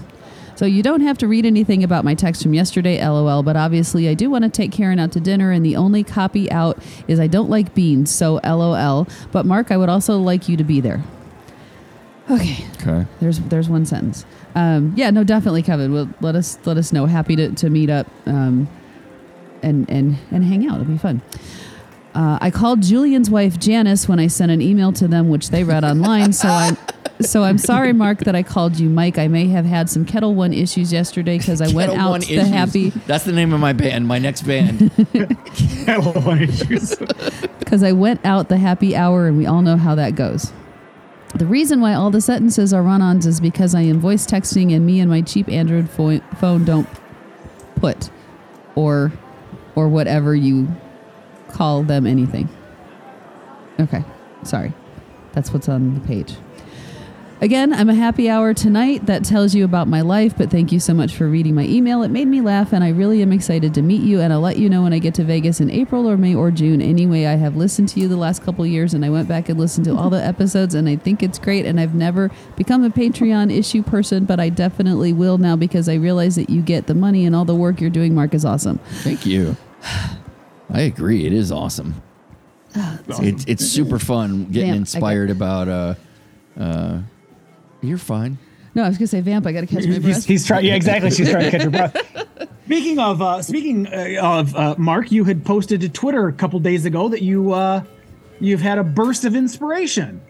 So 0.56 0.66
you 0.66 0.82
don't 0.82 1.00
have 1.00 1.18
to 1.18 1.26
read 1.28 1.44
anything 1.46 1.82
about 1.82 2.04
my 2.04 2.14
text 2.14 2.42
from 2.42 2.54
yesterday, 2.54 3.04
lol, 3.06 3.42
but 3.42 3.56
obviously 3.56 4.08
I 4.08 4.14
do 4.14 4.30
want 4.30 4.44
to 4.44 4.50
take 4.50 4.70
Karen 4.72 4.98
out 4.98 5.12
to 5.12 5.20
dinner, 5.20 5.50
and 5.50 5.64
the 5.66 5.76
only 5.76 6.04
copy 6.04 6.50
out 6.50 6.78
is 7.08 7.18
I 7.18 7.26
don't 7.26 7.50
like 7.50 7.74
beans, 7.74 8.14
so 8.14 8.40
lol. 8.44 9.08
But 9.32 9.46
Mark, 9.46 9.70
I 9.72 9.76
would 9.76 9.88
also 9.88 10.18
like 10.18 10.48
you 10.48 10.56
to 10.56 10.64
be 10.64 10.80
there. 10.80 11.02
Okay, 12.30 12.64
Okay. 12.80 13.04
there's 13.20 13.38
there's 13.40 13.68
one 13.68 13.84
sentence. 13.84 14.24
Um, 14.54 14.94
yeah, 14.96 15.10
no, 15.10 15.24
definitely, 15.24 15.62
Kevin. 15.62 15.92
Well, 15.92 16.08
let 16.20 16.34
us 16.36 16.58
let 16.64 16.78
us 16.78 16.92
know. 16.92 17.04
Happy 17.06 17.36
to, 17.36 17.50
to 17.52 17.68
meet 17.68 17.90
up 17.90 18.06
um, 18.24 18.66
and 19.62 19.88
and 19.90 20.16
and 20.30 20.44
hang 20.44 20.66
out. 20.66 20.80
It'll 20.80 20.90
be 20.92 20.96
fun. 20.98 21.20
Uh, 22.14 22.38
I 22.40 22.50
called 22.50 22.82
Julian's 22.82 23.28
wife 23.28 23.58
Janice 23.58 24.08
when 24.08 24.20
I 24.20 24.28
sent 24.28 24.52
an 24.52 24.62
email 24.62 24.92
to 24.92 25.08
them, 25.08 25.28
which 25.28 25.50
they 25.50 25.64
read 25.64 25.84
online. 25.84 26.32
So 26.32 26.48
I'm 26.48 26.76
so 27.20 27.42
I'm 27.42 27.58
sorry, 27.58 27.92
Mark, 27.92 28.20
that 28.20 28.34
I 28.34 28.42
called 28.42 28.78
you 28.78 28.88
Mike. 28.88 29.18
I 29.18 29.28
may 29.28 29.46
have 29.48 29.64
had 29.64 29.88
some 29.90 30.04
Ketel 30.04 30.34
One 30.34 30.52
issues 30.52 30.92
yesterday 30.92 31.38
because 31.38 31.60
I 31.60 31.72
went 31.72 31.90
Kettle 31.90 32.06
out 32.06 32.10
One 32.10 32.20
to 32.20 32.26
the 32.26 32.34
Issues. 32.34 32.48
happy 32.48 32.90
That's 32.90 33.24
the 33.24 33.32
name 33.32 33.52
of 33.52 33.60
my 33.60 33.72
band, 33.72 34.06
my 34.06 34.18
next 34.18 34.42
band. 34.42 34.90
Ketel 35.54 36.12
One 36.22 36.42
issues. 36.42 36.96
because 37.58 37.82
I 37.82 37.92
went 37.92 38.24
out 38.24 38.48
the 38.48 38.58
happy 38.58 38.94
hour, 38.94 39.26
and 39.26 39.36
we 39.36 39.46
all 39.46 39.62
know 39.62 39.76
how 39.76 39.94
that 39.94 40.14
goes. 40.14 40.52
The 41.34 41.46
reason 41.46 41.80
why 41.80 41.94
all 41.94 42.10
the 42.10 42.20
sentences 42.20 42.72
are 42.72 42.82
run-ons 42.82 43.26
is 43.26 43.40
because 43.40 43.74
I 43.74 43.82
am 43.82 43.98
voice 43.98 44.24
texting, 44.24 44.74
and 44.74 44.86
me 44.86 45.00
and 45.00 45.10
my 45.10 45.20
cheap 45.20 45.48
Android 45.48 45.90
pho- 45.90 46.20
phone 46.36 46.64
don't 46.64 46.88
put 47.76 48.10
or 48.76 49.12
or 49.74 49.88
whatever 49.88 50.34
you 50.34 50.68
call 51.54 51.82
them 51.82 52.06
anything. 52.06 52.48
Okay, 53.80 54.04
sorry, 54.42 54.72
that's 55.32 55.52
what's 55.52 55.68
on 55.68 55.94
the 55.94 56.00
page. 56.00 56.34
Again, 57.40 57.74
I'm 57.74 57.90
a 57.90 57.94
happy 57.94 58.30
hour 58.30 58.54
tonight. 58.54 59.06
That 59.06 59.24
tells 59.24 59.54
you 59.54 59.64
about 59.64 59.86
my 59.86 60.00
life, 60.00 60.34
but 60.38 60.50
thank 60.50 60.72
you 60.72 60.80
so 60.80 60.94
much 60.94 61.14
for 61.14 61.28
reading 61.28 61.54
my 61.54 61.66
email. 61.66 62.02
It 62.02 62.10
made 62.10 62.26
me 62.26 62.40
laugh, 62.40 62.72
and 62.72 62.82
I 62.82 62.88
really 62.88 63.20
am 63.22 63.32
excited 63.32 63.74
to 63.74 63.82
meet 63.82 64.02
you. 64.02 64.20
And 64.20 64.32
I'll 64.32 64.40
let 64.40 64.56
you 64.56 64.70
know 64.70 64.82
when 64.82 64.92
I 64.92 64.98
get 64.98 65.14
to 65.16 65.24
Vegas 65.24 65.60
in 65.60 65.68
April 65.70 66.08
or 66.08 66.16
May 66.16 66.34
or 66.34 66.50
June. 66.50 66.80
Anyway, 66.80 67.26
I 67.26 67.34
have 67.34 67.56
listened 67.56 67.88
to 67.90 68.00
you 68.00 68.08
the 68.08 68.16
last 68.16 68.42
couple 68.42 68.64
years, 68.64 68.94
and 68.94 69.04
I 69.04 69.10
went 69.10 69.28
back 69.28 69.48
and 69.48 69.58
listened 69.58 69.84
to 69.86 69.96
all 69.96 70.10
the 70.10 70.24
episodes, 70.24 70.74
and 70.74 70.88
I 70.88 70.96
think 70.96 71.22
it's 71.22 71.38
great. 71.38 71.66
And 71.66 71.78
I've 71.78 71.94
never 71.94 72.30
become 72.56 72.82
a 72.82 72.90
Patreon 72.90 73.54
issue 73.54 73.82
person, 73.82 74.24
but 74.24 74.40
I 74.40 74.48
definitely 74.48 75.12
will 75.12 75.36
now 75.36 75.56
because 75.56 75.88
I 75.88 75.94
realize 75.94 76.36
that 76.36 76.48
you 76.48 76.62
get 76.62 76.86
the 76.86 76.94
money 76.94 77.26
and 77.26 77.36
all 77.36 77.44
the 77.44 77.54
work 77.54 77.80
you're 77.80 77.90
doing. 77.90 78.14
Mark 78.14 78.32
is 78.32 78.44
awesome. 78.44 78.78
Thank 79.02 79.26
you. 79.26 79.56
I 80.70 80.82
agree. 80.82 81.26
It 81.26 81.32
is 81.32 81.52
awesome. 81.52 82.02
It's, 83.08 83.44
it's 83.46 83.64
super 83.66 83.98
fun 83.98 84.46
getting 84.46 84.62
Damn, 84.62 84.68
I 84.68 84.70
got- 84.72 84.76
inspired 84.78 85.30
about. 85.30 85.68
Uh, 85.68 85.94
uh, 86.58 86.98
you're 87.82 87.98
fine. 87.98 88.38
No, 88.74 88.82
I 88.82 88.88
was 88.88 88.98
gonna 88.98 89.06
say 89.06 89.20
vamp. 89.20 89.46
I 89.46 89.52
got 89.52 89.60
to 89.60 89.66
catch 89.66 89.86
my 89.86 90.00
breath. 90.00 90.24
he's 90.24 90.44
trying. 90.44 90.64
Yeah, 90.64 90.74
exactly. 90.74 91.10
She's 91.10 91.30
trying 91.30 91.44
to 91.44 91.50
catch 91.52 91.62
her 91.62 91.70
breath. 91.70 92.48
Speaking 92.64 92.98
of 92.98 93.22
uh, 93.22 93.42
speaking 93.42 93.86
uh, 93.86 94.16
of 94.20 94.56
uh, 94.56 94.74
Mark, 94.78 95.12
you 95.12 95.22
had 95.24 95.44
posted 95.44 95.82
to 95.82 95.88
Twitter 95.88 96.26
a 96.28 96.32
couple 96.32 96.58
days 96.58 96.84
ago 96.86 97.08
that 97.10 97.22
you 97.22 97.52
uh, 97.52 97.84
you've 98.40 98.62
had 98.62 98.78
a 98.78 98.82
burst 98.84 99.24
of 99.24 99.36
inspiration. 99.36 100.20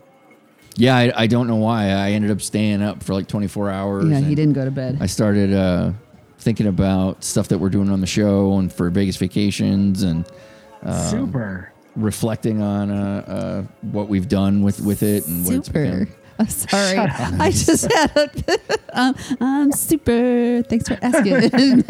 Yeah, 0.77 0.97
I, 0.97 1.13
I 1.23 1.27
don't 1.29 1.47
know 1.47 1.57
why. 1.57 1.85
I 1.85 2.11
ended 2.11 2.33
up 2.33 2.43
staying 2.43 2.83
up 2.83 3.03
for 3.03 3.15
like 3.15 3.29
24 3.29 3.71
hours. 3.71 4.07
yeah, 4.11 4.19
he 4.19 4.35
didn't 4.35 4.55
go 4.55 4.65
to 4.65 4.73
bed. 4.73 4.99
I 5.01 5.07
started 5.07 5.53
uh, 5.55 5.93
thinking 6.45 6.67
about 6.67 7.25
stuff 7.25 7.49
that 7.49 7.59
we're 7.59 7.71
doing 7.71 7.91
on 7.91 8.01
the 8.01 8.07
show 8.07 8.59
and 8.59 8.73
for 8.73 8.91
Vegas 8.91 9.17
vacations 9.17 10.03
and 10.03 10.27
Super. 11.11 11.73
reflecting 11.97 12.61
on 12.61 12.91
uh, 12.91 13.25
uh, 13.27 13.63
what 13.91 14.09
we've 14.09 14.29
done 14.29 14.63
with 14.63 14.81
with 14.81 15.03
it 15.03 15.27
and 15.27 15.45
what 15.47 15.55
it's 15.55 15.67
Super. 15.69 15.83
become. 16.05 16.09
I'm 16.39 16.49
sorry. 16.49 16.99
I 16.99 17.51
just 17.53 17.93
had 17.93 18.17
a. 18.17 18.59
um, 18.93 19.15
I'm 19.41 19.71
super. 19.71 20.63
Thanks 20.69 20.89
for 20.89 20.99
asking. 21.01 21.85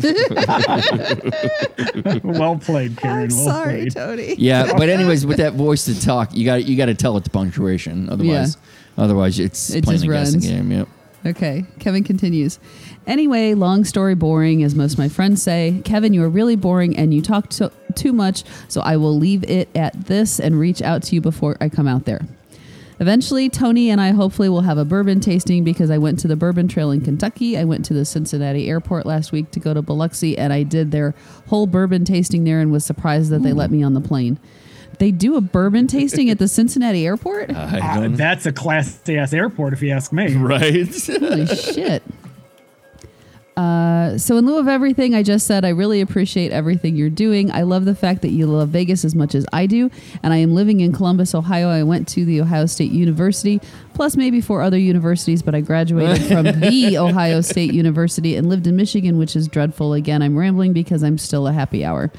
well 2.22 2.58
played, 2.58 2.96
Karen. 2.98 3.30
I'm 3.30 3.36
well 3.36 3.46
sorry, 3.46 3.80
played. 3.80 3.92
Tony. 3.94 4.34
Yeah, 4.36 4.72
but 4.76 4.90
anyways, 4.90 5.24
with 5.24 5.38
that 5.38 5.54
voice 5.54 5.86
to 5.86 5.98
talk, 5.98 6.34
you 6.34 6.44
got 6.44 6.64
you 6.66 6.76
got 6.76 6.86
to 6.86 6.94
tell 6.94 7.16
it 7.16 7.24
to 7.24 7.30
punctuation. 7.30 8.10
Otherwise, 8.10 8.58
otherwise 8.98 9.38
it's 9.38 9.70
It 9.70 9.84
playing 9.84 10.00
just 10.02 10.10
a 10.10 10.12
guessing 10.12 10.40
game. 10.40 10.70
Yep. 10.70 10.88
Okay, 11.26 11.64
Kevin 11.78 12.04
continues. 12.04 12.58
Anyway, 13.06 13.54
long 13.54 13.84
story 13.84 14.14
boring, 14.14 14.62
as 14.62 14.74
most 14.74 14.94
of 14.94 14.98
my 14.98 15.08
friends 15.08 15.42
say. 15.42 15.82
Kevin, 15.84 16.14
you 16.14 16.22
are 16.22 16.28
really 16.28 16.56
boring 16.56 16.96
and 16.96 17.12
you 17.12 17.20
talk 17.20 17.48
to, 17.50 17.70
too 17.94 18.12
much, 18.12 18.44
so 18.68 18.80
I 18.80 18.96
will 18.96 19.16
leave 19.16 19.44
it 19.44 19.68
at 19.74 20.06
this 20.06 20.40
and 20.40 20.58
reach 20.58 20.80
out 20.82 21.02
to 21.04 21.14
you 21.14 21.20
before 21.20 21.56
I 21.60 21.68
come 21.68 21.86
out 21.86 22.04
there. 22.06 22.22
Eventually, 23.00 23.48
Tony 23.48 23.90
and 23.90 24.00
I 24.00 24.12
hopefully 24.12 24.48
will 24.48 24.60
have 24.62 24.78
a 24.78 24.84
bourbon 24.84 25.20
tasting 25.20 25.64
because 25.64 25.90
I 25.90 25.98
went 25.98 26.20
to 26.20 26.28
the 26.28 26.36
Bourbon 26.36 26.68
Trail 26.68 26.92
in 26.92 27.00
Kentucky. 27.00 27.58
I 27.58 27.64
went 27.64 27.84
to 27.86 27.94
the 27.94 28.04
Cincinnati 28.04 28.68
airport 28.68 29.04
last 29.04 29.32
week 29.32 29.50
to 29.50 29.60
go 29.60 29.74
to 29.74 29.82
Biloxi, 29.82 30.38
and 30.38 30.52
I 30.52 30.62
did 30.62 30.92
their 30.92 31.12
whole 31.48 31.66
bourbon 31.66 32.04
tasting 32.04 32.44
there 32.44 32.60
and 32.60 32.70
was 32.70 32.84
surprised 32.84 33.30
that 33.30 33.42
they 33.42 33.52
let 33.52 33.70
me 33.72 33.82
on 33.82 33.94
the 33.94 34.00
plane. 34.00 34.38
They 35.00 35.10
do 35.10 35.34
a 35.36 35.40
bourbon 35.40 35.88
tasting 35.88 36.30
at 36.30 36.38
the 36.38 36.46
Cincinnati 36.48 37.04
airport? 37.04 37.50
Uh, 37.64 38.08
that's 38.10 38.46
a 38.46 38.52
class 38.52 39.00
ass 39.08 39.32
airport, 39.32 39.72
if 39.72 39.82
you 39.82 39.90
ask 39.90 40.12
me. 40.12 40.34
right. 40.36 40.86
Holy 41.06 41.46
shit. 41.56 42.02
Uh, 43.56 44.18
so, 44.18 44.36
in 44.36 44.46
lieu 44.46 44.58
of 44.58 44.66
everything 44.66 45.14
I 45.14 45.22
just 45.22 45.46
said, 45.46 45.64
I 45.64 45.68
really 45.68 46.00
appreciate 46.00 46.50
everything 46.50 46.96
you're 46.96 47.08
doing. 47.10 47.52
I 47.52 47.62
love 47.62 47.84
the 47.84 47.94
fact 47.94 48.22
that 48.22 48.30
you 48.30 48.46
love 48.46 48.70
Vegas 48.70 49.04
as 49.04 49.14
much 49.14 49.34
as 49.34 49.46
I 49.52 49.66
do. 49.66 49.90
And 50.22 50.32
I 50.32 50.38
am 50.38 50.54
living 50.54 50.80
in 50.80 50.92
Columbus, 50.92 51.34
Ohio. 51.34 51.68
I 51.68 51.84
went 51.84 52.08
to 52.08 52.24
the 52.24 52.40
Ohio 52.40 52.66
State 52.66 52.90
University, 52.90 53.60
plus 53.94 54.16
maybe 54.16 54.40
four 54.40 54.60
other 54.60 54.78
universities, 54.78 55.40
but 55.40 55.54
I 55.54 55.60
graduated 55.60 56.22
from 56.28 56.60
the 56.60 56.98
Ohio 56.98 57.40
State 57.42 57.72
University 57.72 58.34
and 58.34 58.48
lived 58.48 58.66
in 58.66 58.74
Michigan, 58.74 59.18
which 59.18 59.36
is 59.36 59.46
dreadful. 59.46 59.92
Again, 59.94 60.20
I'm 60.20 60.36
rambling 60.36 60.72
because 60.72 61.04
I'm 61.04 61.18
still 61.18 61.46
a 61.46 61.52
happy 61.52 61.84
hour. 61.84 62.10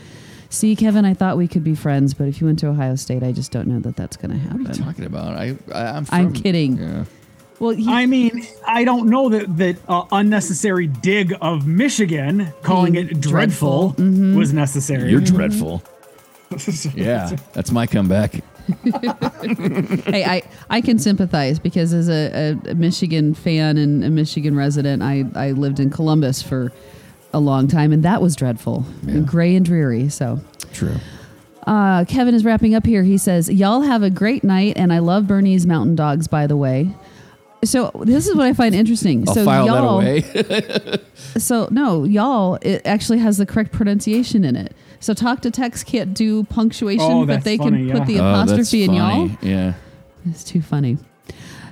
See, 0.50 0.74
Kevin, 0.78 1.04
I 1.04 1.14
thought 1.14 1.36
we 1.36 1.50
could 1.50 1.66
be 1.66 1.76
friends, 1.76 2.14
but 2.14 2.30
if 2.30 2.40
you 2.40 2.48
went 2.48 2.60
to 2.60 2.68
Ohio 2.68 2.96
State, 2.96 3.24
I 3.24 3.34
just 3.34 3.52
don't 3.52 3.68
know 3.68 3.80
that 3.80 3.98
that's 3.98 4.16
going 4.16 4.32
to 4.32 4.38
What 4.38 4.56
are 4.56 4.60
you 4.60 4.66
happen. 4.68 4.84
talking 4.84 5.06
about? 5.06 5.36
I, 5.36 5.56
I 5.74 5.98
I'm. 5.98 6.06
I'm 6.12 6.34
kidding. 6.34 6.78
Yeah. 6.78 7.04
Well, 7.60 7.72
he, 7.72 7.88
I 7.88 8.06
mean, 8.06 8.46
I 8.68 8.84
don't 8.84 9.10
know 9.10 9.30
that 9.30 9.58
that 9.58 9.78
uh, 9.88 10.06
unnecessary 10.12 10.88
dig 10.88 11.34
of 11.42 11.66
Michigan, 11.66 12.54
calling 12.64 12.96
it 12.96 13.22
dreadful, 13.22 13.92
dreadful. 13.92 14.38
was 14.38 14.54
necessary. 14.54 15.10
You're 15.10 15.22
dreadful. 15.22 15.82
Yeah, 16.94 17.36
that's 17.54 17.72
my 17.72 17.88
comeback. 17.88 18.34
hey, 18.84 20.24
I, 20.24 20.44
I 20.70 20.82
can 20.82 21.00
sympathize 21.00 21.60
because 21.60 21.94
as 21.94 22.10
a, 22.10 22.58
a, 22.68 22.72
a 22.72 22.76
Michigan 22.76 23.34
fan 23.34 23.78
and 23.78 24.04
a 24.04 24.10
Michigan 24.10 24.56
resident, 24.56 25.04
I, 25.04 25.26
I 25.36 25.52
lived 25.52 25.80
in 25.80 25.90
Columbus 25.90 26.42
for 26.42 26.72
a 27.34 27.40
long 27.40 27.68
time, 27.68 27.92
and 27.92 28.04
that 28.04 28.22
was 28.22 28.36
dreadful, 28.36 28.86
and 29.08 29.28
gray 29.28 29.56
and 29.56 29.66
dreary. 29.66 30.10
So, 30.10 30.40
True. 30.74 30.96
uh, 31.68 32.06
Kevin 32.06 32.34
is 32.34 32.46
wrapping 32.46 32.76
up 32.76 32.86
here. 32.86 33.04
He 33.04 33.18
says, 33.18 33.50
"Y'all 33.50 33.82
have 33.82 34.04
a 34.04 34.10
great 34.10 34.44
night, 34.44 34.74
and 34.78 34.94
I 34.94 35.00
love 35.00 35.28
Bernie's 35.28 35.66
Mountain 35.66 35.96
Dogs, 35.96 36.28
by 36.28 36.48
the 36.48 36.58
way." 36.58 36.96
So 37.66 37.92
this 38.04 38.28
is 38.28 38.36
what 38.36 38.46
I 38.46 38.54
find 38.54 38.74
interesting. 38.76 39.28
I'll 39.28 39.34
so 39.36 39.46
file 39.46 39.66
y'all, 39.66 40.00
that 40.02 40.42
away. 40.94 41.00
so 41.40 41.68
no, 41.72 42.04
y'all, 42.04 42.58
it 42.62 42.82
actually 42.86 43.20
has 43.20 43.38
the 43.38 43.46
correct 43.46 43.72
pronunciation 43.72 44.44
in 44.44 44.56
it. 44.56 44.74
So 45.00 45.14
talk 45.14 45.42
to 45.42 45.52
text 45.52 45.86
can't 45.86 46.14
do 46.14 46.44
punctuation, 46.46 47.06
Oh, 47.06 47.22
but 47.26 47.34
that's 47.34 47.44
they 47.46 47.58
funny, 47.58 47.88
can 47.90 48.00
put 48.00 48.10
yeah. 48.10 48.18
the 48.18 48.20
Oh, 48.20 48.32
that's 48.38 48.52
apostrophe 48.52 48.84
in 48.84 48.94
y'all. 48.94 49.28
funny. 49.28 49.38
Yeah. 49.42 49.74
It's 50.30 50.44
too 50.44 50.62
funny. 50.62 50.98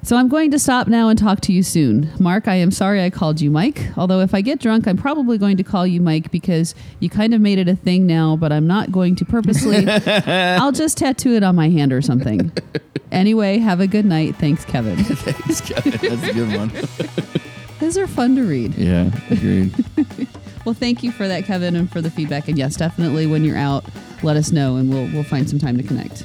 So 0.03 0.17
I'm 0.17 0.27
going 0.27 0.51
to 0.51 0.59
stop 0.59 0.89
now 0.89 1.07
and 1.07 1.17
talk 1.17 1.39
to 1.41 1.53
you 1.53 1.63
soon. 1.63 2.11
Mark, 2.19 2.49
I 2.49 2.55
am 2.55 2.71
sorry 2.71 3.01
I 3.01 3.09
called 3.09 3.39
you 3.39 3.49
Mike. 3.49 3.81
Although 3.95 4.19
if 4.19 4.35
I 4.35 4.41
get 4.41 4.59
drunk, 4.59 4.85
I'm 4.85 4.97
probably 4.97 5.37
going 5.37 5.55
to 5.55 5.63
call 5.63 5.87
you 5.87 6.01
Mike 6.01 6.29
because 6.29 6.75
you 6.99 7.09
kind 7.09 7.33
of 7.33 7.39
made 7.39 7.57
it 7.57 7.69
a 7.69 7.75
thing 7.77 8.05
now, 8.05 8.35
but 8.35 8.51
I'm 8.51 8.67
not 8.67 8.91
going 8.91 9.15
to 9.15 9.25
purposely. 9.25 9.87
I'll 10.27 10.73
just 10.73 10.97
tattoo 10.97 11.35
it 11.35 11.43
on 11.43 11.55
my 11.55 11.69
hand 11.69 11.93
or 11.93 12.01
something. 12.01 12.51
Anyway, 13.13 13.59
have 13.59 13.79
a 13.79 13.87
good 13.87 14.03
night. 14.05 14.35
Thanks, 14.35 14.65
Kevin. 14.65 14.97
Thanks, 15.05 15.61
Kevin. 15.61 15.91
That's 15.91 16.29
a 16.29 16.33
good 16.33 16.53
one. 16.53 16.71
Those 17.79 17.97
are 17.97 18.07
fun 18.07 18.35
to 18.35 18.43
read. 18.43 18.75
Yeah, 18.75 19.09
agreed. 19.29 19.73
Well, 20.65 20.75
thank 20.75 21.03
you 21.03 21.11
for 21.11 21.27
that, 21.27 21.45
Kevin, 21.45 21.75
and 21.75 21.91
for 21.91 22.01
the 22.01 22.09
feedback. 22.09 22.47
And 22.47 22.57
yes, 22.57 22.75
definitely 22.75 23.27
when 23.27 23.43
you're 23.43 23.57
out, 23.57 23.85
let 24.21 24.35
us 24.35 24.51
know 24.51 24.77
and 24.77 24.89
we'll 24.89 25.09
we'll 25.11 25.23
find 25.23 25.49
some 25.49 25.59
time 25.59 25.77
to 25.77 25.83
connect. 25.83 26.23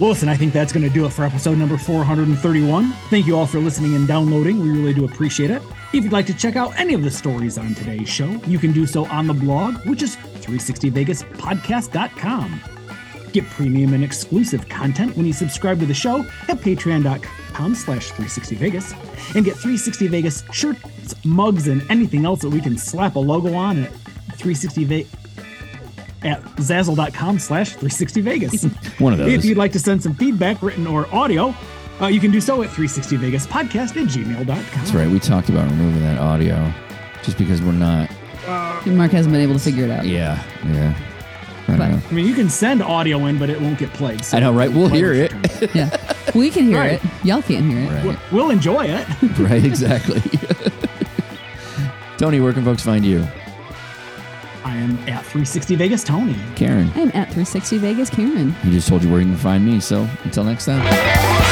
Well, 0.00 0.08
listen, 0.08 0.28
I 0.30 0.34
think 0.34 0.54
that's 0.54 0.72
going 0.72 0.88
to 0.88 0.92
do 0.92 1.04
it 1.04 1.12
for 1.12 1.26
episode 1.26 1.58
number 1.58 1.76
431. 1.76 2.90
Thank 3.10 3.26
you 3.26 3.36
all 3.36 3.46
for 3.46 3.58
listening 3.58 3.94
and 3.94 4.08
downloading. 4.08 4.58
We 4.58 4.70
really 4.70 4.94
do 4.94 5.04
appreciate 5.04 5.50
it. 5.50 5.60
If 5.92 6.04
you'd 6.04 6.12
like 6.12 6.24
to 6.26 6.34
check 6.34 6.56
out 6.56 6.72
any 6.80 6.94
of 6.94 7.04
the 7.04 7.10
stories 7.10 7.58
on 7.58 7.74
today's 7.74 8.08
show, 8.08 8.30
you 8.46 8.58
can 8.58 8.72
do 8.72 8.86
so 8.86 9.04
on 9.06 9.26
the 9.26 9.34
blog, 9.34 9.86
which 9.86 10.02
is 10.02 10.16
360vegaspodcast.com. 10.16 12.60
Get 13.32 13.44
premium 13.50 13.92
and 13.92 14.02
exclusive 14.02 14.66
content 14.70 15.14
when 15.18 15.26
you 15.26 15.34
subscribe 15.34 15.78
to 15.80 15.86
the 15.86 15.92
show 15.92 16.20
at 16.48 16.56
patreon.com 16.56 17.74
slash 17.74 18.10
360vegas 18.12 18.94
and 19.36 19.44
get 19.44 19.52
360 19.52 20.08
Vegas 20.08 20.44
shirts, 20.50 21.14
mugs, 21.26 21.68
and 21.68 21.82
anything 21.90 22.24
else 22.24 22.40
that 22.40 22.48
we 22.48 22.62
can 22.62 22.78
slap 22.78 23.16
a 23.16 23.18
logo 23.18 23.52
on 23.52 23.84
at 23.84 23.92
360 24.38 24.84
Vegas 24.84 25.14
at 26.22 26.42
zazzle.com 26.56 27.38
slash 27.38 27.76
360vegas. 27.76 29.00
One 29.00 29.12
of 29.12 29.18
those. 29.18 29.32
If 29.32 29.44
you'd 29.44 29.56
like 29.58 29.72
to 29.72 29.78
send 29.78 30.02
some 30.02 30.14
feedback, 30.14 30.62
written 30.62 30.86
or 30.86 31.12
audio, 31.14 31.54
uh, 32.00 32.06
you 32.06 32.20
can 32.20 32.30
do 32.30 32.40
so 32.40 32.62
at 32.62 32.70
360vegaspodcast 32.70 33.96
at 34.02 34.08
gmail.com. 34.08 34.46
That's 34.46 34.92
right. 34.92 35.08
We 35.08 35.18
talked 35.18 35.48
about 35.48 35.70
removing 35.70 36.00
that 36.02 36.18
audio 36.18 36.72
just 37.22 37.38
because 37.38 37.60
we're 37.62 37.72
not. 37.72 38.10
Mark 38.86 39.12
hasn't 39.12 39.32
been 39.32 39.42
able 39.42 39.54
to 39.54 39.60
figure 39.60 39.84
it 39.84 39.90
out. 39.90 40.06
Yeah, 40.06 40.42
yeah. 40.66 40.94
I, 41.68 41.76
But- 41.76 41.88
know. 41.90 42.00
I 42.10 42.12
mean, 42.12 42.26
you 42.26 42.34
can 42.34 42.48
send 42.48 42.82
audio 42.82 43.26
in, 43.26 43.38
but 43.38 43.50
it 43.50 43.60
won't 43.60 43.78
get 43.78 43.92
played. 43.92 44.24
so- 44.24 44.36
I 44.36 44.40
know, 44.40 44.52
right? 44.52 44.72
We'll 44.72 44.88
hear 44.88 45.12
it. 45.12 45.32
Yeah. 45.74 45.94
We 46.34 46.50
can 46.50 46.64
hear 46.64 46.78
Right. 46.78 46.92
it. 46.92 47.02
Y'all 47.24 47.42
can't 47.42 47.70
hear 47.70 47.80
it. 47.80 48.04
Right, 48.04 48.18
We'll 48.32 48.50
enjoy 48.50 48.86
it. 48.86 49.06
right, 49.38 49.64
exactly. 49.64 50.20
Tony, 52.18 52.40
where 52.40 52.52
can 52.52 52.64
folks 52.64 52.82
find 52.82 53.04
you? 53.04 53.26
I 54.64 54.76
am 54.76 54.92
at 55.08 55.24
360 55.24 55.74
Vegas 55.76 56.04
Tony. 56.04 56.36
Karen, 56.56 56.90
I'm 56.94 57.08
at 57.08 57.28
360 57.28 57.78
Vegas 57.78 58.10
Karen. 58.10 58.52
he 58.52 58.70
just 58.70 58.88
told 58.88 59.02
you 59.02 59.10
where 59.10 59.20
you 59.20 59.26
can 59.26 59.36
find 59.36 59.64
me. 59.64 59.80
So 59.80 60.08
until 60.24 60.44
next 60.44 60.66
time. 60.66 61.49